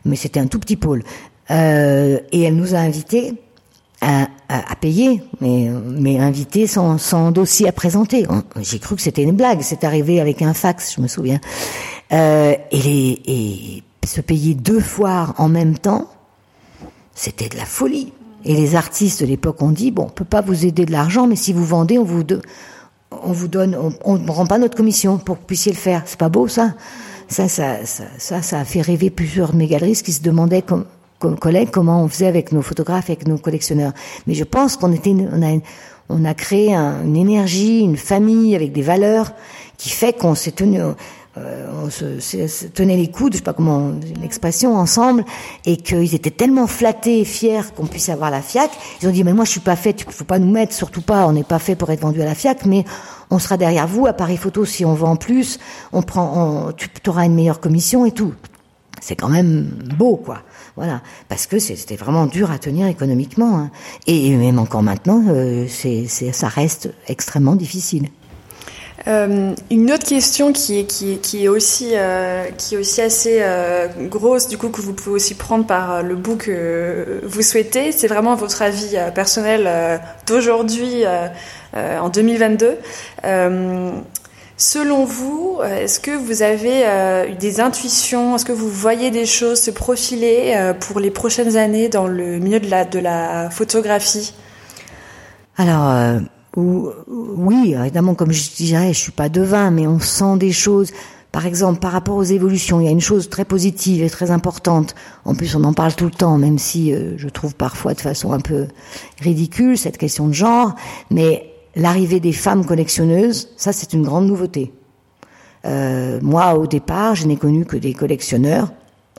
mais 0.04 0.16
c'était 0.16 0.40
un 0.40 0.48
tout 0.48 0.58
petit 0.58 0.76
pôle. 0.76 1.04
Euh, 1.50 2.18
et 2.32 2.42
elle 2.42 2.56
nous 2.56 2.74
a 2.74 2.78
invités 2.78 3.34
à, 4.00 4.28
à, 4.48 4.72
à, 4.72 4.76
payer, 4.76 5.22
mais, 5.40 5.68
mais 5.84 6.18
invités 6.18 6.66
sans, 6.66 6.98
sans 6.98 7.30
dossier 7.32 7.68
à 7.68 7.72
présenter. 7.72 8.26
J'ai 8.60 8.78
cru 8.78 8.96
que 8.96 9.02
c'était 9.02 9.22
une 9.22 9.32
blague. 9.32 9.60
C'est 9.62 9.84
arrivé 9.84 10.20
avec 10.20 10.42
un 10.42 10.54
fax, 10.54 10.94
je 10.96 11.00
me 11.00 11.08
souviens. 11.08 11.40
Euh, 12.12 12.54
et, 12.70 12.78
les, 12.78 13.22
et 13.26 13.82
se 14.06 14.20
payer 14.20 14.54
deux 14.54 14.80
foires 14.80 15.34
en 15.38 15.48
même 15.48 15.76
temps, 15.78 16.08
c'était 17.20 17.50
de 17.50 17.56
la 17.56 17.66
folie. 17.66 18.14
Et 18.46 18.54
les 18.54 18.76
artistes 18.76 19.20
de 19.20 19.26
l'époque 19.26 19.60
ont 19.60 19.72
dit 19.72 19.90
bon, 19.90 20.04
on 20.04 20.08
peut 20.08 20.24
pas 20.24 20.40
vous 20.40 20.64
aider 20.64 20.86
de 20.86 20.92
l'argent, 20.92 21.26
mais 21.26 21.36
si 21.36 21.52
vous 21.52 21.66
vendez, 21.66 21.98
on 21.98 22.04
vous, 22.04 22.24
on 23.10 23.32
vous 23.32 23.48
donne, 23.48 23.76
on 24.04 24.16
ne 24.16 24.30
rend 24.30 24.46
pas 24.46 24.56
notre 24.56 24.74
commission 24.74 25.18
pour 25.18 25.36
que 25.36 25.40
vous 25.40 25.46
puissiez 25.46 25.72
le 25.72 25.76
faire. 25.78 26.02
C'est 26.06 26.18
pas 26.18 26.30
beau 26.30 26.48
ça 26.48 26.74
ça, 27.28 27.46
ça, 27.46 27.84
ça, 27.84 28.04
ça, 28.18 28.42
ça 28.42 28.58
a 28.58 28.64
fait 28.64 28.80
rêver 28.80 29.10
plusieurs 29.10 29.52
de 29.54 30.02
qui 30.02 30.12
se 30.12 30.22
demandaient 30.22 30.62
comme 30.62 30.86
collègues 31.38 31.70
comment 31.70 32.02
on 32.02 32.08
faisait 32.08 32.26
avec 32.26 32.50
nos 32.50 32.62
photographes, 32.62 33.10
avec 33.10 33.28
nos 33.28 33.38
collectionneurs. 33.38 33.92
Mais 34.26 34.34
je 34.34 34.42
pense 34.42 34.76
qu'on 34.76 34.92
était, 34.92 35.14
on 35.14 35.42
a, 35.42 35.60
on 36.08 36.24
a 36.24 36.34
créé 36.34 36.74
un, 36.74 37.04
une 37.04 37.16
énergie, 37.16 37.80
une 37.80 37.98
famille 37.98 38.56
avec 38.56 38.72
des 38.72 38.82
valeurs 38.82 39.32
qui 39.76 39.90
fait 39.90 40.12
qu'on 40.12 40.34
s'est 40.34 40.52
tenu, 40.52 40.80
on 41.36 41.90
se, 41.90 42.20
se, 42.20 42.66
tenait 42.66 42.96
les 42.96 43.08
coudes, 43.08 43.34
je 43.34 43.38
sais 43.38 43.44
pas 43.44 43.52
comment 43.52 43.92
l'expression, 44.20 44.76
ensemble, 44.76 45.24
et 45.64 45.76
qu'ils 45.76 46.14
étaient 46.14 46.30
tellement 46.30 46.66
flattés 46.66 47.20
et 47.20 47.24
fiers 47.24 47.72
qu'on 47.76 47.86
puisse 47.86 48.08
avoir 48.08 48.30
la 48.30 48.42
FIAC. 48.42 48.70
Ils 49.00 49.08
ont 49.08 49.12
dit 49.12 49.24
mais 49.24 49.32
moi 49.32 49.44
je 49.44 49.50
suis 49.50 49.60
pas 49.60 49.76
fait, 49.76 50.04
faut 50.08 50.24
pas 50.24 50.38
nous 50.38 50.50
mettre, 50.50 50.74
surtout 50.74 51.02
pas, 51.02 51.26
on 51.26 51.32
n'est 51.32 51.44
pas 51.44 51.58
fait 51.58 51.76
pour 51.76 51.90
être 51.90 52.00
vendu 52.00 52.20
à 52.22 52.24
la 52.24 52.34
FIAC, 52.34 52.66
mais 52.66 52.84
on 53.30 53.38
sera 53.38 53.56
derrière 53.56 53.86
vous 53.86 54.06
à 54.06 54.12
Paris 54.12 54.36
Photo 54.36 54.64
si 54.64 54.84
on 54.84 54.94
vend 54.94 55.16
plus, 55.16 55.58
on 55.92 56.02
prend, 56.02 56.68
on, 56.68 56.72
tu 56.72 56.88
auras 57.08 57.24
une 57.24 57.34
meilleure 57.34 57.60
commission 57.60 58.04
et 58.04 58.12
tout. 58.12 58.34
C'est 59.00 59.16
quand 59.16 59.28
même 59.30 59.70
beau 59.96 60.16
quoi. 60.16 60.42
Voilà, 60.76 61.02
parce 61.28 61.46
que 61.46 61.58
c'était 61.58 61.96
vraiment 61.96 62.26
dur 62.26 62.50
à 62.50 62.58
tenir 62.58 62.86
économiquement, 62.86 63.58
hein. 63.58 63.70
et 64.06 64.34
même 64.36 64.58
encore 64.58 64.82
maintenant, 64.82 65.22
euh, 65.28 65.66
c'est, 65.68 66.06
ça 66.06 66.48
reste 66.48 66.90
extrêmement 67.06 67.54
difficile. 67.54 68.08
Euh, 69.08 69.54
une 69.70 69.90
autre 69.92 70.06
question 70.06 70.52
qui 70.52 70.80
est, 70.80 70.84
qui 70.84 71.18
qui 71.18 71.44
est, 71.44 71.48
aussi, 71.48 71.92
euh, 71.94 72.44
qui 72.58 72.74
est 72.74 72.78
aussi 72.78 73.00
assez 73.00 73.38
euh, 73.40 73.88
grosse, 74.08 74.48
du 74.48 74.58
coup, 74.58 74.68
que 74.68 74.82
vous 74.82 74.92
pouvez 74.92 75.16
aussi 75.16 75.34
prendre 75.34 75.66
par 75.66 75.92
euh, 75.92 76.02
le 76.02 76.16
bout 76.16 76.36
que 76.36 77.20
vous 77.24 77.42
souhaitez, 77.42 77.92
c'est 77.92 78.08
vraiment 78.08 78.34
votre 78.34 78.60
avis 78.60 78.96
euh, 78.96 79.10
personnel 79.10 80.00
d'aujourd'hui, 80.26 81.04
en 81.74 82.08
2022. 82.08 82.78
Selon 84.56 85.04
vous, 85.04 85.58
est-ce 85.64 86.00
que 86.00 86.10
vous 86.10 86.42
avez 86.42 86.84
eu 87.30 87.34
des 87.34 87.60
intuitions 87.60 88.36
Est-ce 88.36 88.44
que 88.44 88.52
vous 88.52 88.68
voyez 88.68 89.10
des 89.10 89.24
choses 89.26 89.60
se 89.60 89.70
profiler 89.70 90.72
pour 90.80 91.00
les 91.00 91.10
prochaines 91.10 91.56
années 91.56 91.88
dans 91.88 92.06
le 92.06 92.38
milieu 92.38 92.60
de 92.60 92.70
la, 92.70 92.84
de 92.84 92.98
la 92.98 93.50
photographie? 93.50 94.34
Alors, 95.56 96.20
oui, 96.56 97.74
évidemment, 97.78 98.14
comme 98.14 98.32
je 98.32 98.50
dirais, 98.56 98.92
je 98.92 98.98
suis 98.98 99.12
pas 99.12 99.28
devin, 99.28 99.70
mais 99.70 99.86
on 99.86 100.00
sent 100.00 100.36
des 100.38 100.52
choses. 100.52 100.90
Par 101.32 101.46
exemple, 101.46 101.78
par 101.78 101.92
rapport 101.92 102.16
aux 102.16 102.24
évolutions, 102.24 102.80
il 102.80 102.86
y 102.86 102.88
a 102.88 102.92
une 102.92 103.00
chose 103.00 103.28
très 103.28 103.44
positive 103.44 104.02
et 104.02 104.10
très 104.10 104.32
importante. 104.32 104.96
En 105.24 105.34
plus, 105.34 105.54
on 105.54 105.62
en 105.62 105.72
parle 105.72 105.94
tout 105.94 106.06
le 106.06 106.10
temps, 106.10 106.38
même 106.38 106.58
si 106.58 106.92
euh, 106.92 107.16
je 107.16 107.28
trouve 107.28 107.54
parfois 107.54 107.94
de 107.94 108.00
façon 108.00 108.32
un 108.32 108.40
peu 108.40 108.66
ridicule 109.20 109.78
cette 109.78 109.96
question 109.96 110.26
de 110.26 110.32
genre. 110.32 110.74
Mais 111.10 111.52
l'arrivée 111.76 112.18
des 112.18 112.32
femmes 112.32 112.66
collectionneuses, 112.66 113.50
ça, 113.56 113.72
c'est 113.72 113.92
une 113.92 114.02
grande 114.02 114.26
nouveauté. 114.26 114.72
Euh, 115.66 116.18
moi, 116.20 116.54
au 116.54 116.66
départ, 116.66 117.14
je 117.14 117.26
n'ai 117.26 117.36
connu 117.36 117.64
que 117.64 117.76
des 117.76 117.94
collectionneurs, 117.94 118.72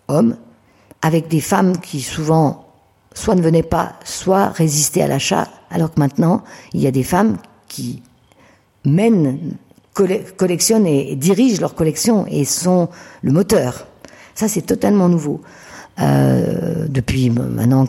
hommes, 0.09 0.35
avec 1.01 1.29
des 1.29 1.39
femmes 1.39 1.77
qui 1.77 2.01
souvent 2.01 2.67
soit 3.13 3.35
ne 3.35 3.41
venaient 3.41 3.63
pas, 3.63 3.93
soit 4.03 4.49
résistaient 4.49 5.01
à 5.01 5.07
l'achat, 5.07 5.47
alors 5.71 5.93
que 5.93 5.99
maintenant, 5.99 6.43
il 6.73 6.81
y 6.81 6.87
a 6.87 6.91
des 6.91 7.03
femmes 7.03 7.37
qui 7.67 8.01
mènent, 8.85 9.55
collectionnent 9.93 10.87
et, 10.87 11.15
dirigent 11.15 11.61
leur 11.61 11.75
collection 11.75 12.25
et 12.27 12.45
sont 12.45 12.89
le 13.21 13.31
moteur. 13.31 13.87
Ça, 14.35 14.47
c'est 14.47 14.61
totalement 14.61 15.09
nouveau. 15.09 15.41
Euh, 15.99 16.87
depuis 16.87 17.29
maintenant, 17.29 17.85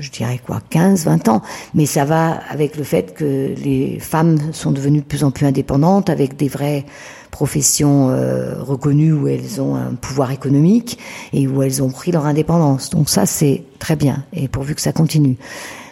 je 0.00 0.10
dirais 0.10 0.40
quoi, 0.44 0.60
15, 0.70 1.04
20 1.04 1.28
ans. 1.28 1.42
Mais 1.74 1.86
ça 1.86 2.04
va 2.04 2.40
avec 2.48 2.76
le 2.76 2.82
fait 2.82 3.14
que 3.14 3.54
les 3.62 3.98
femmes 4.00 4.52
sont 4.52 4.72
devenues 4.72 5.00
de 5.00 5.04
plus 5.04 5.22
en 5.22 5.30
plus 5.30 5.46
indépendantes, 5.46 6.08
avec 6.10 6.36
des 6.36 6.48
vraies 6.48 6.86
professions 7.30 8.10
euh, 8.10 8.62
reconnues 8.62 9.12
où 9.12 9.28
elles 9.28 9.60
ont 9.60 9.74
un 9.74 9.94
pouvoir 9.94 10.30
économique 10.30 10.98
et 11.32 11.46
où 11.46 11.62
elles 11.62 11.82
ont 11.82 11.90
pris 11.90 12.10
leur 12.12 12.26
indépendance. 12.26 12.90
Donc 12.90 13.10
ça, 13.10 13.26
c'est 13.26 13.64
très 13.78 13.96
bien, 13.96 14.24
et 14.32 14.48
pourvu 14.48 14.74
que 14.74 14.80
ça 14.80 14.92
continue. 14.92 15.36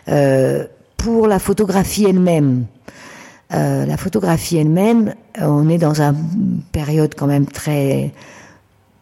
Euh, 0.08 0.64
pour 1.02 1.26
la 1.26 1.40
photographie 1.40 2.04
elle-même, 2.04 2.66
euh, 3.52 3.84
la 3.84 3.96
photographie 3.96 4.56
elle-même, 4.56 5.14
on 5.40 5.68
est 5.68 5.78
dans 5.78 6.00
une 6.00 6.60
période 6.70 7.14
quand 7.16 7.26
même 7.26 7.46
très 7.46 8.12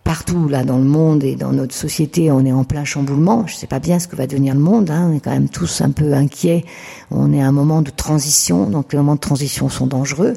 partout 0.02 0.48
là 0.48 0.64
dans 0.64 0.78
le 0.78 0.84
monde 0.84 1.22
et 1.24 1.36
dans 1.36 1.52
notre 1.52 1.74
société, 1.74 2.32
on 2.32 2.44
est 2.46 2.52
en 2.52 2.64
plein 2.64 2.84
chamboulement. 2.84 3.46
Je 3.46 3.54
sais 3.54 3.66
pas 3.66 3.80
bien 3.80 3.98
ce 3.98 4.08
que 4.08 4.16
va 4.16 4.26
devenir 4.26 4.54
le 4.54 4.60
monde. 4.60 4.90
Hein. 4.90 5.10
On 5.10 5.16
est 5.16 5.20
quand 5.20 5.30
même 5.30 5.50
tous 5.50 5.82
un 5.82 5.90
peu 5.90 6.14
inquiets. 6.14 6.64
On 7.10 7.34
est 7.34 7.42
à 7.42 7.46
un 7.46 7.52
moment 7.52 7.82
de 7.82 7.90
transition, 7.90 8.64
donc 8.70 8.92
les 8.92 8.98
moments 8.98 9.16
de 9.16 9.20
transition 9.20 9.68
sont 9.68 9.86
dangereux. 9.86 10.34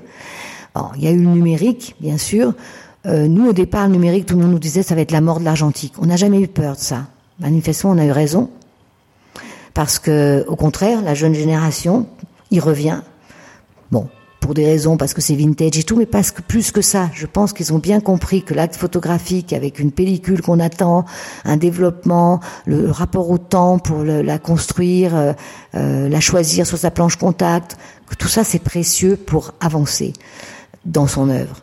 Alors, 0.75 0.91
il 0.97 1.03
y 1.03 1.07
a 1.07 1.11
eu 1.11 1.17
le 1.17 1.29
numérique, 1.29 1.95
bien 2.01 2.17
sûr. 2.17 2.53
Euh, 3.05 3.27
nous, 3.27 3.47
au 3.47 3.53
départ, 3.53 3.87
le 3.87 3.93
numérique, 3.93 4.25
tout 4.25 4.35
le 4.35 4.41
monde 4.41 4.51
nous 4.51 4.59
disait 4.59 4.83
ça 4.83 4.95
va 4.95 5.01
être 5.01 5.11
la 5.11 5.21
mort 5.21 5.39
de 5.39 5.45
l'argentique. 5.45 5.93
On 5.99 6.07
n'a 6.07 6.17
jamais 6.17 6.41
eu 6.41 6.47
peur 6.49 6.75
de 6.75 6.81
ça. 6.81 7.05
Manifestement, 7.39 7.93
on 7.93 7.97
a 7.97 8.05
eu 8.05 8.11
raison, 8.11 8.49
parce 9.73 9.99
que, 9.99 10.45
au 10.47 10.55
contraire, 10.55 11.01
la 11.01 11.13
jeune 11.13 11.33
génération 11.33 12.07
y 12.51 12.59
revient. 12.59 13.01
Bon, 13.91 14.07
pour 14.43 14.53
des 14.53 14.65
raisons 14.65 14.97
parce 14.97 15.13
que 15.13 15.21
c'est 15.21 15.35
vintage 15.35 15.77
et 15.77 15.83
tout, 15.83 15.95
mais 15.95 16.05
parce 16.05 16.31
que 16.31 16.41
plus 16.41 16.71
que 16.71 16.81
ça, 16.81 17.09
je 17.13 17.25
pense 17.25 17.53
qu'ils 17.53 17.73
ont 17.73 17.79
bien 17.79 18.01
compris 18.01 18.43
que 18.43 18.53
l'acte 18.53 18.75
photographique 18.75 19.53
avec 19.53 19.79
une 19.79 19.91
pellicule 19.91 20.41
qu'on 20.41 20.59
attend, 20.59 21.05
un 21.45 21.55
développement, 21.55 22.41
le 22.65 22.91
rapport 22.91 23.29
au 23.29 23.37
temps 23.37 23.79
pour 23.79 24.03
la 24.03 24.39
construire, 24.39 25.15
euh, 25.15 25.33
euh, 25.75 26.09
la 26.09 26.19
choisir 26.19 26.67
sur 26.67 26.77
sa 26.77 26.91
planche 26.91 27.15
contact, 27.15 27.77
que 28.05 28.15
tout 28.15 28.27
ça 28.27 28.43
c'est 28.43 28.59
précieux 28.59 29.15
pour 29.15 29.53
avancer 29.61 30.11
dans 30.83 31.07
son 31.07 31.29
œuvre. 31.29 31.61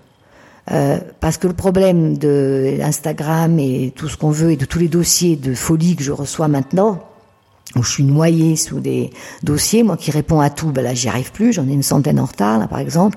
Euh, 0.72 0.98
parce 1.20 1.36
que 1.36 1.48
le 1.48 1.54
problème 1.54 2.16
de 2.16 2.78
Instagram 2.80 3.58
et 3.58 3.92
tout 3.94 4.08
ce 4.08 4.16
qu'on 4.16 4.30
veut 4.30 4.52
et 4.52 4.56
de 4.56 4.64
tous 4.64 4.78
les 4.78 4.88
dossiers 4.88 5.36
de 5.36 5.52
folie 5.52 5.96
que 5.96 6.02
je 6.02 6.12
reçois 6.12 6.48
maintenant, 6.48 7.00
où 7.76 7.82
je 7.82 7.90
suis 7.90 8.04
noyée 8.04 8.56
sous 8.56 8.80
des 8.80 9.10
dossiers, 9.42 9.82
moi 9.82 9.96
qui 9.96 10.10
réponds 10.10 10.40
à 10.40 10.50
tout, 10.50 10.72
ben 10.72 10.82
là 10.82 10.94
j'y 10.94 11.08
arrive 11.08 11.32
plus, 11.32 11.52
j'en 11.52 11.68
ai 11.68 11.72
une 11.72 11.82
centaine 11.82 12.18
en 12.18 12.24
retard 12.24 12.58
là 12.58 12.66
par 12.66 12.80
exemple, 12.80 13.16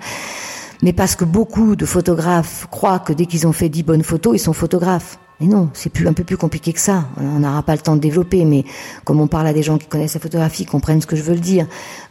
mais 0.84 0.94
parce 0.94 1.16
que 1.16 1.26
beaucoup 1.26 1.76
de 1.76 1.86
photographes 1.86 2.68
croient 2.70 3.00
que 3.00 3.14
dès 3.14 3.26
qu'ils 3.26 3.48
ont 3.48 3.54
fait 3.54 3.70
dix 3.70 3.84
bonnes 3.84 4.04
photos, 4.04 4.36
ils 4.36 4.44
sont 4.44 4.54
photographes. 4.54 5.18
Mais 5.40 5.48
non, 5.48 5.70
c'est 5.74 5.90
plus 5.90 6.08
un 6.08 6.14
peu 6.14 6.24
plus 6.24 6.38
compliqué 6.38 6.74
que 6.74 6.80
ça. 6.80 7.06
On 7.18 7.40
n'aura 7.40 7.64
pas 7.64 7.74
le 7.74 7.80
temps 7.80 7.96
de 7.96 8.02
développer, 8.02 8.46
mais 8.46 8.66
comme 9.06 9.20
on 9.20 9.28
parle 9.28 9.48
à 9.48 9.54
des 9.54 9.64
gens 9.64 9.78
qui 9.78 9.88
connaissent 9.88 10.14
la 10.14 10.20
photographie, 10.20 10.66
comprennent 10.66 11.02
ce 11.02 11.08
que 11.08 11.16
je 11.16 11.24
veux 11.24 11.34
le 11.34 11.40
dire. 11.40 11.68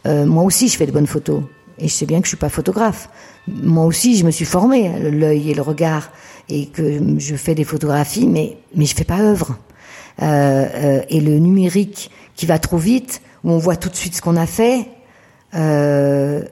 Euh, 0.07 0.25
moi 0.25 0.43
aussi, 0.43 0.67
je 0.67 0.75
fais 0.75 0.87
de 0.87 0.91
bonnes 0.91 1.07
photos, 1.07 1.43
et 1.77 1.87
je 1.87 1.93
sais 1.93 2.05
bien 2.05 2.19
que 2.19 2.25
je 2.25 2.29
suis 2.29 2.37
pas 2.37 2.49
photographe. 2.49 3.09
Moi 3.47 3.85
aussi, 3.85 4.17
je 4.17 4.25
me 4.25 4.31
suis 4.31 4.45
formée 4.45 4.91
l'œil 5.11 5.51
et 5.51 5.53
le 5.53 5.61
regard, 5.61 6.09
et 6.49 6.65
que 6.65 6.99
je 7.17 7.35
fais 7.35 7.55
des 7.55 7.63
photographies, 7.63 8.27
mais 8.27 8.57
mais 8.75 8.85
je 8.85 8.95
fais 8.95 9.03
pas 9.03 9.19
œuvre. 9.19 9.57
Euh, 10.21 10.25
euh, 10.25 11.01
et 11.09 11.19
le 11.19 11.39
numérique 11.39 12.11
qui 12.35 12.45
va 12.45 12.59
trop 12.59 12.77
vite, 12.77 13.21
où 13.43 13.51
on 13.51 13.57
voit 13.57 13.75
tout 13.75 13.89
de 13.89 13.95
suite 13.95 14.15
ce 14.15 14.21
qu'on 14.21 14.35
a 14.35 14.45
fait, 14.45 14.87
euh, 15.55 16.43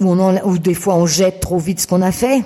où, 0.00 0.58
des 0.58 0.74
fois 0.74 0.96
on 0.96 1.06
jette 1.06 1.40
trop 1.40 1.58
vite 1.58 1.80
ce 1.80 1.86
qu'on 1.86 2.02
a 2.02 2.12
fait. 2.12 2.42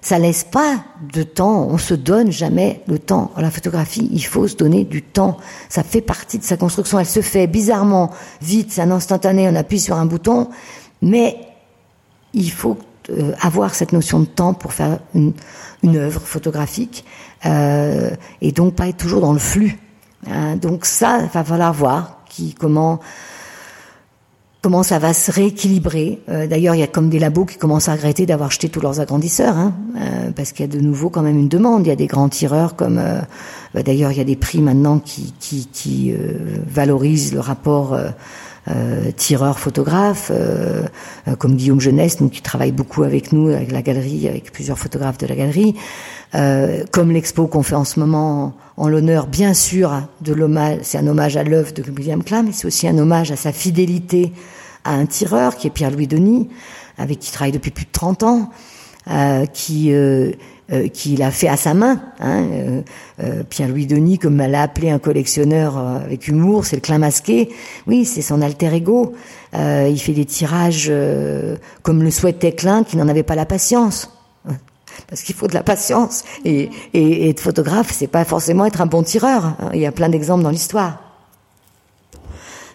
Ça 0.00 0.18
laisse 0.18 0.42
pas 0.42 0.82
de 1.12 1.22
temps, 1.22 1.68
on 1.70 1.78
se 1.78 1.94
donne 1.94 2.32
jamais 2.32 2.80
le 2.88 2.98
temps. 2.98 3.30
La 3.36 3.52
photographie, 3.52 4.08
il 4.10 4.24
faut 4.24 4.48
se 4.48 4.56
donner 4.56 4.84
du 4.84 5.00
temps. 5.00 5.36
Ça 5.68 5.84
fait 5.84 6.00
partie 6.00 6.38
de 6.38 6.44
sa 6.44 6.56
construction. 6.56 6.98
Elle 6.98 7.06
se 7.06 7.20
fait 7.20 7.46
bizarrement 7.46 8.10
vite, 8.40 8.72
c'est 8.72 8.80
un 8.80 8.90
instantané, 8.90 9.48
on 9.48 9.54
appuie 9.54 9.78
sur 9.78 9.96
un 9.96 10.06
bouton, 10.06 10.48
mais 11.02 11.36
il 12.32 12.50
faut 12.50 12.78
avoir 13.40 13.74
cette 13.74 13.92
notion 13.92 14.20
de 14.20 14.24
temps 14.24 14.54
pour 14.54 14.72
faire 14.72 14.98
une 15.14 15.96
œuvre 15.96 16.20
photographique 16.22 17.04
euh, 17.46 18.10
et 18.40 18.52
donc 18.52 18.74
pas 18.74 18.88
être 18.88 18.98
toujours 18.98 19.20
dans 19.20 19.32
le 19.32 19.38
flux. 19.38 19.78
Hein, 20.30 20.56
donc 20.56 20.84
ça, 20.84 21.20
il 21.22 21.28
va 21.28 21.44
falloir 21.44 21.72
voir 21.72 22.18
qui, 22.28 22.54
comment 22.54 23.00
comment 24.62 24.84
ça 24.84 25.00
va 25.00 25.12
se 25.12 25.30
rééquilibrer. 25.30 26.20
Euh, 26.28 26.46
d'ailleurs, 26.46 26.76
il 26.76 26.78
y 26.78 26.84
a 26.84 26.86
comme 26.86 27.10
des 27.10 27.18
labos 27.18 27.44
qui 27.44 27.58
commencent 27.58 27.88
à 27.88 27.94
regretter 27.94 28.26
d'avoir 28.26 28.50
jeté 28.52 28.68
tous 28.68 28.80
leurs 28.80 29.00
agrandisseurs, 29.00 29.56
hein, 29.58 29.74
euh, 29.96 30.30
parce 30.30 30.52
qu'il 30.52 30.64
y 30.64 30.68
a 30.68 30.72
de 30.72 30.80
nouveau 30.80 31.10
quand 31.10 31.22
même 31.22 31.38
une 31.38 31.48
demande. 31.48 31.84
Il 31.84 31.88
y 31.88 31.92
a 31.92 31.96
des 31.96 32.06
grands 32.06 32.28
tireurs 32.28 32.76
comme, 32.76 32.98
euh, 32.98 33.20
bah, 33.74 33.82
d'ailleurs, 33.82 34.12
il 34.12 34.18
y 34.18 34.20
a 34.20 34.24
des 34.24 34.36
prix 34.36 34.62
maintenant 34.62 35.00
qui, 35.00 35.34
qui, 35.40 35.66
qui 35.66 36.14
valorisent 36.66 37.34
le 37.34 37.40
rapport 37.40 37.98
tireur-photographe, 39.16 40.30
comme 41.38 41.56
Guillaume 41.56 41.80
Jeunesse, 41.80 42.20
nous 42.20 42.28
qui 42.28 42.42
travaille 42.42 42.72
beaucoup 42.72 43.02
avec 43.02 43.32
nous, 43.32 43.48
avec 43.48 43.72
la 43.72 43.82
galerie, 43.82 44.28
avec 44.28 44.52
plusieurs 44.52 44.78
photographes 44.78 45.18
de 45.18 45.26
la 45.26 45.34
galerie. 45.34 45.74
Euh, 46.34 46.84
comme 46.90 47.12
l'expo 47.12 47.46
qu'on 47.46 47.62
fait 47.62 47.74
en 47.74 47.84
ce 47.84 48.00
moment 48.00 48.54
en 48.78 48.88
l'honneur, 48.88 49.26
bien 49.26 49.52
sûr, 49.52 50.02
de 50.22 50.32
l'hommage, 50.32 50.78
c'est 50.82 50.96
un 50.96 51.06
hommage 51.06 51.36
à 51.36 51.44
l'œuvre 51.44 51.72
de 51.72 51.82
William 51.82 52.24
Klein, 52.24 52.42
mais 52.42 52.52
c'est 52.52 52.66
aussi 52.66 52.88
un 52.88 52.96
hommage 52.96 53.30
à 53.30 53.36
sa 53.36 53.52
fidélité 53.52 54.32
à 54.84 54.94
un 54.94 55.04
tireur 55.04 55.56
qui 55.56 55.66
est 55.66 55.70
Pierre-Louis 55.70 56.06
Denis, 56.06 56.48
avec 56.96 57.18
qui 57.18 57.28
il 57.28 57.32
travaille 57.32 57.52
depuis 57.52 57.70
plus 57.70 57.84
de 57.84 57.92
30 57.92 58.22
ans, 58.22 58.50
euh, 59.10 59.44
qui 59.46 59.92
euh, 60.72 60.84
euh, 60.84 60.88
qui 60.88 61.16
l'a 61.16 61.30
fait 61.30 61.48
à 61.48 61.56
sa 61.56 61.74
main. 61.74 62.00
Hein, 62.20 62.82
euh, 63.22 63.42
Pierre-Louis 63.48 63.86
Denis, 63.86 64.18
comme 64.18 64.38
l'a 64.38 64.62
appelé 64.62 64.90
un 64.90 64.98
collectionneur 64.98 65.76
avec 65.76 66.28
humour, 66.28 66.64
c'est 66.64 66.76
le 66.76 66.80
Klein 66.80 66.98
masqué. 66.98 67.50
Oui, 67.86 68.04
c'est 68.04 68.22
son 68.22 68.40
alter 68.42 68.74
ego. 68.74 69.14
il 69.54 69.98
fait 69.98 70.12
des 70.12 70.24
tirages 70.24 70.92
comme 71.82 72.02
le 72.02 72.10
souhaitait 72.10 72.52
Klein, 72.52 72.84
qui 72.84 72.96
n'en 72.96 73.08
avait 73.08 73.22
pas 73.22 73.34
la 73.34 73.46
patience 73.46 74.10
parce 75.08 75.22
qu'il 75.22 75.34
faut 75.34 75.48
de 75.48 75.54
la 75.54 75.62
patience. 75.62 76.24
Et, 76.44 76.70
être 76.94 77.40
photographe, 77.40 77.90
c'est 77.92 78.06
pas 78.06 78.24
forcément 78.24 78.66
être 78.66 78.80
un 78.80 78.86
bon 78.86 79.02
tireur. 79.02 79.44
Hein. 79.44 79.70
Il 79.74 79.80
y 79.80 79.86
a 79.86 79.92
plein 79.92 80.08
d'exemples 80.08 80.42
dans 80.42 80.50
l'histoire. 80.50 80.98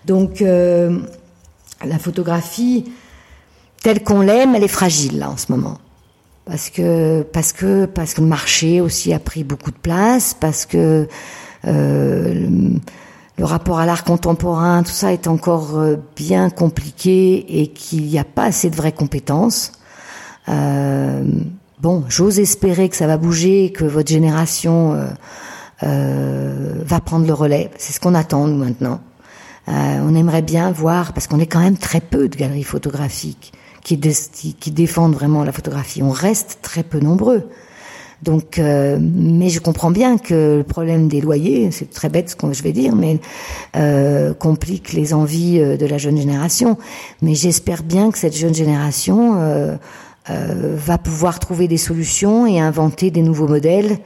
Donc, 0.05 0.41
euh, 0.41 0.99
la 1.85 1.99
photographie, 1.99 2.85
telle 3.83 4.03
qu'on 4.03 4.21
l'aime, 4.21 4.55
elle 4.55 4.63
est 4.63 4.69
fragile 4.69 5.19
là 5.19 5.29
en 5.29 5.37
ce 5.37 5.51
moment. 5.51 5.79
Parce 6.47 6.69
que, 6.69 7.23
parce 7.23 7.51
que, 7.53 7.85
parce 7.85 8.13
que 8.13 8.21
le 8.21 8.27
marché 8.27 8.81
aussi 8.81 9.13
a 9.13 9.19
pris 9.19 9.43
beaucoup 9.43 9.71
de 9.71 9.77
place, 9.77 10.33
parce 10.33 10.65
que 10.65 11.07
euh, 11.65 12.47
le, 13.37 13.45
rapport 13.45 13.79
à 13.79 13.85
l'art 13.85 14.03
contemporain, 14.03 14.83
tout 14.83 14.91
ça 14.91 15.11
est 15.11 15.27
encore 15.27 15.77
euh, 15.77 15.97
bien 16.15 16.49
compliqué 16.49 17.61
et 17.61 17.67
qu'il 17.67 18.05
n'y 18.05 18.17
a 18.17 18.23
pas 18.23 18.45
assez 18.45 18.69
de 18.69 18.75
vraies 18.75 18.93
compétences. 18.93 19.73
Euh, 20.47 21.23
Bon, 21.79 22.03
j'ose 22.09 22.39
espérer 22.39 22.89
que 22.89 22.95
ça 22.95 23.05
va 23.05 23.17
bouger, 23.17 23.71
que 23.71 23.85
votre 23.85 24.09
génération 24.09 24.93
euh, 24.93 25.05
euh, 25.83 26.81
va 26.83 26.99
prendre 26.99 27.27
le 27.27 27.33
relais. 27.33 27.69
C'est 27.77 27.93
ce 27.93 27.99
qu'on 27.99 28.15
attend 28.15 28.47
nous 28.47 28.57
maintenant. 28.57 28.99
Euh, 29.67 29.99
on 30.01 30.15
aimerait 30.15 30.41
bien 30.41 30.71
voir, 30.71 31.13
parce 31.13 31.27
qu'on 31.27 31.39
est 31.39 31.45
quand 31.45 31.59
même 31.59 31.77
très 31.77 32.01
peu 32.01 32.29
de 32.29 32.35
galeries 32.35 32.63
photographiques 32.63 33.53
qui, 33.95 34.71
défendent 34.71 35.13
vraiment 35.13 35.43
la 35.43 35.51
photographie. 35.51 36.03
On 36.03 36.11
reste 36.11 36.59
très 36.61 36.83
peu 36.83 36.99
nombreux. 36.99 37.43
Donc, 38.23 38.57
euh, 38.57 38.97
mais 38.99 39.49
je 39.49 39.59
comprends 39.59 39.91
bien 39.91 40.17
que 40.17 40.57
le 40.57 40.63
problème 40.63 41.07
des 41.07 41.21
loyers, 41.21 41.69
c'est 41.71 41.89
très 41.89 42.09
bête 42.09 42.31
ce 42.31 42.35
que 42.35 42.51
je 42.51 42.63
vais 42.63 42.71
dire, 42.71 42.95
mais 42.95 43.19
euh, 43.75 44.33
complique 44.33 44.93
les 44.93 45.13
envies 45.13 45.59
de 45.59 45.85
la 45.85 45.97
jeune 45.99 46.17
génération. 46.17 46.77
Mais 47.21 47.35
j'espère 47.35 47.83
bien 47.83 48.11
que 48.11 48.17
cette 48.17 48.35
jeune 48.35 48.55
génération 48.55 49.77
euh, 50.29 50.75
va 50.75 50.97
pouvoir 50.97 51.39
trouver 51.39 51.69
des 51.69 51.77
solutions 51.77 52.45
et 52.45 52.59
inventer 52.59 53.11
des 53.11 53.21
nouveaux 53.21 53.47
modèles 53.47 53.97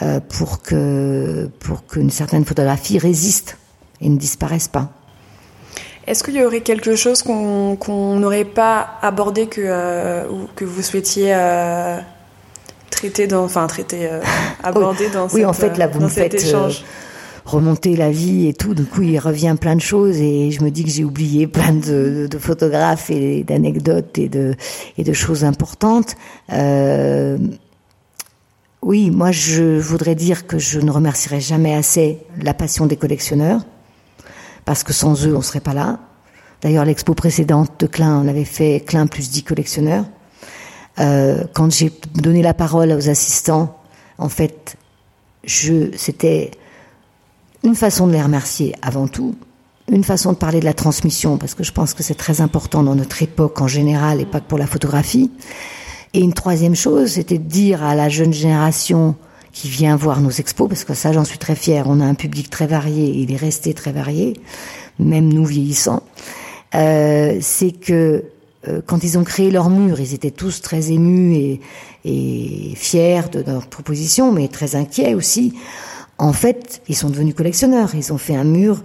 euh, 0.00 0.20
pour 0.20 0.62
que 0.62 1.50
pour 1.60 1.86
qu'une 1.86 2.08
certaine 2.08 2.46
photographie 2.46 2.98
résiste 2.98 3.58
et 4.00 4.08
ne 4.08 4.16
disparaisse 4.16 4.68
pas. 4.68 4.90
Est-ce 6.06 6.22
qu'il 6.22 6.34
y 6.34 6.44
aurait 6.44 6.60
quelque 6.60 6.94
chose 6.94 7.22
qu'on 7.22 8.16
n'aurait 8.16 8.44
pas 8.44 8.98
abordé 9.02 9.46
que 9.46 9.60
euh, 9.64 10.24
que 10.54 10.64
vous 10.64 10.82
souhaitiez 10.82 11.36
traiter 12.90 13.26
dans 13.26 13.44
enfin 13.44 13.66
traiter 13.66 14.08
aborder 14.62 15.08
dans 15.10 15.26
oui 15.28 15.44
en 15.44 15.52
fait 15.52 15.76
là 15.76 15.88
vous 15.88 16.00
me 16.00 16.08
faites 16.08 16.34
échange? 16.34 16.84
remonter 17.46 17.96
la 17.96 18.10
vie 18.10 18.48
et 18.48 18.54
tout. 18.54 18.74
Du 18.74 18.84
coup, 18.84 19.02
il 19.02 19.18
revient 19.18 19.56
plein 19.58 19.76
de 19.76 19.80
choses 19.80 20.16
et 20.20 20.50
je 20.50 20.62
me 20.62 20.70
dis 20.70 20.84
que 20.84 20.90
j'ai 20.90 21.04
oublié 21.04 21.46
plein 21.46 21.72
de, 21.72 22.26
de 22.30 22.38
photographes 22.38 23.08
et 23.08 23.44
d'anecdotes 23.44 24.18
et 24.18 24.28
de, 24.28 24.54
et 24.98 25.04
de 25.04 25.12
choses 25.12 25.44
importantes. 25.44 26.16
Euh, 26.52 27.38
oui, 28.82 29.10
moi, 29.10 29.30
je 29.30 29.78
voudrais 29.78 30.14
dire 30.14 30.46
que 30.46 30.58
je 30.58 30.80
ne 30.80 30.90
remercierai 30.90 31.40
jamais 31.40 31.74
assez 31.74 32.18
la 32.42 32.52
passion 32.52 32.86
des 32.86 32.96
collectionneurs 32.96 33.62
parce 34.66 34.82
que 34.82 34.92
sans 34.92 35.26
eux, 35.26 35.34
on 35.34 35.40
serait 35.40 35.60
pas 35.60 35.72
là. 35.72 36.00
D'ailleurs, 36.60 36.84
l'expo 36.84 37.14
précédente 37.14 37.80
de 37.80 37.86
Klein, 37.86 38.20
on 38.22 38.28
avait 38.28 38.44
fait 38.44 38.80
Klein 38.80 39.06
plus 39.06 39.30
10 39.30 39.44
collectionneurs. 39.44 40.04
Euh, 40.98 41.44
quand 41.54 41.72
j'ai 41.72 41.92
donné 42.14 42.42
la 42.42 42.52
parole 42.52 42.90
aux 42.92 43.08
assistants, 43.08 43.78
en 44.18 44.28
fait, 44.28 44.76
je, 45.44 45.90
c'était 45.96 46.50
une 47.62 47.76
façon 47.76 48.06
de 48.06 48.12
les 48.12 48.22
remercier 48.22 48.74
avant 48.82 49.06
tout, 49.06 49.36
une 49.90 50.02
façon 50.02 50.32
de 50.32 50.36
parler 50.38 50.58
de 50.58 50.64
la 50.64 50.74
transmission, 50.74 51.38
parce 51.38 51.54
que 51.54 51.62
je 51.62 51.72
pense 51.72 51.94
que 51.94 52.02
c'est 52.02 52.14
très 52.14 52.40
important 52.40 52.82
dans 52.82 52.96
notre 52.96 53.22
époque 53.22 53.60
en 53.60 53.68
général 53.68 54.20
et 54.20 54.26
pas 54.26 54.40
que 54.40 54.48
pour 54.48 54.58
la 54.58 54.66
photographie. 54.66 55.30
Et 56.12 56.20
une 56.20 56.32
troisième 56.32 56.74
chose, 56.74 57.12
c'était 57.12 57.38
de 57.38 57.48
dire 57.48 57.84
à 57.84 57.94
la 57.94 58.08
jeune 58.08 58.32
génération 58.32 59.14
qui 59.56 59.70
vient 59.70 59.96
voir 59.96 60.20
nos 60.20 60.30
expos, 60.30 60.68
parce 60.68 60.84
que 60.84 60.92
ça 60.92 61.12
j'en 61.12 61.24
suis 61.24 61.38
très 61.38 61.54
fière, 61.54 61.86
on 61.88 62.00
a 62.00 62.04
un 62.04 62.14
public 62.14 62.50
très 62.50 62.66
varié, 62.66 63.08
il 63.08 63.32
est 63.32 63.38
resté 63.38 63.72
très 63.72 63.90
varié, 63.90 64.34
même 64.98 65.32
nous 65.32 65.46
vieillissants, 65.46 66.02
euh, 66.74 67.38
c'est 67.40 67.70
que 67.70 68.24
euh, 68.68 68.82
quand 68.84 69.02
ils 69.02 69.16
ont 69.16 69.24
créé 69.24 69.50
leur 69.50 69.70
mur, 69.70 69.98
ils 69.98 70.12
étaient 70.12 70.30
tous 70.30 70.60
très 70.60 70.92
émus 70.92 71.36
et, 71.36 71.60
et 72.04 72.74
fiers 72.76 73.30
de 73.32 73.42
notre 73.44 73.68
proposition, 73.68 74.30
mais 74.30 74.48
très 74.48 74.76
inquiets 74.76 75.14
aussi 75.14 75.54
en 76.18 76.32
fait, 76.32 76.82
ils 76.88 76.96
sont 76.96 77.10
devenus 77.10 77.34
collectionneurs. 77.34 77.94
Ils 77.94 78.12
ont 78.12 78.18
fait 78.18 78.34
un 78.34 78.44
mur. 78.44 78.82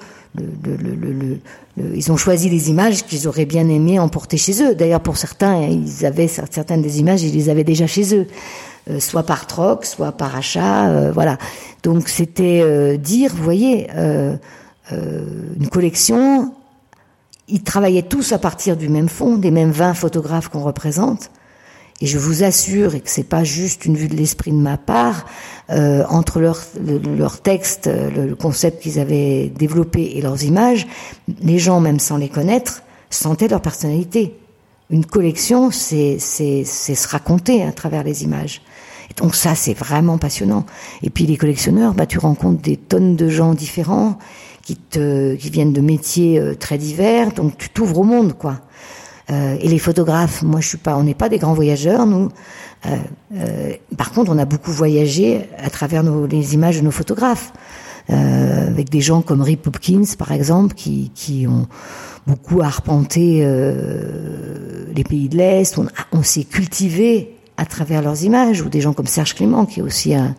ils 1.78 2.12
ont 2.12 2.18
choisi 2.18 2.50
les 2.50 2.70
images 2.70 3.06
qu'ils 3.06 3.28
auraient 3.28 3.46
bien 3.46 3.70
aimé 3.70 4.00
emporter 4.00 4.38
chez 4.38 4.62
eux. 4.64 4.76
D'ailleurs, 4.76 5.02
pour 5.02 5.18
certains, 5.18 5.66
ils 5.66 6.06
avaient 6.06 6.28
certaines 6.28 6.82
des 6.82 7.00
images, 7.00 7.24
ils 7.24 7.34
les 7.34 7.50
avaient 7.50 7.64
déjà 7.64 7.88
chez 7.88 8.16
eux, 8.16 8.28
euh, 8.90 9.00
soit 9.00 9.24
par 9.24 9.46
troc, 9.46 9.86
soit 9.86 10.12
par 10.12 10.36
achat, 10.36 10.90
euh, 10.90 11.12
voilà. 11.12 11.38
Donc 11.84 12.10
c'était 12.10 12.62
euh, 12.64 12.98
dire, 12.98 13.32
vous 13.34 13.44
voyez, 13.44 13.88
une 14.92 15.70
collection, 15.70 16.54
ils 17.48 17.64
travaillaient 17.64 18.02
tous 18.02 18.32
à 18.32 18.40
partir 18.40 18.76
du 18.76 18.90
même 18.90 19.08
fond, 19.08 19.38
des 19.38 19.52
mêmes 19.52 19.72
20 19.72 19.94
photographes 19.94 20.50
qu'on 20.50 20.64
représente. 20.64 21.30
Et 22.02 22.08
je 22.08 22.18
vous 22.18 22.44
assure, 22.44 22.96
et 22.96 23.00
que 23.00 23.10
c'est 23.10 23.24
pas 23.24 23.44
juste 23.44 23.86
une 23.86 23.96
vue 23.96 24.08
de 24.08 24.16
l'esprit 24.16 24.52
de 24.52 24.58
ma 24.58 24.78
part, 24.78 25.26
entre 25.70 26.42
leur 26.42 27.42
texte, 27.42 27.88
le, 27.88 28.36
concept 28.36 28.82
qu'ils 28.82 29.00
avaient 29.00 29.50
développé 29.56 30.14
et 30.16 30.22
leurs 30.22 30.44
images, 30.44 30.88
les 31.42 31.60
gens, 31.60 31.80
même 31.80 32.00
sans 32.00 32.18
les 32.18 32.28
connaître, 32.28 32.82
sentaient 33.10 33.48
leur 33.48 33.62
personnalité. 33.62 34.36
Une 34.90 35.06
collection, 35.06 35.72
c'est 35.72 36.20
se 36.20 37.08
raconter 37.08 37.64
à 37.64 37.72
travers 37.72 38.04
les 38.04 38.24
images. 38.24 38.62
Donc 39.18 39.36
ça, 39.36 39.56
c'est 39.56 39.74
vraiment 39.74 40.18
passionnant. 40.18 40.66
Et 41.04 41.10
puis 41.10 41.26
les 41.26 41.38
collectionneurs, 41.38 41.94
bah, 41.94 42.06
tu 42.06 42.18
rencontres 42.20 42.62
des 42.62 42.78
tonnes 42.78 43.16
de 43.16 43.30
gens 43.30 43.54
différents 43.54 44.18
qui, 44.62 44.76
te, 44.76 45.36
qui 45.36 45.50
viennent 45.50 45.74
de 45.74 45.82
métiers 45.82 46.40
euh, 46.40 46.56
très 46.56 46.78
divers, 46.78 47.32
donc 47.32 47.58
tu 47.58 47.70
t'ouvres 47.70 48.00
au 48.00 48.04
monde, 48.04 48.34
quoi. 48.34 48.62
Euh, 49.30 49.58
et 49.60 49.68
les 49.68 49.80
photographes, 49.80 50.42
moi 50.44 50.60
je 50.60 50.68
suis 50.68 50.78
pas, 50.78 50.98
on 50.98 51.04
n'est 51.04 51.14
pas 51.14 51.30
des 51.30 51.38
grands 51.38 51.54
voyageurs, 51.54 52.06
nous. 52.06 52.30
Euh, 52.86 53.74
par 53.98 54.12
contre, 54.12 54.32
on 54.32 54.38
a 54.38 54.46
beaucoup 54.46 54.72
voyagé 54.72 55.48
à 55.58 55.70
travers 55.70 56.04
les 56.04 56.54
images 56.54 56.80
de 56.80 56.84
nos 56.84 56.92
photographes, 56.92 57.54
avec 58.10 58.90
des 58.90 59.00
gens 59.00 59.22
comme 59.22 59.42
Rip 59.42 59.68
Hopkins, 59.68 60.16
par 60.18 60.34
exemple, 60.34 60.74
qui, 60.74 61.12
qui 61.16 61.48
ont 61.48 61.68
beaucoup 62.28 62.62
arpenté 62.62 63.48
les 64.94 65.04
pays 65.06 65.30
de 65.30 65.38
l'Est. 65.38 65.78
On, 65.78 65.88
on 66.12 66.22
s'est 66.22 66.44
cultivé 66.44 67.38
à 67.62 67.66
travers 67.66 68.02
leurs 68.02 68.24
images, 68.24 68.62
ou 68.62 68.70
des 68.70 68.82
gens 68.82 68.94
comme 68.94 69.06
Serge 69.06 69.36
Clément, 69.36 69.68
qui 69.68 69.82
est 69.82 69.84
aussi 69.84 70.16
un, 70.16 70.36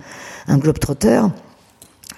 un 0.49 0.59
globe-trotteur. 0.59 1.31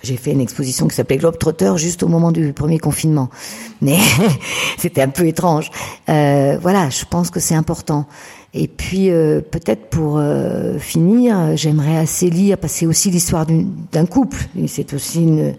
J'ai 0.02 0.16
fait 0.16 0.32
une 0.32 0.40
exposition 0.40 0.88
qui 0.88 0.94
s'appelait 0.94 1.18
Globetrotter 1.18 1.74
juste 1.76 2.02
au 2.02 2.08
moment 2.08 2.32
du 2.32 2.54
premier 2.54 2.78
confinement. 2.78 3.28
Mais 3.82 3.98
c'était 4.78 5.02
un 5.02 5.08
peu 5.08 5.26
étrange. 5.26 5.70
Euh, 6.08 6.56
voilà, 6.60 6.88
je 6.88 7.04
pense 7.04 7.30
que 7.30 7.38
c'est 7.38 7.54
important. 7.54 8.06
Et 8.54 8.66
puis 8.66 9.10
euh, 9.10 9.40
peut-être 9.42 9.90
pour 9.90 10.16
euh, 10.16 10.78
finir, 10.78 11.54
j'aimerais 11.56 11.98
assez 11.98 12.30
lire, 12.30 12.56
parce 12.56 12.72
que 12.72 12.78
c'est 12.80 12.86
aussi 12.86 13.10
l'histoire 13.10 13.46
d'un 13.92 14.06
couple. 14.06 14.38
C'est 14.68 14.94
aussi 14.94 15.22
une, 15.22 15.54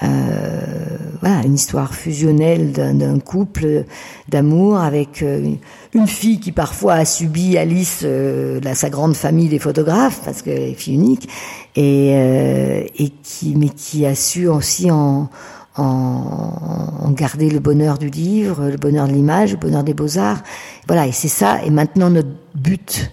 voilà, 0.00 1.42
une 1.44 1.54
histoire 1.54 1.94
fusionnelle 1.94 2.72
d'un 2.72 3.18
couple 3.18 3.84
d'amour 4.28 4.78
avec 4.78 5.22
euh, 5.22 5.54
une 5.94 6.06
fille 6.06 6.38
qui 6.38 6.52
parfois 6.52 6.94
a 6.94 7.04
subi 7.04 7.56
Alice, 7.56 8.02
euh, 8.04 8.60
sa 8.74 8.90
grande 8.90 9.16
famille 9.16 9.48
des 9.48 9.58
photographes, 9.58 10.20
parce 10.24 10.42
qu'elle 10.42 10.60
est 10.60 10.74
fille 10.74 10.94
unique, 10.94 11.28
et, 11.76 12.12
euh, 12.14 12.84
et 12.98 13.10
qui, 13.22 13.54
mais 13.56 13.70
qui 13.70 14.04
a 14.04 14.14
su 14.14 14.48
aussi 14.48 14.90
en, 14.90 15.30
en, 15.76 17.10
garder 17.12 17.48
le 17.48 17.60
bonheur 17.60 17.96
du 17.96 18.10
livre, 18.10 18.68
le 18.68 18.76
bonheur 18.76 19.06
de 19.08 19.12
l'image, 19.12 19.52
le 19.52 19.58
bonheur 19.58 19.84
des 19.84 19.94
beaux-arts. 19.94 20.42
Voilà, 20.88 21.06
et 21.06 21.12
c'est 21.12 21.28
ça. 21.28 21.62
Et 21.64 21.70
maintenant, 21.70 22.10
notre 22.10 22.28
but, 22.54 23.12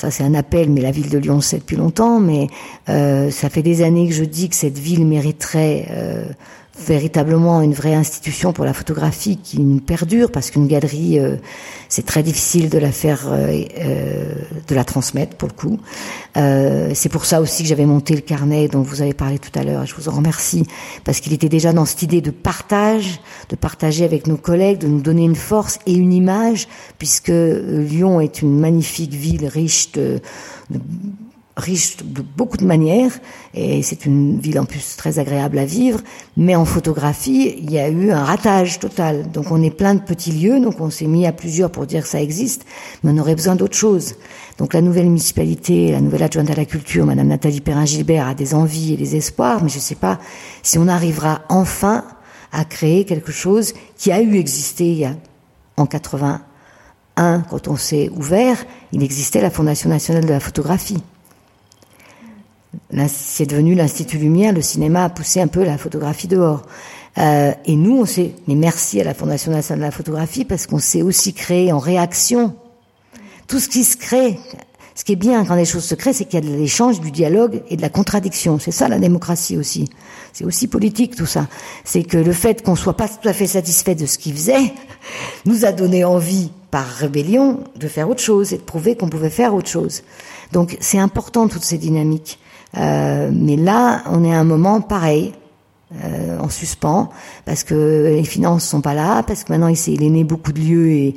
ça 0.00 0.10
c'est 0.10 0.22
un 0.22 0.32
appel, 0.32 0.70
mais 0.70 0.80
la 0.80 0.92
ville 0.92 1.10
de 1.10 1.18
Lyon 1.18 1.42
sait 1.42 1.58
depuis 1.58 1.76
longtemps, 1.76 2.20
mais 2.20 2.46
euh, 2.88 3.30
ça 3.30 3.50
fait 3.50 3.62
des 3.62 3.82
années 3.82 4.08
que 4.08 4.14
je 4.14 4.24
dis 4.24 4.48
que 4.48 4.56
cette 4.56 4.78
ville 4.78 5.06
mériterait 5.06 5.88
euh, 5.90 6.24
véritablement 6.78 7.60
une 7.62 7.72
vraie 7.72 7.94
institution 7.94 8.52
pour 8.52 8.64
la 8.64 8.72
photographie 8.72 9.36
qui 9.36 9.60
nous 9.60 9.80
perdure 9.80 10.30
parce 10.30 10.50
qu'une 10.50 10.66
galerie 10.66 11.18
euh, 11.18 11.36
c'est 11.88 12.06
très 12.06 12.22
difficile 12.22 12.70
de 12.70 12.78
la 12.78 12.92
faire 12.92 13.26
euh, 13.30 13.64
euh, 13.78 14.34
de 14.66 14.74
la 14.74 14.84
transmettre 14.84 15.36
pour 15.36 15.48
le 15.48 15.54
coup. 15.54 15.80
Euh, 16.36 16.92
c'est 16.94 17.08
pour 17.08 17.24
ça 17.24 17.40
aussi 17.40 17.64
que 17.64 17.68
j'avais 17.68 17.86
monté 17.86 18.14
le 18.14 18.20
carnet 18.20 18.68
dont 18.68 18.82
vous 18.82 19.02
avez 19.02 19.14
parlé 19.14 19.38
tout 19.38 19.56
à 19.58 19.64
l'heure 19.64 19.84
je 19.84 19.94
vous 19.96 20.08
en 20.08 20.12
remercie 20.12 20.64
parce 21.04 21.18
qu'il 21.18 21.32
était 21.32 21.48
déjà 21.48 21.72
dans 21.72 21.84
cette 21.84 22.02
idée 22.02 22.20
de 22.20 22.30
partage 22.30 23.20
de 23.48 23.56
partager 23.56 24.04
avec 24.04 24.28
nos 24.28 24.36
collègues 24.36 24.78
de 24.78 24.86
nous 24.86 25.00
donner 25.00 25.24
une 25.24 25.34
force 25.34 25.80
et 25.86 25.94
une 25.94 26.12
image 26.12 26.68
puisque 26.98 27.32
Lyon 27.32 28.20
est 28.20 28.42
une 28.42 28.60
magnifique 28.60 29.12
ville 29.12 29.46
riche 29.46 29.90
de, 29.92 30.20
de 30.70 30.78
riche 31.56 31.96
de 31.98 32.22
beaucoup 32.22 32.56
de 32.56 32.64
manières, 32.64 33.12
et 33.54 33.82
c'est 33.82 34.06
une 34.06 34.38
ville 34.40 34.58
en 34.58 34.64
plus 34.64 34.96
très 34.96 35.18
agréable 35.18 35.58
à 35.58 35.64
vivre, 35.64 36.00
mais 36.36 36.54
en 36.54 36.64
photographie, 36.64 37.54
il 37.58 37.70
y 37.70 37.78
a 37.78 37.88
eu 37.88 38.12
un 38.12 38.24
ratage 38.24 38.78
total. 38.78 39.30
Donc 39.30 39.50
on 39.50 39.62
est 39.62 39.70
plein 39.70 39.94
de 39.94 40.00
petits 40.00 40.32
lieux, 40.32 40.60
donc 40.60 40.80
on 40.80 40.90
s'est 40.90 41.06
mis 41.06 41.26
à 41.26 41.32
plusieurs 41.32 41.70
pour 41.70 41.86
dire 41.86 42.02
que 42.02 42.08
ça 42.08 42.20
existe, 42.20 42.64
mais 43.02 43.12
on 43.12 43.18
aurait 43.18 43.34
besoin 43.34 43.56
d'autre 43.56 43.76
chose. 43.76 44.14
Donc 44.58 44.74
la 44.74 44.80
nouvelle 44.80 45.06
municipalité, 45.06 45.92
la 45.92 46.00
nouvelle 46.00 46.22
adjointe 46.22 46.50
à 46.50 46.54
la 46.54 46.64
culture, 46.64 47.04
Madame 47.06 47.28
Nathalie 47.28 47.60
Perrin-Gilbert, 47.60 48.28
a 48.28 48.34
des 48.34 48.54
envies 48.54 48.94
et 48.94 48.96
des 48.96 49.16
espoirs, 49.16 49.62
mais 49.62 49.68
je 49.68 49.76
ne 49.76 49.80
sais 49.80 49.94
pas 49.94 50.18
si 50.62 50.78
on 50.78 50.88
arrivera 50.88 51.42
enfin 51.48 52.04
à 52.52 52.64
créer 52.64 53.04
quelque 53.04 53.32
chose 53.32 53.74
qui 53.96 54.12
a 54.12 54.20
eu 54.20 54.36
existé 54.36 54.84
il 54.84 54.98
y 54.98 55.04
a, 55.04 55.14
en 55.76 55.86
81, 55.86 57.40
quand 57.50 57.68
on 57.68 57.76
s'est 57.76 58.10
ouvert, 58.10 58.64
il 58.92 59.02
existait 59.02 59.40
la 59.40 59.50
Fondation 59.50 59.88
nationale 59.88 60.24
de 60.24 60.30
la 60.30 60.40
photographie 60.40 61.02
c'est 63.08 63.46
devenu 63.46 63.74
l'Institut 63.74 64.18
Lumière, 64.18 64.52
le 64.52 64.62
cinéma 64.62 65.04
a 65.04 65.08
poussé 65.08 65.40
un 65.40 65.48
peu 65.48 65.64
la 65.64 65.78
photographie 65.78 66.28
dehors. 66.28 66.62
Euh, 67.18 67.52
et 67.64 67.76
nous, 67.76 67.98
on 67.98 68.04
s'est, 68.04 68.32
mais 68.46 68.54
merci 68.54 69.00
à 69.00 69.04
la 69.04 69.14
Fondation 69.14 69.50
nationale 69.50 69.80
de 69.80 69.84
la 69.84 69.90
photographie 69.90 70.44
parce 70.44 70.66
qu'on 70.66 70.78
s'est 70.78 71.02
aussi 71.02 71.32
créé 71.32 71.72
en 71.72 71.78
réaction. 71.78 72.54
Tout 73.48 73.58
ce 73.58 73.68
qui 73.68 73.82
se 73.82 73.96
crée, 73.96 74.38
ce 74.94 75.04
qui 75.04 75.12
est 75.12 75.16
bien 75.16 75.44
quand 75.44 75.56
les 75.56 75.64
choses 75.64 75.84
se 75.84 75.96
créent, 75.96 76.12
c'est 76.12 76.24
qu'il 76.24 76.34
y 76.34 76.46
a 76.46 76.48
de 76.48 76.54
l'échange, 76.54 77.00
du 77.00 77.10
dialogue 77.10 77.62
et 77.68 77.76
de 77.76 77.82
la 77.82 77.88
contradiction. 77.88 78.58
C'est 78.60 78.70
ça 78.70 78.86
la 78.86 78.98
démocratie 78.98 79.56
aussi. 79.56 79.88
C'est 80.32 80.44
aussi 80.44 80.68
politique 80.68 81.16
tout 81.16 81.26
ça. 81.26 81.48
C'est 81.84 82.04
que 82.04 82.16
le 82.16 82.32
fait 82.32 82.62
qu'on 82.62 82.76
soit 82.76 82.96
pas 82.96 83.08
tout 83.08 83.28
à 83.28 83.32
fait 83.32 83.48
satisfait 83.48 83.96
de 83.96 84.06
ce 84.06 84.18
qu'il 84.18 84.34
faisait 84.34 84.72
nous 85.46 85.64
a 85.64 85.72
donné 85.72 86.04
envie, 86.04 86.50
par 86.70 86.86
rébellion, 86.86 87.64
de 87.74 87.88
faire 87.88 88.08
autre 88.08 88.22
chose 88.22 88.52
et 88.52 88.58
de 88.58 88.62
prouver 88.62 88.96
qu'on 88.96 89.08
pouvait 89.08 89.30
faire 89.30 89.54
autre 89.54 89.68
chose. 89.68 90.02
Donc 90.52 90.76
c'est 90.80 90.98
important 90.98 91.48
toutes 91.48 91.64
ces 91.64 91.78
dynamiques. 91.78 92.38
Euh, 92.76 93.30
mais 93.32 93.56
là, 93.56 94.02
on 94.06 94.24
est 94.24 94.32
à 94.32 94.38
un 94.38 94.44
moment 94.44 94.80
pareil, 94.80 95.32
euh, 96.04 96.38
en 96.38 96.48
suspens, 96.48 97.10
parce 97.44 97.64
que 97.64 98.12
les 98.14 98.24
finances 98.24 98.64
sont 98.64 98.80
pas 98.80 98.94
là, 98.94 99.24
parce 99.24 99.42
que 99.42 99.52
maintenant 99.52 99.66
il, 99.66 99.72
est, 99.72 99.88
il 99.88 100.02
est 100.04 100.10
né 100.10 100.22
beaucoup 100.22 100.52
de 100.52 100.60
lieux 100.60 100.90
et, 100.90 101.16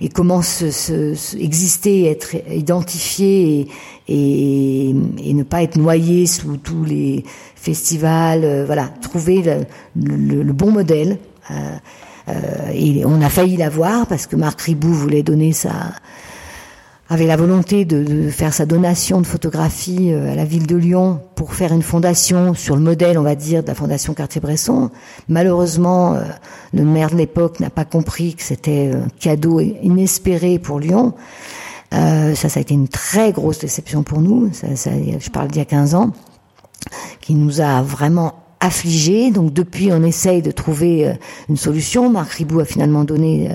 et 0.00 0.08
commence 0.08 0.66
se, 0.70 1.14
se, 1.14 1.36
exister, 1.36 2.06
être 2.06 2.34
identifié 2.50 3.60
et, 3.60 3.68
et, 4.08 4.94
et, 5.22 5.34
ne 5.34 5.42
pas 5.42 5.62
être 5.62 5.76
noyé 5.76 6.26
sous 6.26 6.56
tous 6.56 6.84
les 6.84 7.24
festivals. 7.54 8.44
Euh, 8.44 8.64
voilà, 8.64 8.88
trouver 9.02 9.42
le, 9.42 9.66
le, 9.96 10.42
le 10.42 10.52
bon 10.52 10.70
modèle. 10.70 11.18
Euh, 11.50 11.54
euh, 12.28 12.70
et 12.72 13.04
on 13.04 13.20
a 13.20 13.28
failli 13.28 13.56
l'avoir 13.56 14.06
parce 14.06 14.26
que 14.26 14.36
Marc 14.36 14.62
Ribou 14.62 14.92
voulait 14.92 15.22
donner 15.22 15.52
sa 15.52 15.92
avait 17.08 17.26
la 17.26 17.36
volonté 17.36 17.84
de, 17.84 18.02
de, 18.02 18.30
faire 18.30 18.54
sa 18.54 18.64
donation 18.64 19.20
de 19.20 19.26
photographie 19.26 20.12
euh, 20.12 20.32
à 20.32 20.34
la 20.34 20.44
ville 20.44 20.66
de 20.66 20.76
Lyon 20.76 21.20
pour 21.34 21.54
faire 21.54 21.72
une 21.72 21.82
fondation 21.82 22.54
sur 22.54 22.76
le 22.76 22.82
modèle, 22.82 23.18
on 23.18 23.22
va 23.22 23.34
dire, 23.34 23.62
de 23.62 23.68
la 23.68 23.74
fondation 23.74 24.14
Cartier-Bresson. 24.14 24.90
Malheureusement, 25.28 26.14
euh, 26.14 26.22
le 26.72 26.84
maire 26.84 27.10
de 27.10 27.16
l'époque 27.16 27.60
n'a 27.60 27.70
pas 27.70 27.84
compris 27.84 28.34
que 28.34 28.42
c'était 28.42 28.92
un 28.94 29.08
cadeau 29.20 29.60
inespéré 29.60 30.58
pour 30.58 30.80
Lyon. 30.80 31.14
Euh, 31.92 32.34
ça, 32.34 32.48
ça 32.48 32.58
a 32.58 32.62
été 32.62 32.74
une 32.74 32.88
très 32.88 33.32
grosse 33.32 33.58
déception 33.58 34.02
pour 34.02 34.20
nous. 34.20 34.50
Ça, 34.52 34.74
ça, 34.74 34.90
je 35.18 35.30
parle 35.30 35.48
d'il 35.48 35.58
y 35.58 35.62
a 35.62 35.66
15 35.66 35.94
ans, 35.94 36.10
qui 37.20 37.34
nous 37.34 37.60
a 37.60 37.82
vraiment 37.82 38.34
affligés. 38.60 39.30
Donc 39.30 39.52
depuis, 39.52 39.92
on 39.92 40.02
essaye 40.02 40.40
de 40.40 40.50
trouver 40.50 41.06
euh, 41.06 41.12
une 41.48 41.56
solution. 41.56 42.08
Marc 42.08 42.32
Ribou 42.32 42.60
a 42.60 42.64
finalement 42.64 43.04
donné 43.04 43.50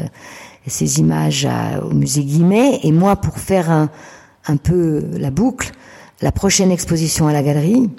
ces 0.68 0.99
images 0.99 1.47
au 1.84 1.93
musée 1.93 2.24
Guimet. 2.24 2.80
Et 2.84 2.91
moi, 2.91 3.16
pour 3.16 3.39
faire 3.39 3.72
un, 3.72 3.89
un 4.47 4.57
peu 4.57 5.03
la 5.18 5.32
boucle, 5.32 5.72
la 6.22 6.32
prochaine 6.32 6.72
exposition 6.72 7.28
à 7.28 7.34
la 7.34 7.43
galerie 7.43 7.89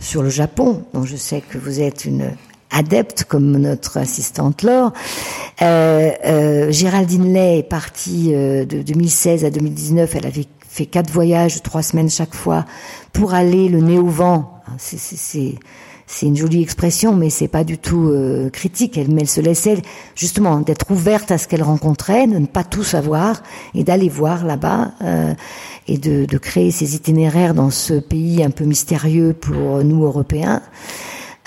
sur 0.00 0.22
le 0.22 0.30
Japon, 0.30 0.84
dont 0.94 1.04
je 1.04 1.16
sais 1.16 1.40
que 1.40 1.58
vous 1.58 1.80
êtes 1.80 2.04
une 2.04 2.30
adepte 2.70 3.24
comme 3.24 3.56
notre 3.56 3.98
assistante 3.98 4.62
Laure. 4.62 4.92
Euh, 5.62 6.10
euh, 6.24 6.70
Géraldine 6.70 7.32
Lay 7.32 7.58
est 7.58 7.68
partie 7.68 8.34
euh, 8.34 8.64
de 8.64 8.82
2016 8.82 9.44
à 9.44 9.50
2019. 9.50 10.14
Elle 10.14 10.26
avait 10.26 10.46
fait 10.68 10.86
quatre 10.86 11.10
voyages 11.10 11.62
trois 11.62 11.82
semaines 11.82 12.10
chaque 12.10 12.34
fois 12.34 12.64
pour 13.12 13.34
aller 13.34 13.68
le 13.68 13.80
nez 13.80 13.98
au 13.98 14.06
vent. 14.06 14.62
C'est 14.76 15.54
c'est 16.08 16.26
une 16.26 16.36
jolie 16.36 16.62
expression, 16.62 17.14
mais 17.14 17.30
c'est 17.30 17.46
pas 17.46 17.62
du 17.62 17.78
tout 17.78 18.08
euh, 18.08 18.50
critique. 18.50 18.98
Elle, 18.98 19.10
mais 19.10 19.20
elle 19.20 19.28
se 19.28 19.40
laissait 19.40 19.80
justement 20.16 20.58
d'être 20.58 20.90
ouverte 20.90 21.30
à 21.30 21.38
ce 21.38 21.46
qu'elle 21.46 21.62
rencontrait, 21.62 22.26
de 22.26 22.38
ne 22.38 22.46
pas 22.46 22.64
tout 22.64 22.82
savoir 22.82 23.42
et 23.74 23.84
d'aller 23.84 24.08
voir 24.08 24.44
là-bas 24.44 24.92
euh, 25.04 25.34
et 25.86 25.98
de, 25.98 26.24
de, 26.24 26.38
créer 26.38 26.70
ces 26.70 26.96
itinéraires 26.96 27.54
dans 27.54 27.70
ce 27.70 27.94
pays 27.94 28.42
un 28.42 28.50
peu 28.50 28.64
mystérieux 28.64 29.34
pour 29.34 29.84
nous 29.84 30.02
Européens. 30.02 30.62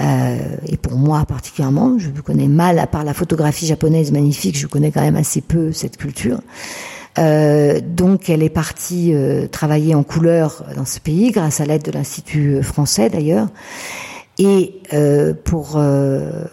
Euh, 0.01 0.38
et 0.68 0.78
pour 0.78 0.93
moi 0.93 1.26
particulièrement, 1.26 1.97
je 1.97 2.09
connais 2.22 2.47
mal, 2.47 2.80
à 2.80 2.88
part 2.88 3.03
la 3.03 3.14
photographie 3.14 3.68
japonaise 3.68 4.12
magnifique, 4.12 4.57
je 4.57 4.68
connais 4.68 4.91
quand 4.91 5.01
même 5.01 5.16
assez 5.16 5.41
peu 5.41 5.72
cette 5.72 5.97
culture. 5.97 6.39
Euh, 7.18 7.82
donc 7.82 8.30
elle 8.30 8.41
est 8.41 8.49
partie 8.49 9.14
euh, 9.14 9.47
travailler 9.47 9.95
en 9.95 10.03
couleur 10.03 10.64
dans 10.78 10.86
ce 10.86 10.99
pays 10.99 11.32
grâce 11.32 11.59
à 11.59 11.66
l'aide 11.66 11.84
de 11.84 11.91
l'Institut 11.91 12.64
français 12.64 13.09
d'ailleurs. 13.09 13.47
Et 14.38 14.82
euh, 14.93 15.34
pour 15.34 15.73
euh, 15.75 16.45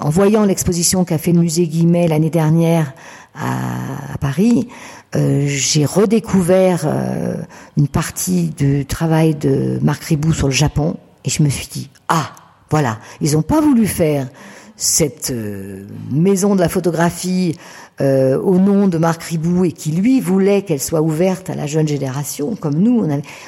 en 0.00 0.10
voyant 0.10 0.44
l'exposition 0.44 1.04
qu'a 1.04 1.18
fait 1.18 1.32
le 1.32 1.40
musée 1.40 1.66
Guimet 1.66 2.08
l'année 2.08 2.30
dernière 2.30 2.92
à, 3.34 4.16
Paris, 4.20 4.68
euh, 5.16 5.44
j'ai 5.46 5.84
redécouvert 5.84 6.82
euh, 6.86 7.36
une 7.76 7.88
partie 7.88 8.48
du 8.50 8.86
travail 8.86 9.34
de 9.34 9.78
Marc 9.82 10.04
Ribou 10.04 10.32
sur 10.32 10.46
le 10.46 10.52
Japon. 10.52 10.96
Et 11.24 11.30
je 11.30 11.42
me 11.42 11.48
suis 11.48 11.68
dit 11.68 11.90
ah 12.08 12.32
voilà 12.70 12.98
ils 13.20 13.32
n'ont 13.32 13.42
pas 13.42 13.60
voulu 13.60 13.86
faire 13.86 14.28
cette 14.76 15.30
euh, 15.30 15.86
maison 16.10 16.54
de 16.54 16.60
la 16.60 16.68
photographie 16.68 17.56
au 18.00 18.58
nom 18.58 18.88
de 18.88 18.98
Marc 18.98 19.22
Ribou 19.22 19.64
et 19.64 19.72
qui 19.72 19.92
lui 19.92 20.20
voulait 20.20 20.62
qu'elle 20.62 20.80
soit 20.80 21.00
ouverte 21.00 21.48
à 21.48 21.54
la 21.54 21.66
jeune 21.66 21.86
génération 21.86 22.56
comme 22.56 22.74
nous 22.74 23.06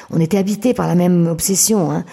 on, 0.09 0.19
était 0.21 0.37
habités 0.37 0.73
par 0.73 0.87
la 0.87 0.95
même 0.95 1.27
obsession 1.27 1.91
hein. 1.91 2.05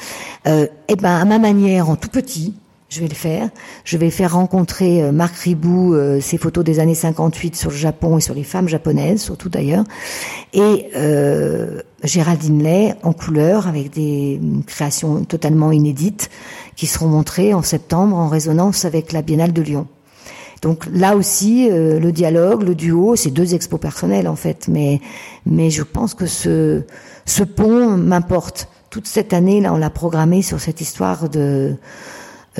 et 0.45 0.69
eh 0.89 0.97
ben 0.97 1.15
à 1.15 1.25
ma 1.25 1.39
manière 1.39 1.89
en 1.89 1.95
tout 1.95 2.09
petit 2.09 2.55
je 2.95 3.01
vais 3.01 3.09
le 3.09 3.15
faire. 3.15 3.49
Je 3.85 3.97
vais 3.97 4.11
faire 4.11 4.35
rencontrer 4.35 5.03
euh, 5.03 5.11
Marc 5.11 5.37
Ribou 5.37 5.95
euh, 5.95 6.21
ses 6.21 6.39
photos 6.39 6.63
des 6.63 6.79
années 6.79 6.95
58 6.95 7.57
sur 7.57 7.71
le 7.71 7.77
Japon 7.77 8.19
et 8.19 8.21
sur 8.21 8.35
les 8.35 8.45
femmes 8.45 8.69
japonaises, 8.69 9.21
surtout 9.21 9.49
d'ailleurs, 9.49 9.85
et 10.53 10.87
euh, 10.95 11.81
Géraldine 12.05 12.63
Lay 12.63 12.95
en 13.03 13.13
couleur 13.13 13.67
avec 13.67 13.91
des 13.91 14.41
créations 14.67 15.25
totalement 15.25 15.73
inédites 15.73 16.31
qui 16.77 16.87
seront 16.87 17.09
montrées 17.09 17.53
en 17.53 17.63
septembre 17.63 18.17
en 18.17 18.29
résonance 18.29 18.85
avec 18.85 19.13
la 19.13 19.23
Biennale 19.23 19.53
de 19.53 19.63
Lyon. 19.63 19.87
Donc 20.65 20.87
là 20.93 21.15
aussi, 21.15 21.69
euh, 21.71 22.01
le 22.01 22.11
dialogue, 22.11 22.63
le 22.63 22.75
duo, 22.75 23.17
c'est 23.17 23.31
deux 23.31 23.55
expos 23.55 23.79
personnels 23.79 24.27
en 24.27 24.35
fait, 24.35 24.67
mais 24.67 25.01
mais 25.45 25.69
je 25.69 25.83
pense 25.83 26.15
que 26.15 26.27
ce 26.27 26.83
ce 27.27 27.45
pont 27.45 27.97
m'importe. 27.99 28.69
Toute 28.89 29.07
cette 29.07 29.33
année 29.33 29.61
là, 29.61 29.75
on 29.75 29.77
l'a 29.77 29.91
programmé 29.91 30.41
sur 30.41 30.61
cette 30.61 30.81
histoire 30.81 31.29
de 31.29 31.77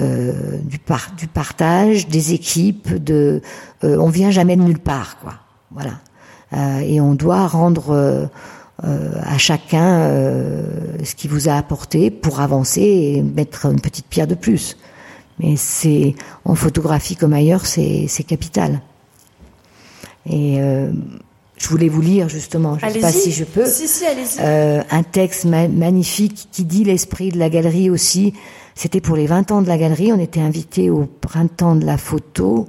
euh, 0.01 0.59
du, 0.65 0.81
par, 0.81 1.13
du 1.17 1.29
partage, 1.29 2.09
des 2.09 2.35
équipes, 2.35 2.93
de, 2.93 3.41
euh, 3.85 3.97
on 4.01 4.09
vient 4.09 4.33
jamais 4.33 4.57
de 4.57 4.63
nulle 4.63 4.81
part, 4.81 5.19
quoi. 5.21 5.35
Voilà. 5.71 6.01
Euh, 6.53 6.81
et 6.81 7.01
on 7.01 7.15
doit 7.15 7.47
rendre 7.47 8.29
à 8.83 9.39
chacun 9.39 10.11
ce 11.05 11.15
qui 11.15 11.29
vous 11.29 11.49
a 11.49 11.55
apporté 11.55 12.11
pour 12.11 12.41
avancer 12.41 12.83
et 12.83 13.23
mettre 13.23 13.67
une 13.67 13.81
petite 13.81 14.07
pierre 14.07 14.27
de 14.27 14.35
plus. 14.35 14.77
Mais 15.41 15.57
c'est 15.57 16.15
en 16.45 16.55
photographie 16.55 17.17
comme 17.17 17.33
ailleurs, 17.33 17.67
c'est 17.67 18.25
capital. 18.27 18.81
Et 20.31 20.59
je 21.57 21.69
voulais 21.69 21.89
vous 21.89 22.01
lire 22.01 22.29
justement, 22.29 22.79
je 22.79 22.87
ne 22.87 22.93
sais 22.93 23.01
pas 23.01 23.13
si 23.13 23.33
je 23.33 23.45
peux, 23.45 23.67
si, 23.67 23.89
si, 23.89 24.05
un 24.41 25.03
texte 25.03 25.45
magnifique 25.45 26.49
qui 26.53 26.65
dit 26.65 26.85
l'esprit 26.85 27.31
de 27.31 27.39
la 27.39 27.51
galerie 27.51 27.91
aussi. 27.91 28.33
C'était 28.75 29.01
pour 29.01 29.17
les 29.17 29.27
20 29.27 29.53
ans 29.53 29.63
de 29.63 29.69
la 29.69 29.79
galerie. 29.79 30.13
On 30.13 30.19
était 30.19 30.41
invités 30.41 30.91
au 30.91 31.07
printemps 31.21 31.77
de 31.77 31.87
la 31.87 31.97
photo. 31.97 32.69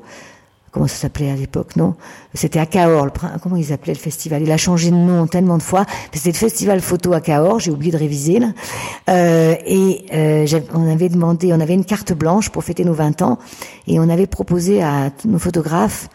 Comment 0.76 0.88
ça 0.88 0.98
s'appelait 0.98 1.32
à 1.32 1.36
l'époque, 1.36 1.78
non? 1.78 1.96
C'était 2.34 2.60
à 2.60 2.66
Cahors. 2.66 3.08
comment 3.42 3.56
ils 3.56 3.72
appelaient 3.72 3.94
le 3.94 3.98
festival? 3.98 4.42
Il 4.42 4.52
a 4.52 4.58
changé 4.58 4.92
de 4.92 4.96
nom 4.98 5.26
tellement 5.26 5.58
de 5.58 5.64
fois. 5.64 5.86
C'était 6.12 6.34
le 6.34 6.36
festival 6.36 6.82
photo 6.82 7.14
à 7.14 7.22
Cahors. 7.22 7.62
J'ai 7.62 7.72
oublié 7.72 7.94
de 7.94 7.98
réviser 7.98 8.40
là. 8.40 8.50
Euh, 9.10 9.56
et 9.66 10.06
euh, 10.14 10.46
on 10.74 10.92
avait 10.92 11.08
demandé, 11.08 11.54
on 11.54 11.62
avait 11.62 11.76
une 11.76 11.86
carte 11.86 12.12
blanche 12.12 12.50
pour 12.50 12.66
fêter 12.66 12.84
nos 12.84 12.94
20 12.94 13.22
ans, 13.22 13.40
et 13.88 14.02
on 14.02 14.10
avait 14.10 14.28
proposé 14.28 14.84
à 14.84 15.12
nos 15.24 15.40
photographes 15.40 16.10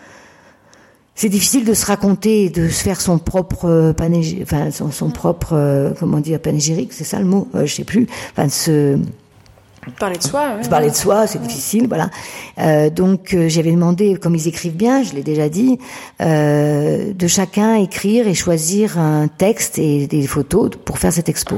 c'est 1.21 1.29
difficile 1.29 1.67
de 1.67 1.75
se 1.75 1.85
raconter, 1.85 2.49
de 2.49 2.69
se 2.69 2.83
faire 2.83 2.99
son 2.99 3.19
propre 3.19 3.93
panégyrique, 3.93 4.43
enfin 4.43 4.71
son, 4.71 5.11
propre 5.11 5.53
euh, 5.53 5.91
comment 6.01 6.19
dire 6.19 6.41
panégyrique, 6.41 6.95
c'est 6.95 7.05
ça 7.05 7.19
le 7.19 7.27
mot, 7.27 7.47
euh, 7.55 7.67
je 7.67 7.75
sais 7.75 7.85
plus, 7.85 8.07
enfin 8.31 8.49
se 8.49 8.99
Parler 9.99 10.19
de 10.19 10.23
soi. 10.23 10.57
Ouais, 10.57 10.69
parler 10.69 10.91
de 10.91 10.95
soi, 10.95 11.27
c'est 11.27 11.41
difficile, 11.41 11.89
voilà. 11.89 12.11
Euh, 12.59 12.91
donc 12.91 13.33
euh, 13.33 13.49
j'avais 13.49 13.73
demandé, 13.73 14.17
comme 14.17 14.35
ils 14.35 14.47
écrivent 14.47 14.77
bien, 14.77 15.03
je 15.03 15.15
l'ai 15.15 15.23
déjà 15.23 15.49
dit, 15.49 15.79
euh, 16.21 17.15
de 17.15 17.27
chacun 17.27 17.77
écrire 17.77 18.29
et 18.29 18.35
choisir 18.35 18.99
un 18.99 19.29
texte 19.29 19.79
et 19.79 20.07
des 20.07 20.27
photos 20.27 20.71
pour 20.85 20.99
faire 20.99 21.13
cette 21.13 21.29
expo. 21.31 21.57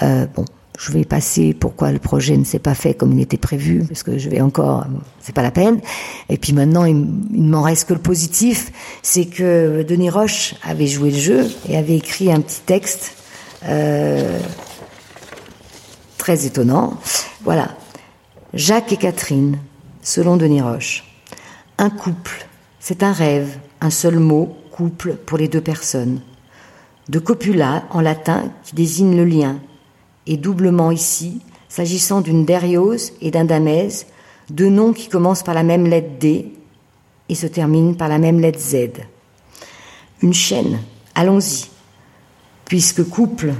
Bon, 0.00 0.44
je 0.78 0.90
vais 0.90 1.04
passer 1.04 1.54
pourquoi 1.54 1.92
le 1.92 2.00
projet 2.00 2.36
ne 2.36 2.42
s'est 2.42 2.58
pas 2.58 2.74
fait 2.74 2.94
comme 2.94 3.12
il 3.12 3.20
était 3.20 3.36
prévu, 3.36 3.84
parce 3.86 4.02
que 4.02 4.18
je 4.18 4.28
vais 4.28 4.40
encore, 4.40 4.86
c'est 5.20 5.34
pas 5.34 5.42
la 5.42 5.52
peine. 5.52 5.80
Et 6.28 6.38
puis 6.38 6.52
maintenant, 6.54 6.84
il, 6.86 6.96
ne 6.96 7.48
m'en 7.48 7.62
reste 7.62 7.86
que 7.86 7.92
le 7.92 8.00
positif, 8.00 8.72
c'est 9.02 9.26
que 9.26 9.84
Denis 9.84 10.10
Roche 10.10 10.54
avait 10.64 10.88
joué 10.88 11.10
le 11.10 11.18
jeu 11.18 11.46
et 11.68 11.76
avait 11.76 11.96
écrit 11.98 12.32
un 12.32 12.40
petit 12.40 12.62
texte. 12.62 13.14
Très 16.22 16.46
étonnant. 16.46 17.00
Voilà. 17.42 17.76
Jacques 18.54 18.92
et 18.92 18.96
Catherine, 18.96 19.58
selon 20.02 20.36
Denis 20.36 20.62
Roche. 20.62 21.02
Un 21.78 21.90
couple, 21.90 22.46
c'est 22.78 23.02
un 23.02 23.10
rêve, 23.10 23.58
un 23.80 23.90
seul 23.90 24.20
mot, 24.20 24.56
couple, 24.70 25.16
pour 25.16 25.36
les 25.36 25.48
deux 25.48 25.60
personnes. 25.60 26.20
De 27.08 27.18
copula, 27.18 27.82
en 27.90 28.00
latin, 28.00 28.52
qui 28.62 28.76
désigne 28.76 29.16
le 29.16 29.24
lien, 29.24 29.58
et 30.28 30.36
doublement 30.36 30.92
ici, 30.92 31.40
s'agissant 31.68 32.20
d'une 32.20 32.44
dériose 32.44 33.14
et 33.20 33.32
d'un 33.32 33.44
damèse, 33.44 34.06
deux 34.48 34.70
noms 34.70 34.92
qui 34.92 35.08
commencent 35.08 35.42
par 35.42 35.54
la 35.54 35.64
même 35.64 35.88
lettre 35.88 36.20
D 36.20 36.52
et 37.28 37.34
se 37.34 37.48
terminent 37.48 37.94
par 37.94 38.08
la 38.08 38.18
même 38.18 38.38
lettre 38.38 38.60
Z. 38.60 38.76
Une 40.22 40.34
chaîne, 40.34 40.78
allons-y, 41.16 41.66
puisque 42.64 43.02
couple, 43.02 43.54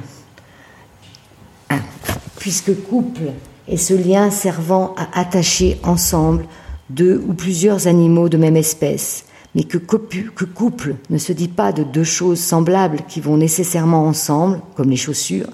puisque 2.43 2.75
couple 2.89 3.31
est 3.69 3.77
ce 3.77 3.95
lien 3.95 4.29
servant 4.33 4.97
à 4.97 5.21
attacher 5.21 5.79
ensemble 5.85 6.45
deux 6.91 7.23
ou 7.29 7.35
plusieurs 7.35 7.87
animaux 7.87 8.29
de 8.29 8.37
même 8.37 8.57
espèce, 8.57 9.27
mais 9.55 9.63
que, 9.63 9.79
couple 9.79 10.97
ne 11.09 11.19
se 11.19 11.33
dit 11.33 11.47
pas 11.47 11.71
de 11.71 11.85
deux 11.85 12.03
choses 12.03 12.41
semblables 12.41 13.03
qui 13.07 13.21
vont 13.21 13.37
nécessairement 13.37 14.09
ensemble, 14.09 14.61
comme 14.75 14.91
les 14.91 14.97
chaussures, 14.97 15.51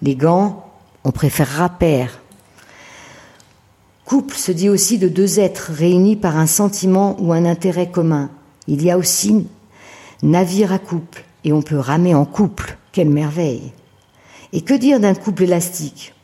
les 0.00 0.14
gants, 0.14 0.64
on 1.02 1.10
préférera 1.10 1.68
paire. 1.70 2.20
Couple 4.04 4.36
se 4.36 4.52
dit 4.52 4.68
aussi 4.68 4.98
de 4.98 5.08
deux 5.08 5.40
êtres 5.40 5.72
réunis 5.74 6.14
par 6.14 6.36
un 6.36 6.46
sentiment 6.46 7.16
ou 7.18 7.32
un 7.32 7.44
intérêt 7.44 7.90
commun. 7.90 8.30
Il 8.68 8.84
y 8.84 8.92
a 8.92 8.96
aussi 8.96 9.48
navire 10.22 10.72
à 10.72 10.78
couple, 10.78 11.24
et 11.42 11.52
on 11.52 11.62
peut 11.62 11.80
ramer 11.80 12.14
en 12.14 12.26
couple. 12.26 12.78
Quelle 12.92 13.10
merveille! 13.10 13.72
Et 14.52 14.60
que 14.62 14.74
dire 14.74 15.00
d'un 15.00 15.14
couple 15.14 15.44
élastique? 15.44 16.14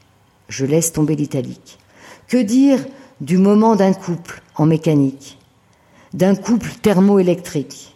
Je 0.49 0.65
laisse 0.65 0.93
tomber 0.93 1.17
l'italique. 1.17 1.79
Que 2.27 2.37
dire 2.39 2.85
du 3.21 3.39
moment 3.39 3.77
d'un 3.77 3.93
couple 3.93 4.43
en 4.55 4.67
mécanique? 4.67 5.39
D'un 6.15 6.35
couple 6.35 6.71
thermoélectrique. 6.83 7.95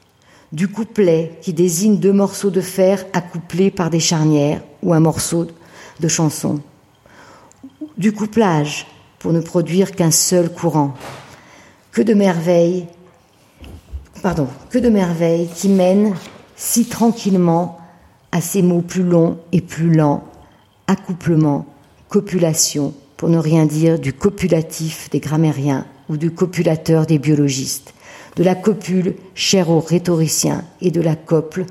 Du 0.52 0.68
couplet 0.68 1.38
qui 1.40 1.52
désigne 1.52 1.98
deux 1.98 2.12
morceaux 2.12 2.50
de 2.50 2.60
fer 2.60 3.04
accouplés 3.12 3.70
par 3.70 3.90
des 3.90 4.00
charnières 4.00 4.62
ou 4.82 4.92
un 4.92 5.00
morceau 5.00 5.46
de 6.00 6.08
chanson. 6.08 6.60
Du 7.96 8.12
couplage 8.12 8.86
pour 9.18 9.32
ne 9.32 9.40
produire 9.40 9.92
qu'un 9.92 10.10
seul 10.10 10.52
courant. 10.52 10.94
Que 11.90 12.02
de 12.02 12.14
merveilles 12.14 12.86
pardon, 14.22 14.46
que 14.70 14.78
de 14.78 14.88
merveilles 14.88 15.48
qui 15.48 15.68
mènent 15.68 16.14
si 16.56 16.86
tranquillement 16.86 17.78
à 18.32 18.40
ces 18.40 18.62
mots 18.62 18.82
plus 18.82 19.02
longs 19.02 19.38
et 19.52 19.60
plus 19.60 19.92
lents, 19.92 20.24
accouplement, 20.86 21.66
copulation, 22.08 22.94
pour 23.16 23.28
ne 23.28 23.38
rien 23.38 23.66
dire 23.66 23.98
du 23.98 24.12
copulatif 24.12 25.08
des 25.10 25.20
grammairiens 25.20 25.86
ou 26.08 26.16
du 26.16 26.32
copulateur 26.32 27.06
des 27.06 27.18
biologistes, 27.18 27.94
de 28.36 28.42
la 28.42 28.54
copule 28.54 29.14
chère 29.34 29.70
aux 29.70 29.80
rhétoriciens 29.80 30.64
et 30.80 30.90
de 30.90 31.00
la 31.00 31.14
cople 31.14 31.66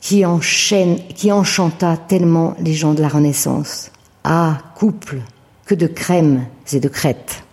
qui 0.00 0.26
enchaîne, 0.26 0.98
qui 1.14 1.30
enchanta 1.30 1.96
tellement 1.96 2.56
les 2.58 2.74
gens 2.74 2.94
de 2.94 3.02
la 3.02 3.08
Renaissance. 3.08 3.92
Ah, 4.24 4.58
couple, 4.74 5.18
que 5.64 5.74
de 5.74 5.86
crèmes 5.86 6.44
et 6.72 6.80
de 6.80 6.88
crêtes. 6.88 7.44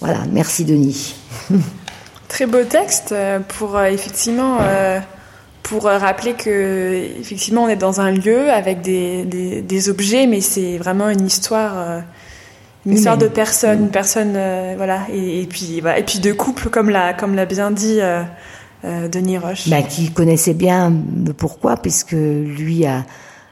Voilà, 0.00 0.20
merci 0.32 0.64
Denis. 0.64 1.14
Très 2.28 2.46
beau 2.46 2.64
texte 2.64 3.12
euh, 3.12 3.38
pour 3.40 3.76
euh, 3.76 3.84
effectivement 3.84 4.58
euh, 4.60 5.00
pour 5.62 5.86
euh, 5.86 5.98
rappeler 5.98 6.34
que 6.34 7.18
effectivement 7.20 7.64
on 7.64 7.68
est 7.68 7.76
dans 7.76 8.00
un 8.00 8.10
lieu 8.10 8.50
avec 8.50 8.80
des, 8.80 9.24
des, 9.24 9.62
des 9.62 9.88
objets, 9.88 10.26
mais 10.26 10.40
c'est 10.40 10.78
vraiment 10.78 11.08
une 11.08 11.26
histoire, 11.26 11.72
euh, 11.76 12.00
une 12.86 12.94
histoire 12.94 13.18
de 13.18 13.28
personne, 13.28 13.84
une 13.84 13.90
personne, 13.90 14.34
euh, 14.36 14.74
voilà, 14.76 15.06
et, 15.12 15.42
et, 15.42 15.46
puis 15.46 15.80
voilà, 15.80 15.98
et 15.98 16.02
puis 16.02 16.18
de 16.18 16.32
couple 16.32 16.68
comme 16.70 16.90
l'a 16.90 17.12
comme 17.14 17.34
l'a 17.34 17.46
bien 17.46 17.70
dit 17.70 17.98
euh, 18.00 19.08
Denis 19.08 19.38
Roche. 19.38 19.68
Bah, 19.68 19.82
qui 19.82 20.10
connaissait 20.10 20.54
bien 20.54 20.92
le 21.26 21.32
pourquoi, 21.32 21.76
puisque 21.76 22.12
lui 22.12 22.86
a 22.86 23.04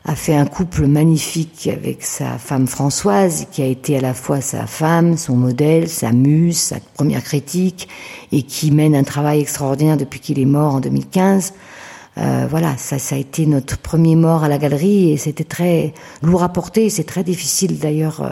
a 0.09 0.15
fait 0.15 0.35
un 0.35 0.47
couple 0.47 0.87
magnifique 0.87 1.69
avec 1.71 2.03
sa 2.03 2.39
femme 2.39 2.67
Françoise, 2.67 3.47
qui 3.53 3.61
a 3.61 3.67
été 3.67 3.99
à 3.99 4.01
la 4.01 4.15
fois 4.15 4.41
sa 4.41 4.67
femme, 4.67 5.19
son 5.19 5.37
modèle, 5.37 5.87
sa 5.89 6.13
muse, 6.13 6.57
sa 6.57 6.77
première 6.95 7.23
critique, 7.23 7.89
et 8.33 8.43
qui 8.43 8.71
mène 8.71 8.95
un 8.95 9.05
travail 9.05 9.41
extraordinaire 9.41 9.99
depuis 9.99 10.19
qu'il 10.19 10.39
est 10.39 10.47
mort 10.47 10.77
en 10.77 10.81
2015. 10.81 11.53
Euh, 12.21 12.47
voilà, 12.51 12.77
ça, 12.77 12.99
ça 12.99 13.15
a 13.15 13.19
été 13.19 13.47
notre 13.47 13.79
premier 13.79 14.17
mort 14.17 14.43
à 14.43 14.49
la 14.49 14.59
galerie 14.59 15.13
et 15.13 15.17
c'était 15.17 15.45
très 15.45 15.95
lourd 16.23 16.43
à 16.43 16.49
porter. 16.49 16.91
C'est 16.91 17.05
très 17.05 17.23
difficile 17.23 17.79
d'ailleurs 17.79 18.23
euh, 18.23 18.31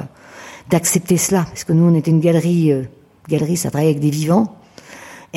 d'accepter 0.71 1.17
cela, 1.17 1.45
parce 1.49 1.65
que 1.65 1.73
nous 1.73 1.85
on 1.85 1.95
était 1.95 2.11
une 2.11 2.21
galerie, 2.21 2.73
euh, 2.73 2.83
galerie 3.29 3.57
ça 3.57 3.71
travaille 3.71 3.89
avec 3.89 4.01
des 4.01 4.11
vivants, 4.11 4.57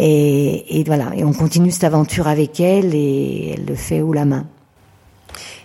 et, 0.01 0.83
voilà, 0.85 1.11
et 1.15 1.25
on 1.25 1.33
continue 1.33 1.71
cette 1.71 1.83
aventure 1.83 2.27
avec 2.27 2.61
elle 2.61 2.95
et 2.95 3.55
elle 3.55 3.65
le 3.65 3.75
fait 3.75 4.01
haut 4.01 4.13
la 4.13 4.23
main. 4.23 4.45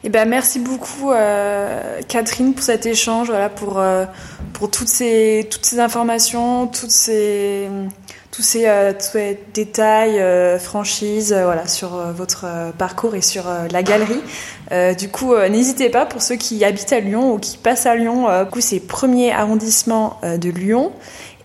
Eh 0.03 0.09
ben, 0.09 0.29
merci 0.29 0.59
beaucoup, 0.59 1.13
euh, 1.13 2.01
Catherine, 2.09 2.53
pour 2.53 2.65
cet 2.65 2.85
échange, 2.85 3.29
voilà, 3.29 3.49
pour, 3.49 3.81
pour 4.53 4.71
toutes, 4.71 4.89
ces, 4.89 5.47
toutes 5.49 5.65
ces 5.65 5.79
informations, 5.79 6.67
toutes 6.67 6.91
ces, 6.91 7.69
tous, 8.35 8.43
ces, 8.43 8.67
euh, 8.67 8.93
tous 8.93 9.13
ces 9.13 9.39
détails, 9.53 10.21
euh, 10.21 10.59
franchises, 10.59 11.33
euh, 11.33 11.45
voilà, 11.45 11.69
sur 11.69 11.91
votre 11.91 12.47
parcours 12.77 13.15
et 13.15 13.23
sur 13.23 13.45
la 13.71 13.83
galerie. 13.83 14.21
du 14.99 15.09
coup, 15.09 15.35
n'hésitez 15.37 15.89
pas 15.89 16.07
pour 16.07 16.23
ceux 16.23 16.37
qui 16.37 16.65
habitent 16.65 16.93
à 16.93 17.01
Lyon 17.01 17.35
ou 17.35 17.39
qui 17.39 17.59
passent 17.59 17.87
à 17.87 17.95
Lyon. 17.95 18.27
du 18.45 18.51
coup, 18.51 18.61
c'est 18.61 18.81
premier 18.81 19.33
arrondissement 19.33 20.19
de 20.23 20.51
Lyon. 20.51 20.93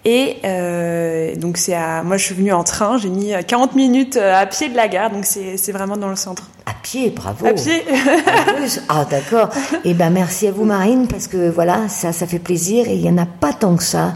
Et 0.05 0.37
euh, 0.45 1.35
donc 1.35 1.57
c'est 1.57 1.75
à, 1.75 2.03
moi 2.03 2.15
je 2.15 2.23
suis 2.23 2.35
venue 2.35 2.53
en 2.53 2.63
train, 2.63 2.97
j'ai 2.97 3.09
mis 3.09 3.33
40 3.45 3.75
minutes 3.75 4.15
à 4.15 4.45
pied 4.45 4.69
de 4.69 4.75
la 4.75 4.87
gare, 4.87 5.11
donc 5.11 5.25
c'est 5.25 5.71
vraiment 5.73 5.97
dans 5.97 6.07
le 6.07 6.15
centre. 6.15 6.49
À 6.65 6.71
pied, 6.81 7.09
bravo. 7.09 7.45
À 7.45 7.51
pied. 7.51 7.83
ah 8.87 9.05
d'accord. 9.09 9.49
Et 9.83 9.89
eh 9.89 9.93
ben 9.93 10.09
merci 10.09 10.47
à 10.47 10.51
vous 10.51 10.63
Marine 10.63 11.07
parce 11.07 11.27
que 11.27 11.49
voilà 11.49 11.89
ça 11.89 12.13
ça 12.13 12.25
fait 12.27 12.39
plaisir 12.39 12.87
et 12.87 12.93
il 12.93 13.01
y 13.01 13.09
en 13.09 13.17
a 13.17 13.25
pas 13.25 13.51
tant 13.51 13.75
que 13.75 13.83
ça 13.83 14.13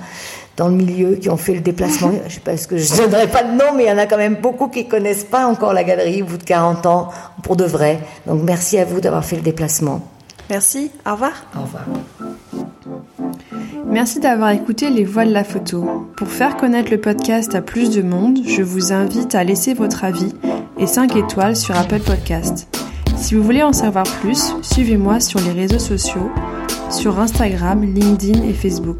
dans 0.57 0.67
le 0.67 0.75
milieu 0.75 1.15
qui 1.15 1.29
ont 1.29 1.37
fait 1.37 1.53
le 1.53 1.61
déplacement. 1.61 2.11
Je 2.27 2.35
sais 2.35 2.39
pas 2.39 2.57
ce 2.57 2.67
que 2.67 2.77
je 2.77 2.95
donnerai 2.95 3.27
pas 3.27 3.43
de 3.43 3.51
nom, 3.51 3.73
mais 3.75 3.85
il 3.85 3.89
y 3.89 3.91
en 3.91 3.97
a 3.97 4.05
quand 4.05 4.17
même 4.17 4.35
beaucoup 4.35 4.67
qui 4.67 4.87
connaissent 4.87 5.23
pas 5.23 5.47
encore 5.47 5.73
la 5.73 5.83
galerie 5.83 6.21
au 6.21 6.25
bout 6.25 6.37
de 6.37 6.43
40 6.43 6.85
ans 6.85 7.09
pour 7.41 7.55
de 7.55 7.65
vrai. 7.65 7.99
Donc 8.27 8.41
merci 8.43 8.77
à 8.77 8.85
vous 8.85 9.01
d'avoir 9.01 9.25
fait 9.25 9.35
le 9.35 9.41
déplacement. 9.41 10.01
Merci. 10.49 10.91
Au 11.07 11.13
revoir. 11.13 11.31
Au 11.55 11.61
revoir. 11.61 11.85
Merci 13.85 14.19
d'avoir 14.19 14.49
écouté 14.51 14.89
Les 14.89 15.03
Voix 15.03 15.25
de 15.25 15.31
la 15.31 15.43
photo. 15.43 16.07
Pour 16.17 16.27
faire 16.27 16.57
connaître 16.57 16.91
le 16.91 16.99
podcast 16.99 17.53
à 17.55 17.61
plus 17.61 17.89
de 17.91 18.01
monde, 18.01 18.39
je 18.45 18.61
vous 18.61 18.91
invite 18.91 19.35
à 19.35 19.43
laisser 19.43 19.73
votre 19.73 20.03
avis 20.03 20.33
et 20.77 20.87
5 20.87 21.15
étoiles 21.15 21.55
sur 21.55 21.77
Apple 21.77 21.99
Podcast. 21.99 22.67
Si 23.15 23.35
vous 23.35 23.43
voulez 23.43 23.63
en 23.63 23.73
savoir 23.73 24.05
plus, 24.21 24.53
suivez-moi 24.61 25.19
sur 25.19 25.39
les 25.39 25.51
réseaux 25.51 25.79
sociaux, 25.79 26.31
sur 26.89 27.19
Instagram, 27.19 27.83
LinkedIn 27.83 28.43
et 28.43 28.53
Facebook. 28.53 28.99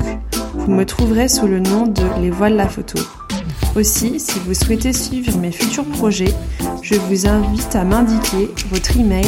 Vous 0.66 0.72
me 0.72 0.86
trouverez 0.86 1.28
sous 1.28 1.46
le 1.46 1.60
nom 1.60 1.88
de 1.88 2.22
Les 2.22 2.30
Voix 2.30 2.50
de 2.50 2.56
la 2.56 2.70
photo. 2.70 2.98
Aussi, 3.76 4.18
si 4.18 4.40
vous 4.40 4.54
souhaitez 4.54 4.94
suivre 4.94 5.38
mes 5.38 5.52
futurs 5.52 5.84
projets, 5.84 6.34
je 6.82 6.96
vous 6.96 7.28
invite 7.28 7.76
à 7.76 7.84
m'indiquer 7.84 8.50
votre 8.70 8.98
email 8.98 9.28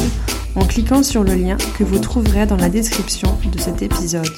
en 0.56 0.64
cliquant 0.66 1.04
sur 1.04 1.26
le 1.26 1.36
lien 1.36 1.58
que 1.78 1.84
vous 1.84 2.00
trouverez 2.00 2.46
dans 2.46 2.56
la 2.56 2.70
description 2.70 3.38
de 3.52 3.60
cet 3.60 3.82
épisode. 3.82 4.32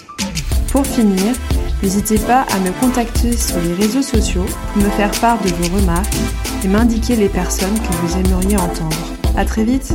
Pour 0.72 0.88
finir, 0.88 1.36
n'hésitez 1.84 2.18
pas 2.18 2.48
à 2.52 2.60
me 2.62 2.72
contacter 2.82 3.38
sur 3.38 3.62
les 3.62 3.76
réseaux 3.76 4.02
sociaux 4.02 4.46
me 4.76 4.90
faire 4.90 5.12
part 5.22 5.40
de 5.44 5.50
vos 5.50 5.78
remarques 5.78 6.18
et 6.64 6.68
m'indiquer 6.68 7.16
les 7.16 7.30
personnes 7.30 7.80
que 7.80 7.94
vous 7.98 8.18
aimeriez 8.18 8.58
entendre. 8.58 8.98
À 9.36 9.46
très 9.46 9.64
vite! 9.64 9.94